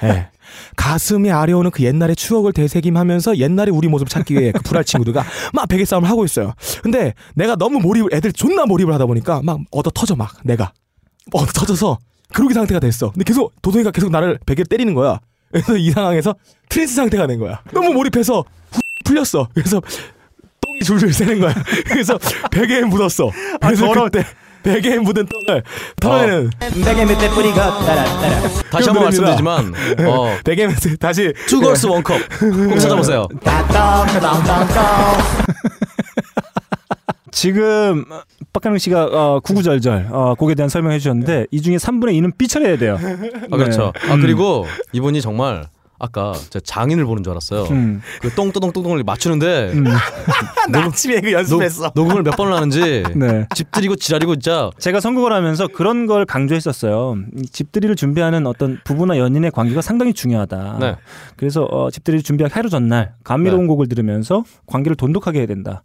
[0.04, 0.28] 예.
[0.76, 5.68] 가슴이 아려오는 그 옛날의 추억을 되새김하면서 옛날의 우리 모습을 찾기 위해 그 불알 친구들과 막
[5.68, 6.54] 베개 싸움을 하고 있어요.
[6.82, 10.83] 근데 내가 너무 몰입을 애들 존나 몰입을 하다 보니까 막 얻어 터져 막 내가 얻
[11.32, 11.98] 어 터져서
[12.32, 13.10] 그러기 상태가 됐어.
[13.10, 15.20] 근데 계속 도동이가 계속 나를 베개를 때리는 거야.
[15.50, 16.34] 그래서 이 상황에서
[16.68, 17.60] 트랜스 상태가 된 거야.
[17.72, 18.40] 너무 몰입해서
[18.72, 19.48] 후 풀렸어.
[19.54, 19.80] 그래서
[20.60, 21.54] 똥이 줄줄 새는 거야.
[21.86, 22.18] 그래서
[22.50, 23.30] 베개에 묻었어.
[23.60, 24.08] 그래서 더러워.
[24.08, 24.24] 그때
[24.64, 25.62] 베개에 묻은 똥을
[26.00, 28.40] 털어내는 베개 밑에 뿌리가 따라따라
[28.70, 29.44] 다시 한 번 노래입니다.
[29.44, 29.74] 말씀드리지만
[30.08, 33.28] 어, 베개에 묻은 다시 투걸스 원컵 꼭 찾아보세요.
[33.44, 34.06] 따똥
[37.34, 38.04] 지금
[38.52, 42.96] 빡가능 씨가 어, 구구절절 어, 곡에 대한 설명해 주셨는데 이 중에 3분의 2는 삐처리해야 돼요.
[43.50, 43.92] 아 그렇죠.
[44.02, 44.10] 네.
[44.10, 44.20] 아 음.
[44.20, 45.66] 그리고 이분이 정말
[46.04, 47.64] 아까 제가 장인을 보는 줄 알았어요.
[47.70, 48.02] 음.
[48.20, 49.84] 그 똥똥똥똥을 맞추는데 음.
[50.70, 51.92] 나 아침에 그 연습했어.
[51.94, 53.46] 녹, 음을 몇 번을 하는지 네.
[53.54, 57.16] 집들이고 지랄이고 진짜 제가 선곡을 하면서 그런 걸 강조했었어요.
[57.38, 60.76] 이 집들이를 준비하는 어떤 부부나 연인의 관계가 상당히 중요하다.
[60.80, 60.96] 네.
[61.36, 63.66] 그래서 어, 집들이를 준비하기 하루 전날 감미로운 네.
[63.68, 65.82] 곡을 들으면서 관계를 돈독하게 해야 된다.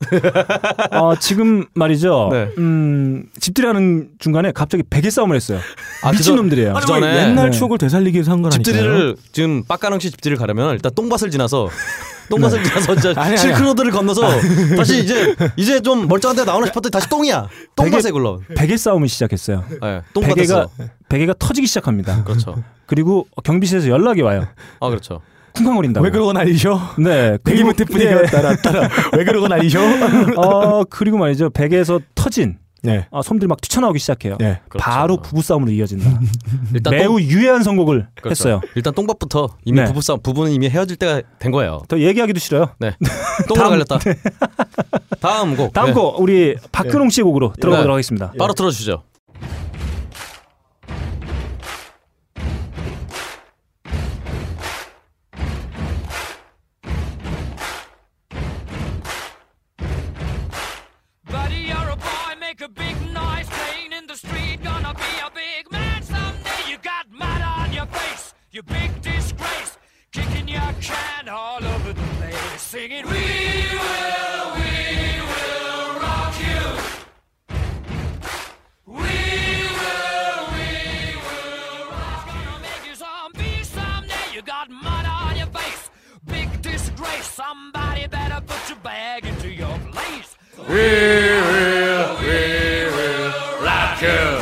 [0.91, 2.29] 어, 지금 말이죠.
[2.31, 2.49] 네.
[2.57, 5.59] 음, 집들이하는 중간에 갑자기 베개 싸움을 했어요.
[6.03, 6.73] 아, 미친 놈들이에요.
[6.73, 7.57] 그 전에 옛날 네.
[7.57, 8.63] 추억을 되살리기 위해서 한 거라니까요.
[8.63, 11.69] 집들이를 지금 빡가능 씨 집들이를 가려면 일단 똥밭을 지나서
[12.29, 13.37] 똥밭을 지나서 진짜 아니, 아니.
[13.37, 14.21] 실크로드를 건너서
[14.77, 17.47] 다시 이제 이제 좀 멀쩡한 데 나오나 싶었더니 다시 똥이야.
[17.75, 18.39] 똥밭에 굴러.
[18.55, 19.63] 베개 싸움을 시작했어요.
[19.69, 20.69] 네, 베개가 똥밭에서.
[21.09, 22.23] 베개가 터지기 시작합니다.
[22.23, 22.63] 그렇죠.
[22.85, 24.47] 그리고 경비실에서 연락이 와요.
[24.79, 25.21] 아 그렇죠.
[25.55, 26.05] 쿵쾅거린다고.
[26.05, 26.95] 왜 그러고 난리셔?
[26.99, 27.37] 네.
[27.43, 28.27] 베개 밑에 뿌리가 네.
[28.27, 28.87] 따라 따라
[29.17, 29.79] 왜 그러고 난리셔?
[30.37, 31.49] 어 그리고 말이죠.
[31.49, 33.07] 베개에서 터진 네.
[33.11, 34.37] 아, 솜들이 막 튀쳐나오기 시작해요.
[34.39, 34.59] 네.
[34.69, 34.83] 그렇죠.
[34.83, 36.19] 바로 부부 싸움으로 이어진다.
[36.73, 38.29] 일단 매우 똥, 유해한 선곡을 그렇죠.
[38.29, 38.61] 했어요.
[38.75, 39.85] 일단 똥밭부터 이미 네.
[39.85, 41.81] 부부 싸움 부부는 이미 헤어질 때가 된 거예요.
[41.87, 42.69] 더 얘기하기도 싫어요.
[42.79, 42.95] 네.
[43.47, 43.99] 똥으로 갈렸다.
[45.19, 45.73] 다음 곡.
[45.73, 45.93] 다음 네.
[45.93, 47.93] 곡 우리 박근홍 씨 곡으로 들어가도록 네.
[47.93, 48.33] 하겠습니다.
[48.37, 49.03] 바로 틀어주시죠.
[70.81, 76.61] shine all over the place, singing, We will, we will rock you.
[78.85, 78.93] We
[79.79, 80.69] will, we
[81.27, 82.45] will rock you.
[82.45, 84.33] Gonna make you zombie someday.
[84.33, 85.89] You got mud on your face.
[86.25, 87.27] Big disgrace.
[87.29, 90.35] Somebody better put your bag into your place.
[90.57, 94.38] We will, we will rock you.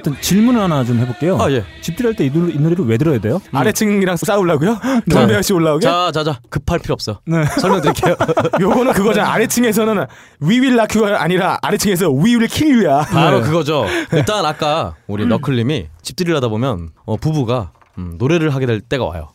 [0.00, 1.36] 일단 질문을 하나 좀 해볼게요.
[1.40, 1.62] 아 예.
[1.82, 3.40] 집들이 할때 이 노래를 왜 들어야 돼요?
[3.52, 4.78] 아래층이랑 싸우려고요?
[5.12, 5.86] 담배 씨 올라오게?
[5.86, 6.40] 자, 자, 자.
[6.48, 7.18] 급할 필요 없어요.
[7.26, 7.44] 네.
[7.44, 8.16] 설명드릴게요.
[8.60, 9.30] 요거는 그거잖아.
[9.32, 10.06] 아래층에서는
[10.42, 13.04] We will knock you가 아니라 아래층에서 We will kill you야.
[13.04, 13.46] 바로 네.
[13.46, 13.84] 그거죠.
[14.12, 19.28] 일단 아까 우리 너클님이 집들이를 하다 보면 어, 부부가 음, 노래를 하게 될 때가 와요.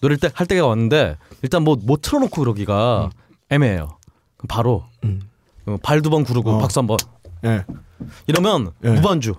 [0.00, 3.10] 노래를 때, 할 때가 왔는데 일단 뭐뭐 틀어놓고 그러기가
[3.50, 3.98] 애매해요.
[4.38, 4.84] 그럼 바로
[5.66, 6.58] 어, 발두 번 구르고 어.
[6.58, 6.96] 박수 한 번.
[7.44, 7.64] 예.
[8.26, 8.90] 이러면 예.
[8.90, 9.34] 무반주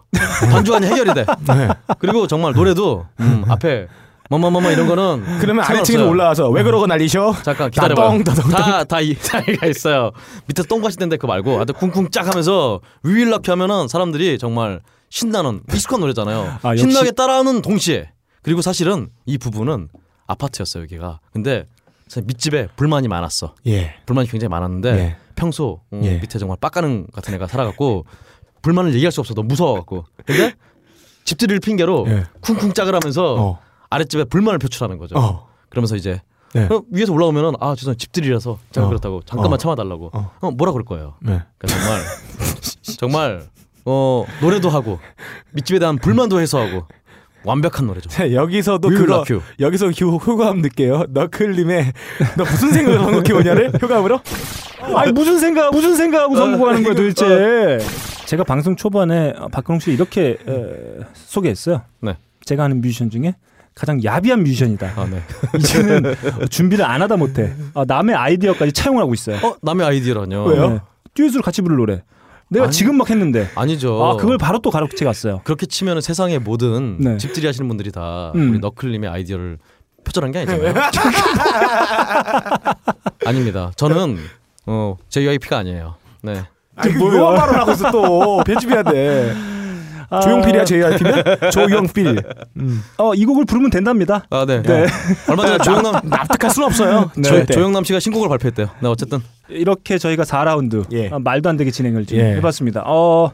[0.51, 1.26] 반주가 아니 해결이 돼.
[1.47, 1.69] 네.
[1.99, 3.88] 그리고 정말 노래도 음, 앞에
[4.30, 5.65] 뭐뭐뭐뭐 이런 거는 그러면.
[5.65, 7.35] 아래층으로 올라와서 왜 그러고 난리셔?
[7.43, 8.23] 잠깐 따똥.
[8.23, 10.11] 다다 이 자리가 있어요.
[10.47, 15.99] 밑에 똥가시 된데 그거 말고 하여튼 쿵쿵 짝 하면서 위윌라키 하면은 사람들이 정말 신나는 익숙한
[16.01, 16.59] 노래잖아요.
[16.61, 18.11] 아, 신나게 따라하는 동시에
[18.43, 19.89] 그리고 사실은 이 부부는
[20.27, 21.19] 아파트였어요 여기가.
[21.34, 21.65] 근데
[22.23, 23.55] 밑집에 불만이 많았어.
[23.67, 23.95] 예.
[24.05, 25.17] 불만이 굉장히 많았는데 예.
[25.40, 26.18] 평소 음, 예.
[26.18, 28.06] 밑에 정말 빡가는 같은 애가 살아갖고
[28.61, 30.53] 불만을 얘기할 수 없어 너무 무서워갖고 근데
[31.24, 32.26] 집들이를 핑계로 예.
[32.41, 33.60] 쿵쿵 짝을 하면서 어.
[33.90, 35.18] 아랫집에 불만을 표출하는 거죠.
[35.18, 35.48] 어.
[35.70, 36.22] 그러면서 이제
[36.53, 36.66] 네.
[36.66, 38.90] 어, 위에서 올라오면은 아 죄송 집들이라서 제가 어.
[38.90, 39.57] 그렇다고 잠깐만 어.
[39.57, 40.32] 참아달라고 어.
[40.41, 40.52] 어.
[40.52, 41.16] 뭐라 그럴 거예요.
[41.22, 41.41] 네.
[41.57, 42.02] 그러니까 정말
[42.98, 43.49] 정말
[43.86, 44.99] 어 노래도 하고
[45.52, 46.86] 밑집에 대한 불만도 해소하고
[47.44, 48.10] 완벽한 노래죠.
[48.10, 49.41] 자, 여기서도 그거 you.
[49.60, 51.06] 여기서 효, 효과음 넣을게요.
[51.10, 51.94] 너클님의
[52.38, 54.20] 너 무슨 생각을 한국해 오냐를 효과음으로?
[54.95, 57.80] 아니 무슨 생각 무슨 생각하고 선곡하는 거야 도대체?
[58.26, 61.82] 제가 방송 초반에 박근홍 씨 이렇게 에, 소개했어요.
[62.02, 62.18] 네.
[62.45, 63.36] 제가 아는 뮤지션 중에
[63.74, 64.94] 가장 야비한 뮤지션이다.
[64.95, 65.22] 아 네.
[65.57, 66.03] 이제는
[66.49, 69.38] 준비를 안 하다 못해 아, 남의 아이디어까지 차용을 하고 있어요.
[69.38, 70.44] 어 남의 아이디어라뇨.
[70.45, 70.70] 왜요?
[70.70, 70.80] 네.
[71.14, 72.03] 듀엣으로 같이 부를 노래.
[72.49, 72.73] 내가 아니.
[72.73, 74.03] 지금 막 했는데 아니죠.
[74.03, 75.41] 아 그걸 바로 또 가로채 갔어요.
[75.43, 77.17] 그렇게 치면은 세상의 모든 네.
[77.17, 78.51] 집들이 하시는 분들이 다 음.
[78.51, 79.57] 우리 너클님의 아이디어를
[80.03, 80.73] 표절한 게 아니잖아요.
[83.26, 83.71] 아닙니다.
[83.76, 84.17] 저는
[84.65, 85.95] 어 JYP가 아니에요.
[86.21, 86.43] 네.
[86.76, 89.34] 아니 그 요한 발언하고 있어 또 편집해야 돼.
[90.10, 92.22] 아, 조용필이야 JYP면 조용필.
[92.98, 94.26] 어, 이 곡을 부르면 된답니다.
[94.30, 94.61] 아 네.
[94.61, 94.86] 네.
[95.30, 97.11] 얼마 전에 조영남 납득할 순 없어요.
[97.15, 97.22] 네.
[97.22, 97.45] 조.
[97.45, 98.68] 조영남 씨가 신곡을 발표했대요.
[98.81, 99.19] 네 어쨌든
[99.49, 101.10] 이렇게 저희가 4라운드 예.
[101.10, 102.36] 아, 말도 안 되게 진행을 예.
[102.36, 102.84] 해봤습니다.
[102.86, 103.31] 어,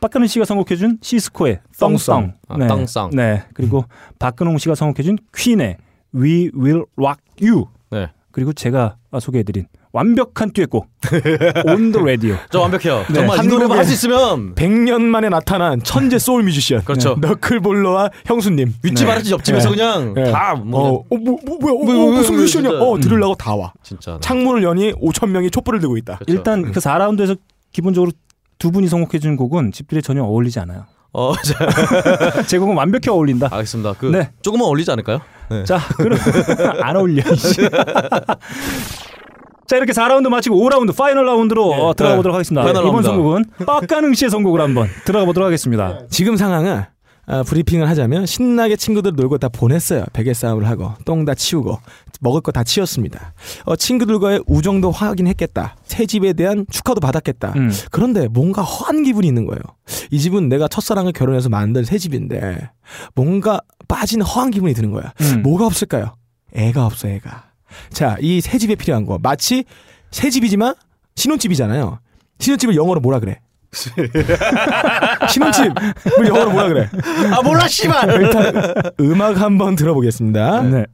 [0.00, 3.10] 박근혜 씨가 선곡해준 시스코의 똥성, 아, 똥성.
[3.12, 3.84] 네 그리고
[4.18, 5.76] 박근홍 씨가 선곡해준 퀸의
[6.14, 8.08] We Will Rock You, 네.
[8.32, 12.36] 그리고 제가 소개해드린 완벽한 듀엣곡 the Radio.
[12.50, 13.04] 저 완벽해요.
[13.08, 13.14] 네.
[13.14, 16.82] 정말 이 노래만 할 수 있으면 100년 만에 나타난 천재 소울 뮤지션.
[16.84, 17.16] 그렇죠.
[17.20, 18.74] 너클볼러와 형수님.
[18.82, 19.12] 윗집 네.
[19.12, 19.76] 아랫집 옆집에서 네.
[19.76, 20.32] 그냥 네.
[20.32, 22.70] 다 어, 뭐, 어, 뭐, 뭐, 뭐야, 어, 뭐, 어, 뭐, 무슨 뭐, 뮤지션이야?
[22.80, 23.72] 어, 들으려고 다 와.
[23.82, 24.18] 진짜 네.
[24.20, 26.16] 창문을 여니 5천 명이 촛불을 들고 있다.
[26.16, 26.32] 그렇죠.
[26.32, 27.36] 일단 그 4라운드에서
[27.72, 28.12] 기본적으로
[28.58, 30.86] 두 분이 선곡해 준 곡은 집들이 전혀 어울리지 않아요.
[31.12, 33.48] 어, 자, 제 곡은 완벽히 어울린다.
[33.52, 33.94] 알겠습니다.
[33.98, 34.30] 그 네.
[34.40, 35.20] 조금만 어울리지 않을까요?
[35.50, 35.64] 네.
[35.64, 36.18] 자, 그럼
[36.80, 37.22] 안 어울려.
[39.72, 41.80] 자, 이렇게 4라운드 마치고 5라운드 final 라운드로 네.
[41.80, 42.16] 어, 들어가 네.
[42.18, 42.62] 보도록 하겠습니다.
[42.62, 43.02] final 이번.
[43.02, 46.00] 선곡은 빡가능 씨의 선곡을 한번 들어가 보도록 하겠습니다.
[46.10, 46.82] 지금 상황은
[47.24, 50.04] 아, 브리핑을 하자면 신나게 친구들 놀고 다 보냈어요.
[50.12, 51.78] 베개 싸움을 하고 똥 다 치우고
[52.20, 53.32] 먹을 거 다 치웠습니다.
[53.64, 55.76] 어, 친구들과의 우정도 확인했겠다.
[55.84, 57.54] 새 집에 대한 축하도 받았겠다.
[57.56, 57.70] 음.
[57.90, 59.60] 그런데 뭔가 허한 기분이 있는 거예요.
[60.10, 62.68] 이 집은 내가 첫사랑을 결혼해서 만든 새 집인데
[63.14, 65.14] 뭔가 빠진 허한 기분이 드는 거야.
[65.22, 65.40] 음.
[65.42, 66.12] 뭐가 없을까요?
[66.54, 67.51] 애가 없어 애가.
[67.92, 69.64] 자, 이 새 집에 필요한 거 마치
[70.10, 70.74] 새 집이지만
[71.16, 71.98] 신혼집이잖아요.
[72.38, 73.40] 신혼집을 영어로 뭐라 그래?
[75.28, 76.88] 신혼집을 영어로 뭐라 그래?
[77.32, 78.20] 아 몰라 씨발.
[78.22, 78.52] 일단
[79.00, 80.62] 음악 한번 들어보겠습니다.
[80.62, 80.84] 네.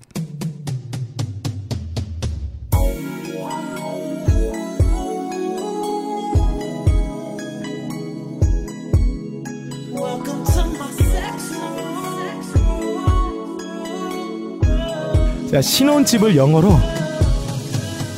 [15.51, 16.79] 자, 신혼집을 영어로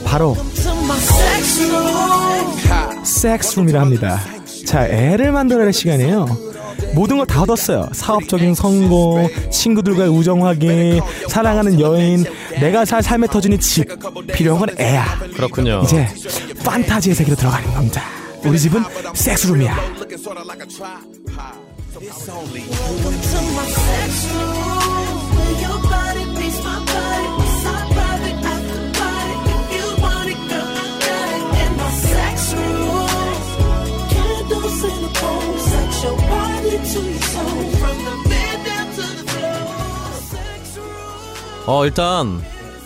[0.05, 0.36] 바로.
[3.05, 4.20] 섹스룸이라 합니다.
[4.66, 6.27] 자, 애를 만들어낼 시간이에요.
[6.94, 7.89] 모든 걸 다 얻었어요.
[7.93, 12.24] 사업적인 성공, 친구들과의 우정 확인, 사랑하는 여인,
[12.61, 13.86] 내가 살 삶의 터전이 집.
[14.32, 15.05] 필요한 건 애야.
[15.35, 15.82] 그렇군요.
[15.85, 16.09] 이제
[16.65, 18.02] 판타지의 세계로 들어가는 겁니다.
[18.44, 18.82] 우리 집은
[19.15, 19.77] 섹스룸이야.
[22.01, 24.99] Welcome to my sex room.
[41.66, 42.40] 어 일단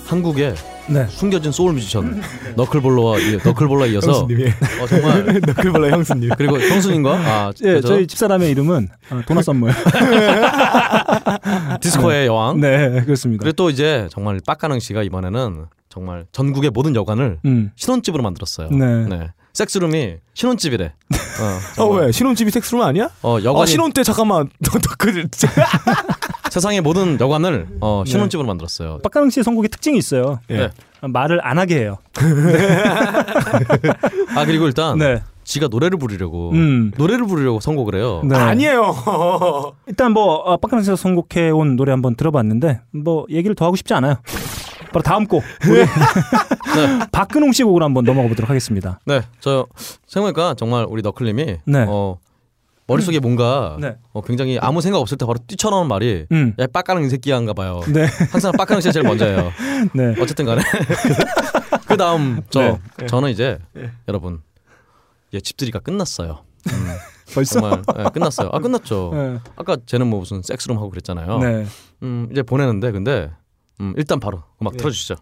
[0.07, 0.55] 한국의
[0.89, 1.07] 네.
[1.09, 2.21] 숨겨진 소울 뮤지션
[2.57, 4.51] 너클볼러와 이- 너클볼러에 이어서 형수님이.
[4.83, 6.31] 어 정말 너클볼러 형수님.
[6.37, 7.89] 그리고 형수님과 아 예, 그죠?
[7.89, 9.75] 저희 집사람의 이름은 어, 도나 썸머예요.
[11.81, 12.61] 디스코의 여왕.
[12.61, 13.43] 네, 그렇습니다.
[13.43, 17.71] 그리고 또 이제 정말 빡가능 씨가 이번에는 정말 전국의 모든 여관을 음.
[17.77, 18.69] 신혼집으로 만들었어요.
[18.69, 19.29] 네.
[19.55, 20.93] 섹스룸이 신혼집이래.
[21.79, 21.89] 어, 어.
[21.95, 23.09] 왜 신혼집이 섹스룸 아니야?
[23.23, 24.49] 어, 아 여관이 신혼 때 잠깐만
[24.99, 25.29] 그
[26.51, 28.99] 세상의 모든 여관을 어, 신혼집으로 만들었어요.
[29.03, 30.41] 빡가능 씨의 선곡의 특징이 있어요.
[30.51, 30.57] 예.
[30.57, 30.71] 네.
[31.01, 31.99] 말을 안 하게 해요.
[34.35, 35.23] 아 그리고 일단 네.
[35.45, 36.93] 지가 노래를 부르려고 음.
[36.97, 38.23] 노래를 부르려고 선곡을 해요.
[38.25, 38.37] 네.
[38.37, 38.95] 아니에요.
[39.87, 43.93] 일단 뭐 어, 빡가능 씨가 선곡해 온 노래 한번 들어봤는데 뭐 얘기를 더 하고 싶지
[43.95, 44.17] 않아요.
[44.95, 45.85] 바로 다음 곡 우리
[47.11, 49.01] 박근홍 씨 곡으로 한번 넘어가 보도록 하겠습니다.
[49.07, 49.67] 네, 저
[50.07, 51.85] 생각해보니까 정말 우리 너클님이 네.
[51.89, 52.19] 어,
[52.87, 53.97] 머릿속에 뭔가 네.
[54.13, 56.55] 어, 굉장히 아무 생각 없을 때 바로 뛰쳐나오는 말이 음.
[56.61, 57.81] 야 빡가능 이 새끼야인가 봐요.
[57.93, 58.07] 네.
[58.31, 59.51] 항상 빡가능 씨가 제일 먼저예요.
[59.95, 60.15] 네.
[60.21, 60.63] 어쨌든 간에
[61.89, 63.07] 그 다음 저 네.
[63.07, 63.59] 저는 이제
[64.07, 64.43] 여러분
[65.33, 66.45] 예, 집들이가 끝났어요.
[66.69, 66.87] 음,
[67.35, 68.51] 벌써 정말 예, 끝났어요.
[68.53, 69.11] 아 끝났죠.
[69.13, 69.39] 네.
[69.57, 71.39] 아까 쟤는 뭐 무슨 섹스룸 하고 그랬잖아요.
[71.39, 71.67] 네.
[72.05, 73.33] 음, 이제 보내는데 근데
[73.81, 75.17] 음, 일단 바로 음악 틀어주시죠.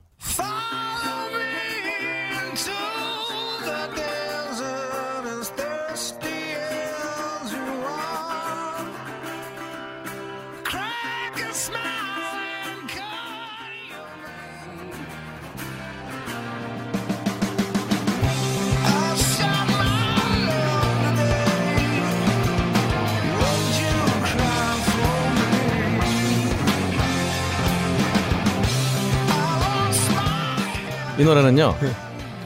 [31.22, 31.76] 이 노래는요.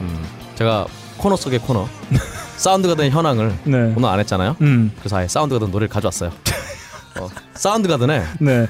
[0.01, 0.85] 음, 제가
[1.17, 1.87] 코너 속의 코너
[2.57, 3.93] Soundgarden 현황을 네.
[3.97, 4.55] 오늘 안 했잖아요.
[4.61, 4.91] 음.
[4.99, 6.29] 그래서 아예 Soundgarden 노래를 가져왔어요.
[7.19, 8.67] 어, Soundgarden의 네.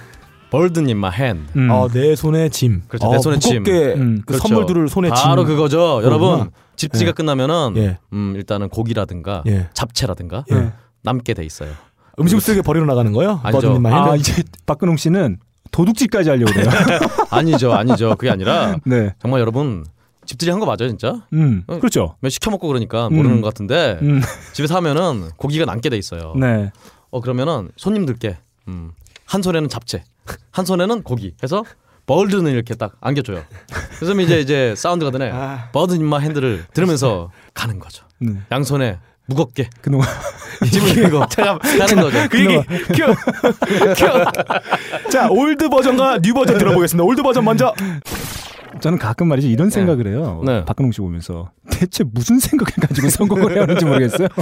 [0.50, 1.52] Burden in my hand.
[1.58, 1.70] 음.
[1.70, 2.84] 어, 내 손에 짐.
[2.88, 3.64] 그렇죠, 어, 내 손에 짐.
[3.64, 4.48] 무겁게 음, 그 그렇죠.
[4.48, 5.26] 선물들을 손에 짐.
[5.26, 6.02] 바로 그거죠.
[6.04, 6.52] 여러분.
[6.78, 7.12] 집들이가 예.
[7.12, 7.98] 끝나면은 예.
[8.14, 9.68] 음, 일단은 고기라든가 예.
[9.74, 10.72] 잡채라든가 예.
[11.04, 11.72] 남게 돼 있어요.
[12.20, 13.42] 음식 쓰레기 버리러 나가는 거요?
[13.44, 13.78] 아니죠.
[13.84, 14.16] 아.
[14.16, 15.40] 이제 박근홍 씨는
[15.72, 16.70] 도둑질까지 하려고 그래요.
[17.30, 18.16] 아니죠, 아니죠.
[18.16, 19.14] 그게 아니라 네.
[19.20, 19.84] 정말 여러분
[20.28, 21.24] 집들이 한 거 맞아요, 진짜?
[21.34, 21.64] 음.
[21.68, 21.80] 어.
[21.80, 22.16] 그렇죠.
[22.20, 23.41] 몇 시켜 먹고 그러니까 모르는 음.
[23.41, 24.22] 것 같은데 음.
[24.54, 26.34] 집에서 하면은 고기가 남게 돼 있어요.
[26.36, 26.72] 네.
[27.10, 28.38] 어 그러면은 손님들께
[28.68, 28.91] 음,
[29.26, 30.04] 한 손에는 잡채,
[30.52, 31.64] 한 손에는 고기 해서
[32.06, 33.44] 벌드는 이렇게 딱 안겨줘요.
[33.99, 35.32] 그래서 이제 이제 사운드가 드네.
[35.34, 35.70] 아.
[35.72, 38.06] 버드 인마 핸들을 들으면서 가는 거죠.
[38.20, 38.34] 네.
[38.52, 40.08] 양손에 무겁게 그동안
[40.72, 42.30] 짐을 들고 가는 거죠.
[42.30, 42.58] 그 얘기
[42.94, 43.14] 큐.
[43.95, 45.10] 큐.
[45.12, 47.04] 자, old 버전과 new 버전 들어보겠습니다.
[47.06, 47.74] old 버전 먼저.
[48.81, 50.41] 저는 가끔 말이죠 이런 생각을 해요.
[50.45, 50.64] 네.
[50.65, 54.27] 박근홍 씨 보면서 대체 무슨 생각을 가지고 선곡을 해야 하는지 모르겠어요.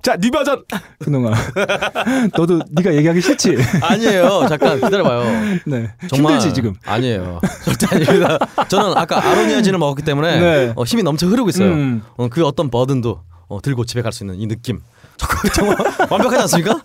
[0.00, 0.62] 자, new 버전.
[1.00, 1.34] 그동안
[2.34, 3.56] 너도 네가 얘기하기 싫지.
[3.82, 4.46] 아니에요.
[4.48, 5.22] 잠깐 기다려봐요.
[5.66, 5.90] 네.
[6.08, 6.74] 정말 힘들지 지금.
[6.86, 7.40] 아니에요.
[7.64, 8.38] 절대 아닙니다.
[8.68, 10.72] 저는 아까 아로니아진을 먹었기 때문에 네.
[10.76, 11.72] 어, 힘이 넘쳐 흐르고 있어요.
[11.72, 12.02] 음.
[12.16, 14.80] 어, 그 어떤 burden도 어, 들고 집에 갈 수 있는 이 느낌.
[15.54, 15.76] 정말
[16.08, 16.80] 완벽하지 않습니까?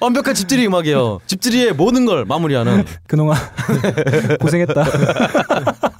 [0.00, 1.20] 완벽한 집들이 음악이에요.
[1.26, 2.84] 집들이의 모든 걸 마무리하는.
[3.06, 3.38] 그동안
[4.40, 4.84] 고생했다.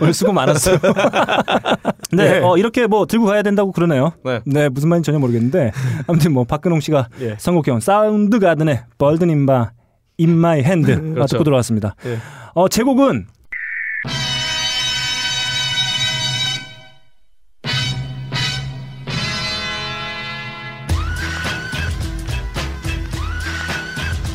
[0.00, 0.78] 오늘 수고 많았어.
[2.12, 2.38] 네, 네.
[2.40, 4.12] 어, 이렇게 뭐 들고 가야 된다고 그러네요.
[4.44, 4.68] 네.
[4.68, 5.72] 무슨 말인지 전혀 모르겠는데
[6.06, 7.36] 아무튼 뭐 박근홍 씨가 예.
[7.38, 9.72] 선곡해온 사운드 가든의 벌든 인바
[10.20, 11.26] In My Hand 그렇죠.
[11.32, 11.94] 듣고 들어왔습니다.
[12.06, 12.18] 예.
[12.54, 13.26] 어, 제곡은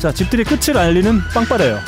[0.00, 1.80] 자, 집들이 끝을 알리는 빵빠레요.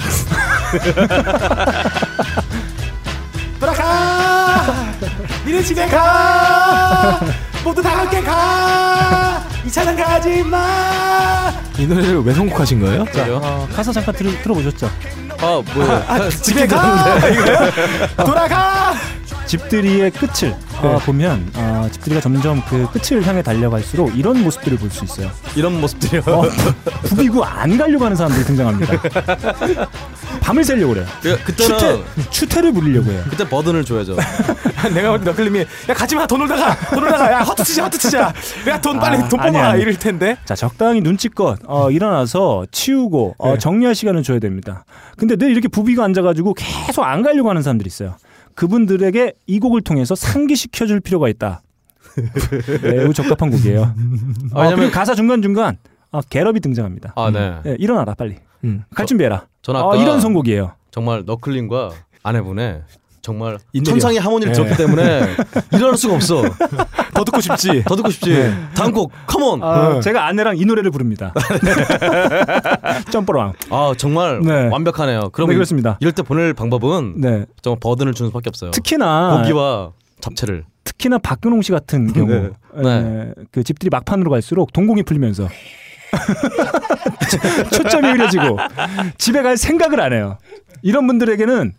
[3.61, 4.93] 돌아가.
[5.47, 7.21] 니네 집에 가.
[7.63, 9.50] 모두 다 함께 가.
[9.65, 11.53] 이 차는 가지 마.
[11.79, 13.05] 이 노래를 왜 선곡하신 거예요?
[13.13, 14.91] 자, 어, 가사 잠깐 들, 들어보셨죠?
[15.39, 16.05] 아 뭐예요?
[16.07, 17.19] 아, 집에 가.
[17.29, 17.71] 이거요?
[18.25, 18.95] 돌아가.
[19.47, 25.05] 집들이의 끝을 어, 보면 어, 집들이가 점점 그 끝을 향해 달려갈수록 이런 모습들을 볼 수
[25.05, 25.29] 있어요.
[25.57, 26.23] 이런 모습들이요.
[26.27, 26.43] 어,
[27.03, 28.93] 부비고 안 가려고 하는 사람들이 등장합니다.
[30.41, 31.07] 밤을 새려고 그래요.
[31.21, 33.25] 그, 그때는 추태, 추태를 부리려고 해요.
[33.29, 34.17] 그때 버든을 줘야죠.
[34.95, 38.33] 내가 볼때 너클님이 야 가지마 돈 놀다가 돈 놀다가 야 허투 치자 허투 치자
[38.69, 39.83] 야돈 빨리 아, 돈 아니, 뽑아 아니.
[39.83, 43.59] 이럴 텐데 자 적당히 눈치껏 어, 일어나서 치우고 어, 네.
[43.59, 44.85] 정리할 시간을 줘야 됩니다.
[45.17, 48.17] 근데 늘 이렇게 부비고 앉아가지고 계속 안 가려고 하는 사람들이 있어요.
[48.55, 51.63] 그분들에게 이 곡을 통해서 상기시켜줄 필요가 있다.
[52.83, 53.81] 매우 적합한 곡이에요.
[54.53, 55.77] 어, 왜냐면- 그리고 가사 중간 중간
[56.13, 57.13] 어, 갤럽이 등장합니다.
[57.17, 57.57] 아 네.
[57.67, 58.37] 예, 일어나라 빨리.
[58.65, 58.83] 음.
[58.95, 59.47] 갈 준비해라.
[59.69, 60.73] 어, 아까 이런 선곡이에요.
[60.91, 61.91] 정말 너클림과
[62.23, 62.83] 아내분의
[63.23, 63.59] 정말.
[63.85, 64.57] 천상의 하모니를 네.
[64.63, 65.21] 들었기 때문에
[65.73, 66.43] 일어날 수가 없어.
[67.15, 68.51] 더 듣고 싶지 더 듣고 싶지.
[68.75, 69.63] 다음 곡 컴온.
[69.63, 70.01] 아, 네.
[70.01, 71.33] 제가 아내랑 이 노래를 부릅니다.
[73.11, 73.53] 점퍼랑.
[73.71, 74.69] 아 정말 네.
[74.69, 75.31] 완벽하네요.
[75.33, 75.97] 그럼 네, 그렇습니다.
[76.01, 77.45] 이럴 때 보낼 방법은 네.
[77.63, 78.71] 정말 버든을 주는 수밖에 없어요.
[78.71, 80.65] 특히나 고기와 잡채를.
[80.85, 82.51] 특히나 박근홍 씨 같은 경우
[82.83, 82.89] 네.
[82.91, 85.49] 에, 그 집들이 막판으로 갈수록 동공이 풀리면서
[87.73, 88.59] 초점이 흐려지고
[89.19, 90.39] 집에 갈 생각을 안 해요.
[90.83, 91.73] 이런 분들에게는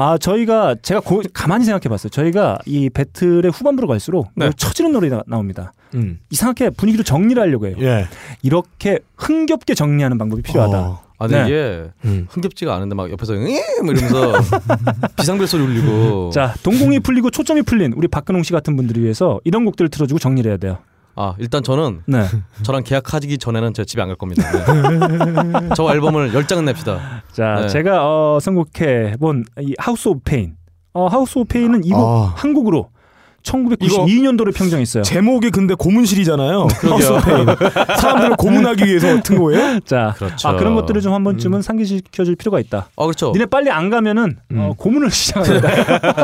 [0.00, 2.08] 아 저희가 제가 고- 가만히 생각해봤어요.
[2.10, 4.48] 저희가 이 배틀의 후반부로 갈수록 네.
[4.56, 5.72] 처지는 노래가 나옵니다.
[5.96, 6.20] 음.
[6.30, 7.74] 이상하게 분위기를 정리를 하려고 해요.
[7.80, 8.06] 예.
[8.42, 10.78] 이렇게 흥겹게 정리하는 방법이 필요하다.
[10.80, 11.00] 어.
[11.18, 11.48] 아, 근데 네.
[11.48, 12.26] 이게 음.
[12.30, 14.34] 흥겹지가 않은데 막 옆에서 응 이러면서
[15.18, 16.30] 비상벨 소리 울리고.
[16.30, 20.48] 자 동공이 풀리고 초점이 풀린 우리 박근홍 씨 같은 분들을 위해서 이런 곡들을 틀어주고 정리를
[20.48, 20.78] 해야 돼요.
[21.20, 22.24] 아 일단 저는 네.
[22.62, 24.42] 저랑 계약하기 전에는 제 집에 안 갈 겁니다.
[24.52, 25.68] 네.
[25.74, 27.22] 저 앨범을 열 장은 냅시다.
[27.32, 27.68] 자, 네.
[27.68, 30.54] 제가 어, 선곡해 본 이 House of Pain.
[30.94, 32.32] 어, House of Pain은 이곡 아.
[32.36, 32.90] 한 곡으로
[33.52, 35.02] 1992년도를 평정했어요.
[35.02, 36.68] 제목이 근데 고문실이잖아요.
[37.98, 39.80] 사람들을 고문하기 위해서 튼 거예요?
[39.84, 40.48] 자, 그렇죠.
[40.48, 42.90] 아, 그런 것들을 좀 한 번쯤은 상기시켜줄 필요가 있다.
[42.96, 43.32] 아 그렇죠.
[43.32, 45.68] 니네 빨리 안 가면은 어, 고문을 시작한다.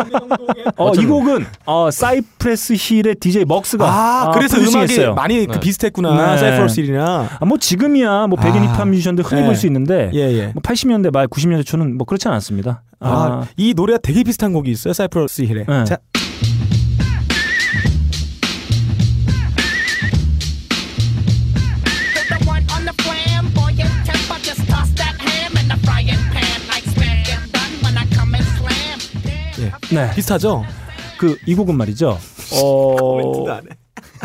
[0.77, 5.07] 어, 이 곡은 어, Cypress Hill의 DJ 먹스가 아, 그래서 음악이.
[5.17, 5.61] 많이 그 네.
[5.61, 6.33] 비슷했구나.
[6.33, 6.39] 네.
[6.39, 7.29] Cypress Hill이나.
[7.41, 8.73] 아, 뭐 지금이야 뭐 백인 아.
[8.73, 9.47] 힙합 뮤지션들 흔히 네.
[9.47, 10.47] 볼수 있는데 예, 예.
[10.49, 12.83] 뭐 80년대 말 90년대 초는 뭐 그렇지 않았습니다.
[13.01, 14.95] 아, 아, 이 노래가 되게 비슷한 곡이 있어요.
[14.95, 15.65] Cypress Hill에.
[15.69, 15.85] 네.
[15.85, 15.99] 자,
[29.95, 30.11] 네.
[30.15, 30.65] 비슷하죠?
[31.19, 32.19] 그이 곡은 말이죠.
[32.63, 33.45] 어,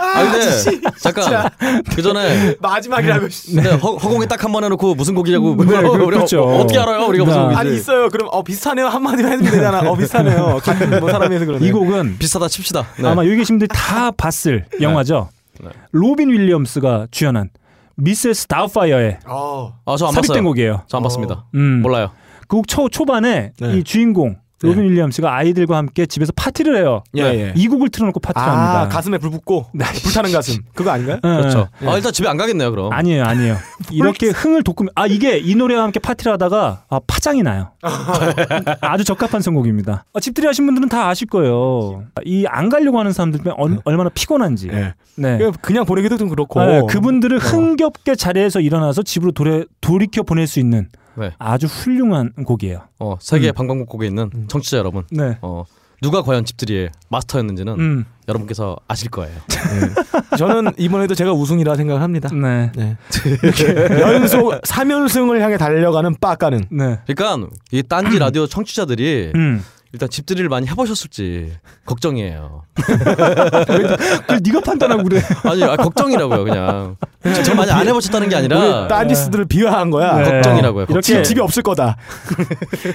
[0.00, 1.50] 아 근데 잠깐
[1.94, 3.26] 그 전에 마지막이라고.
[3.54, 6.42] 근데 허, 허공에 딱 한 번 해놓고 무슨 곡이냐고 네, 그- 우리가 그렇죠.
[6.42, 7.06] 어, 떻게 알아요?
[7.06, 7.44] 우리가 무슨 네.
[7.44, 8.08] 곡인지 아니 있어요.
[8.08, 9.80] 그럼 어 비슷하네요 한 마디만 해주면 되잖아.
[9.90, 10.58] 어 비슷하네요.
[10.64, 11.66] 같은 뭐 사람이 해서 그러네.
[11.66, 12.86] 이 곡은 비슷하다 칩시다.
[12.98, 13.08] 네.
[13.08, 15.28] 아마 여기 계신 분들이 다 봤을 영화죠.
[15.60, 15.68] 네.
[15.92, 17.50] 로빈 윌리엄스가 주연한
[17.96, 19.74] 미세스 다우파이어의 어.
[19.84, 20.42] 아저 안 삽입된 봤어요.
[20.44, 20.82] 곡이에요.
[20.88, 21.44] 저 안 봤습니다.
[21.54, 21.82] 음.
[21.82, 22.10] 몰라요.
[22.50, 23.76] 그곡초 초반에 네.
[23.78, 24.88] 이 주인공 로빈 네.
[24.90, 27.02] 윌리엄스가 아이들과 함께 집에서 파티를 해요.
[27.16, 27.52] 예, 예.
[27.56, 28.52] 이 곡을 틀어놓고 파티를 아
[28.82, 28.94] 합니다.
[28.94, 29.86] 가슴에 불 붙고 네.
[30.02, 31.16] 불타는 가슴 그거 아닌가요?
[31.16, 31.68] 예, 그렇죠.
[31.82, 31.88] 예.
[31.88, 32.92] 아 일단 집에 안 가겠네요 그럼.
[32.92, 33.56] 아니에요, 아니에요.
[33.90, 37.70] 이렇게 흥을 돋구면 아 이게 이 노래와 함께 파티를 하다가 아, 파장이 나요.
[38.82, 40.04] 아주 적합한 선곡입니다.
[40.12, 42.02] 아, 집들이 하신 분들은 다 아실 거예요.
[42.26, 44.68] 이 안 가려고 하는 사람들 얼, 얼마나 피곤한지.
[44.72, 44.92] 예.
[45.16, 45.38] 네.
[45.62, 46.62] 그냥- 보내기도 좀 그렇고.
[46.64, 51.32] 네, 그분들을 흥겹게 자리에서 일어나서 집으로 돌에, 돌이켜 보낼 수 있는 네.
[51.38, 52.82] 아주 훌륭한 곡이에요.
[52.98, 53.54] 어 세계 음.
[53.54, 55.38] 방방곡곡에 있는 청취자 여러분, 네.
[55.42, 55.64] 어
[56.02, 58.04] 누가 과연 집들이의 마스터였는지는 음.
[58.26, 59.36] 여러분께서 아실 거예요.
[60.38, 62.30] 저는 이번에도 제가 우승이라 생각을 합니다.
[62.32, 62.72] 네.
[62.74, 62.96] 네.
[64.00, 67.00] 연속 3연승을 향해 달려가는 빠까는 네.
[67.06, 69.62] 그러니까 이 딴지 라디오 청취자들이 음.
[69.92, 71.52] 일단 집들이를 많이 해보셨을지
[71.84, 72.62] 걱정이에요.
[72.76, 75.20] 그걸 네가 판단하고 그래.
[75.44, 76.96] 아니 아, 걱정이라고요 그냥.
[77.44, 80.16] 저 많이 안 해보셨다는 게 아니라 딴지스들을 비하한 거야.
[80.18, 80.30] 네.
[80.30, 80.86] 걱정이라고요.
[80.88, 81.96] 이렇게 집, 집이 없을 거다.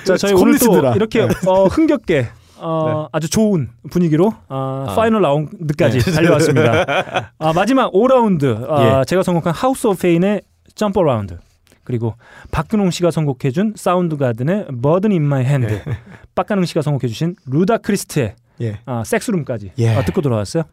[0.06, 0.94] 자, 저희 오늘 또.
[0.96, 4.96] 이렇게 어, 흥겹게 어, 아주 좋은 분위기로 어, 아.
[4.96, 7.32] final 라운드까지 달려왔습니다.
[7.38, 10.42] 아, 마지막 5라운드 아, 제가 선곡한 House of Pain의
[10.76, 11.38] Jump Around
[11.86, 12.16] 그리고
[12.52, 15.82] 박근홍 씨가 선곡해준 Soundgarden의 Burden in my hand
[16.36, 18.80] 박가능 씨가 선곡해주신 루다 크리스트의 예.
[18.86, 19.96] 아, 섹스룸까지 예.
[19.96, 20.64] 아, 듣고 돌아왔어요.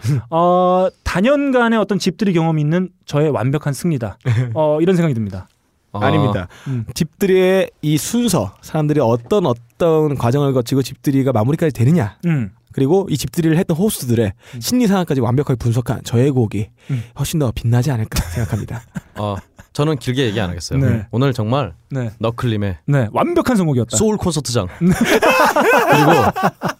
[0.30, 4.18] 어, 단연간의 어떤 집들이 경험이 있는 저의 완벽한 승리다.
[4.54, 5.48] 어, 이런 생각이 듭니다.
[5.92, 6.48] 아, 아닙니다.
[6.68, 6.84] 음.
[6.94, 12.16] 집들이의 이 순서, 사람들이 어떤 어떤 과정을 거치고 집들이가 마무리까지 되느냐.
[12.26, 12.52] 음.
[12.72, 17.02] 그리고 이 집들이를 했던 호스트들의 심리 상황까지 완벽하게 분석한 저의 곡이 음.
[17.18, 18.82] 훨씬 더 빛나지 않을까 생각합니다.
[19.16, 19.36] 어,
[19.72, 20.78] 저는 길게 얘기 안 하겠어요.
[20.80, 21.06] 네.
[21.12, 22.10] 오늘 정말 네.
[22.18, 23.96] 너클림의 네, 완벽한 선곡이었다.
[23.96, 26.12] 소울 콘서트장 그리고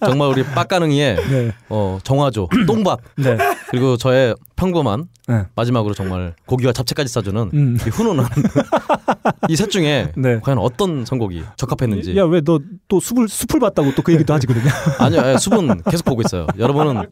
[0.05, 1.53] 정말 우리 빡가능이의 네.
[1.69, 3.37] 어, 정화조 똥밭 네.
[3.71, 5.45] 그리고 저의 평범한 네.
[5.55, 7.79] 마지막으로 정말 고기와 잡채까지 싸주는 음.
[7.87, 8.27] 이 훈훈한
[9.49, 10.41] 이 셋 중에 네.
[10.41, 14.71] 과연 어떤 선곡이 적합했는지 야 왜 너또 숲을 숲을 봤다고 또 그 얘기도 하지 그러냐?
[14.99, 17.07] 아니요 예, 숲은 계속 보고 있어요 여러분은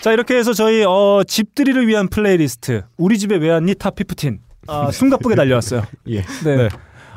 [0.00, 4.38] 자 이렇게 해서 저희 어, 집들이를 위한 플레이리스트 우리 집에 왜 왔니 top 15.
[4.70, 5.82] 아, 숨가쁘게 달려왔어요.
[6.08, 6.22] 예.
[6.44, 6.56] 네.
[6.56, 6.68] 네.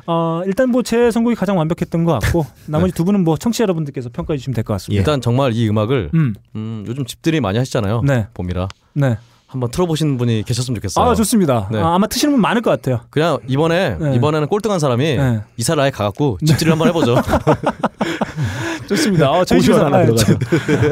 [0.06, 4.10] 어, 일단 뭐 제 선곡이 가장 완벽했던 것 같고 나머지 두 분은 뭐 청취자 여러분들께서
[4.12, 5.00] 평가해 주시면 될 것 같습니다.
[5.00, 8.28] 일단 정말 이 음악을 음, 음, 요즘 집들이 많이 하시잖아요 네.
[8.34, 9.18] 봄이라 네.
[9.54, 11.70] 한번 틀어보시는 분이 계셨으면 좋겠어요 아 좋습니다.
[11.72, 11.80] 네.
[11.80, 13.02] 아, 아마 트시는 분 많을 것 같아요.
[13.12, 14.16] 그냥 이번에 네.
[14.16, 15.42] 이번에는 꼴등한 사람이 네.
[15.58, 17.16] 이사를 아예 가갖고 집들이 한번 해보죠
[18.90, 19.32] 좋습니다.
[19.32, 20.16] 어, 저희 들어가서.
[20.16, 20.34] 저-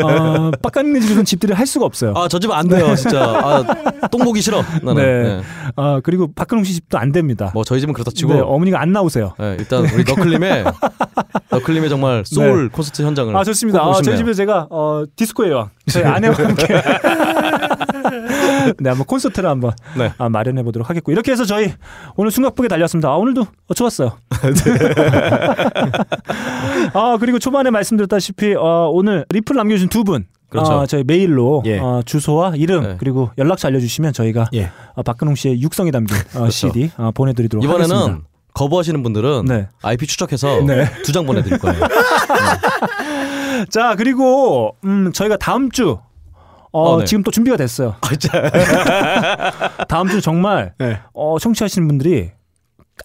[0.08, 2.14] 어, 빡가는 집에서는 집들이 할 수가 없어요.
[2.16, 3.64] 아저 집 안 돼요 진짜 아,
[4.12, 5.24] 똥 보기 싫어 나는 네.
[5.38, 5.42] 네.
[5.76, 7.52] 아, 그리고 박근홍 씨 집도 안 됩니다.
[7.54, 9.34] 뭐 저희 집은 그렇다 치고 네, 어머니가 안 나오세요.
[9.40, 10.66] 네, 일단 우리 너클림의
[11.50, 13.82] 너클림의 정말 소울 콘서트 현장을 아 좋습니다.
[13.82, 14.18] 아, 저희.
[14.18, 16.68] 집에 제가 어, 디스코의 왕 저희 아내와 함께
[18.80, 20.12] 네 한번 콘서트를 한번 네.
[20.18, 21.74] 아, 마련해 보도록 하겠고 이렇게 해서 저희
[22.16, 23.10] 오늘 숨가쁘게 달렸습니다.
[23.10, 24.18] 아, 오늘도 어, 좋았어요.
[26.94, 30.74] 아 그리고 초반에 말씀드렸다시피 어, 오늘 리플 남겨주신 두 분 그렇죠.
[30.74, 31.78] 어, 저희 메일로 예.
[31.80, 32.96] 어, 주소와 이름 네.
[33.00, 34.70] 그리고 연락처 알려주시면 저희가 예.
[34.96, 38.28] 어, 박근홍 씨의 육성이 담긴 어, CD 어, 보내드리도록 이번에는 하겠습니다.
[38.54, 39.68] 거부하시는 분들은 네.
[39.82, 40.86] IP 추적해서 네.
[41.04, 41.80] 두장 보내드릴 거예요.
[43.70, 46.00] 자 그리고 음, 저희가 다음 주
[46.72, 47.06] 어, 어, 네.
[47.06, 47.96] 지금 또 준비가 됐어요.
[49.88, 51.00] 다음 주 정말 네.
[51.14, 52.32] 어, 청취하시는 분들이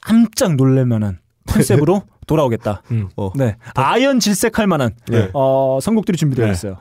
[0.01, 2.83] 깜짝 놀랄만한 컨셉으로 돌아오겠다.
[2.91, 3.09] 음.
[3.17, 3.31] 어.
[3.37, 5.31] 네, 아연 질색할 만한 네.
[5.33, 6.53] 어, 선곡들이 준비되어 네.
[6.53, 6.77] 있어요.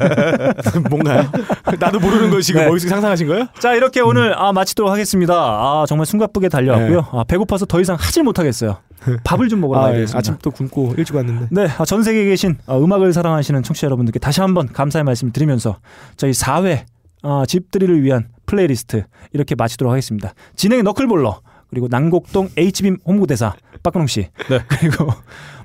[0.88, 1.30] 뭔가요?
[1.78, 2.68] 나도 모르는 거 지금 네.
[2.68, 3.48] 머릿속에 상상하신 거예요?
[3.58, 5.34] 자 이렇게 오늘 아, 마치도록 하겠습니다.
[5.34, 7.06] 아 정말 숨가쁘게 달려왔고요.
[7.12, 8.78] 아, 배고파서 더 이상 하질 못하겠어요.
[9.24, 9.96] 밥을 좀 먹으러 아, 가야 예.
[9.96, 10.18] 되겠습니다.
[10.18, 11.48] 아침부터 굶고 일찍 왔는데.
[11.50, 15.78] 네, 아, 전 세계에 계신 어, 음악을 사랑하시는 청취자 여러분들께 다시 한번 감사의 말씀을 드리면서
[16.16, 16.84] 저희 4회
[17.22, 20.34] 어, 집들이를 위한 플레이리스트 이렇게 마치도록 하겠습니다.
[20.56, 24.60] 진행 너클볼러 그리고 난곡동 H빔 홍보대사 박근홍 씨 네.
[24.68, 25.08] 그리고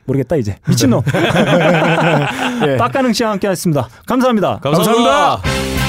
[0.06, 1.02] 모르겠다 이제 미친놈
[2.66, 3.90] 예, 빡가능 씨와 함께했습니다.
[4.06, 4.60] 감사합니다.
[4.60, 5.87] 감사합니다.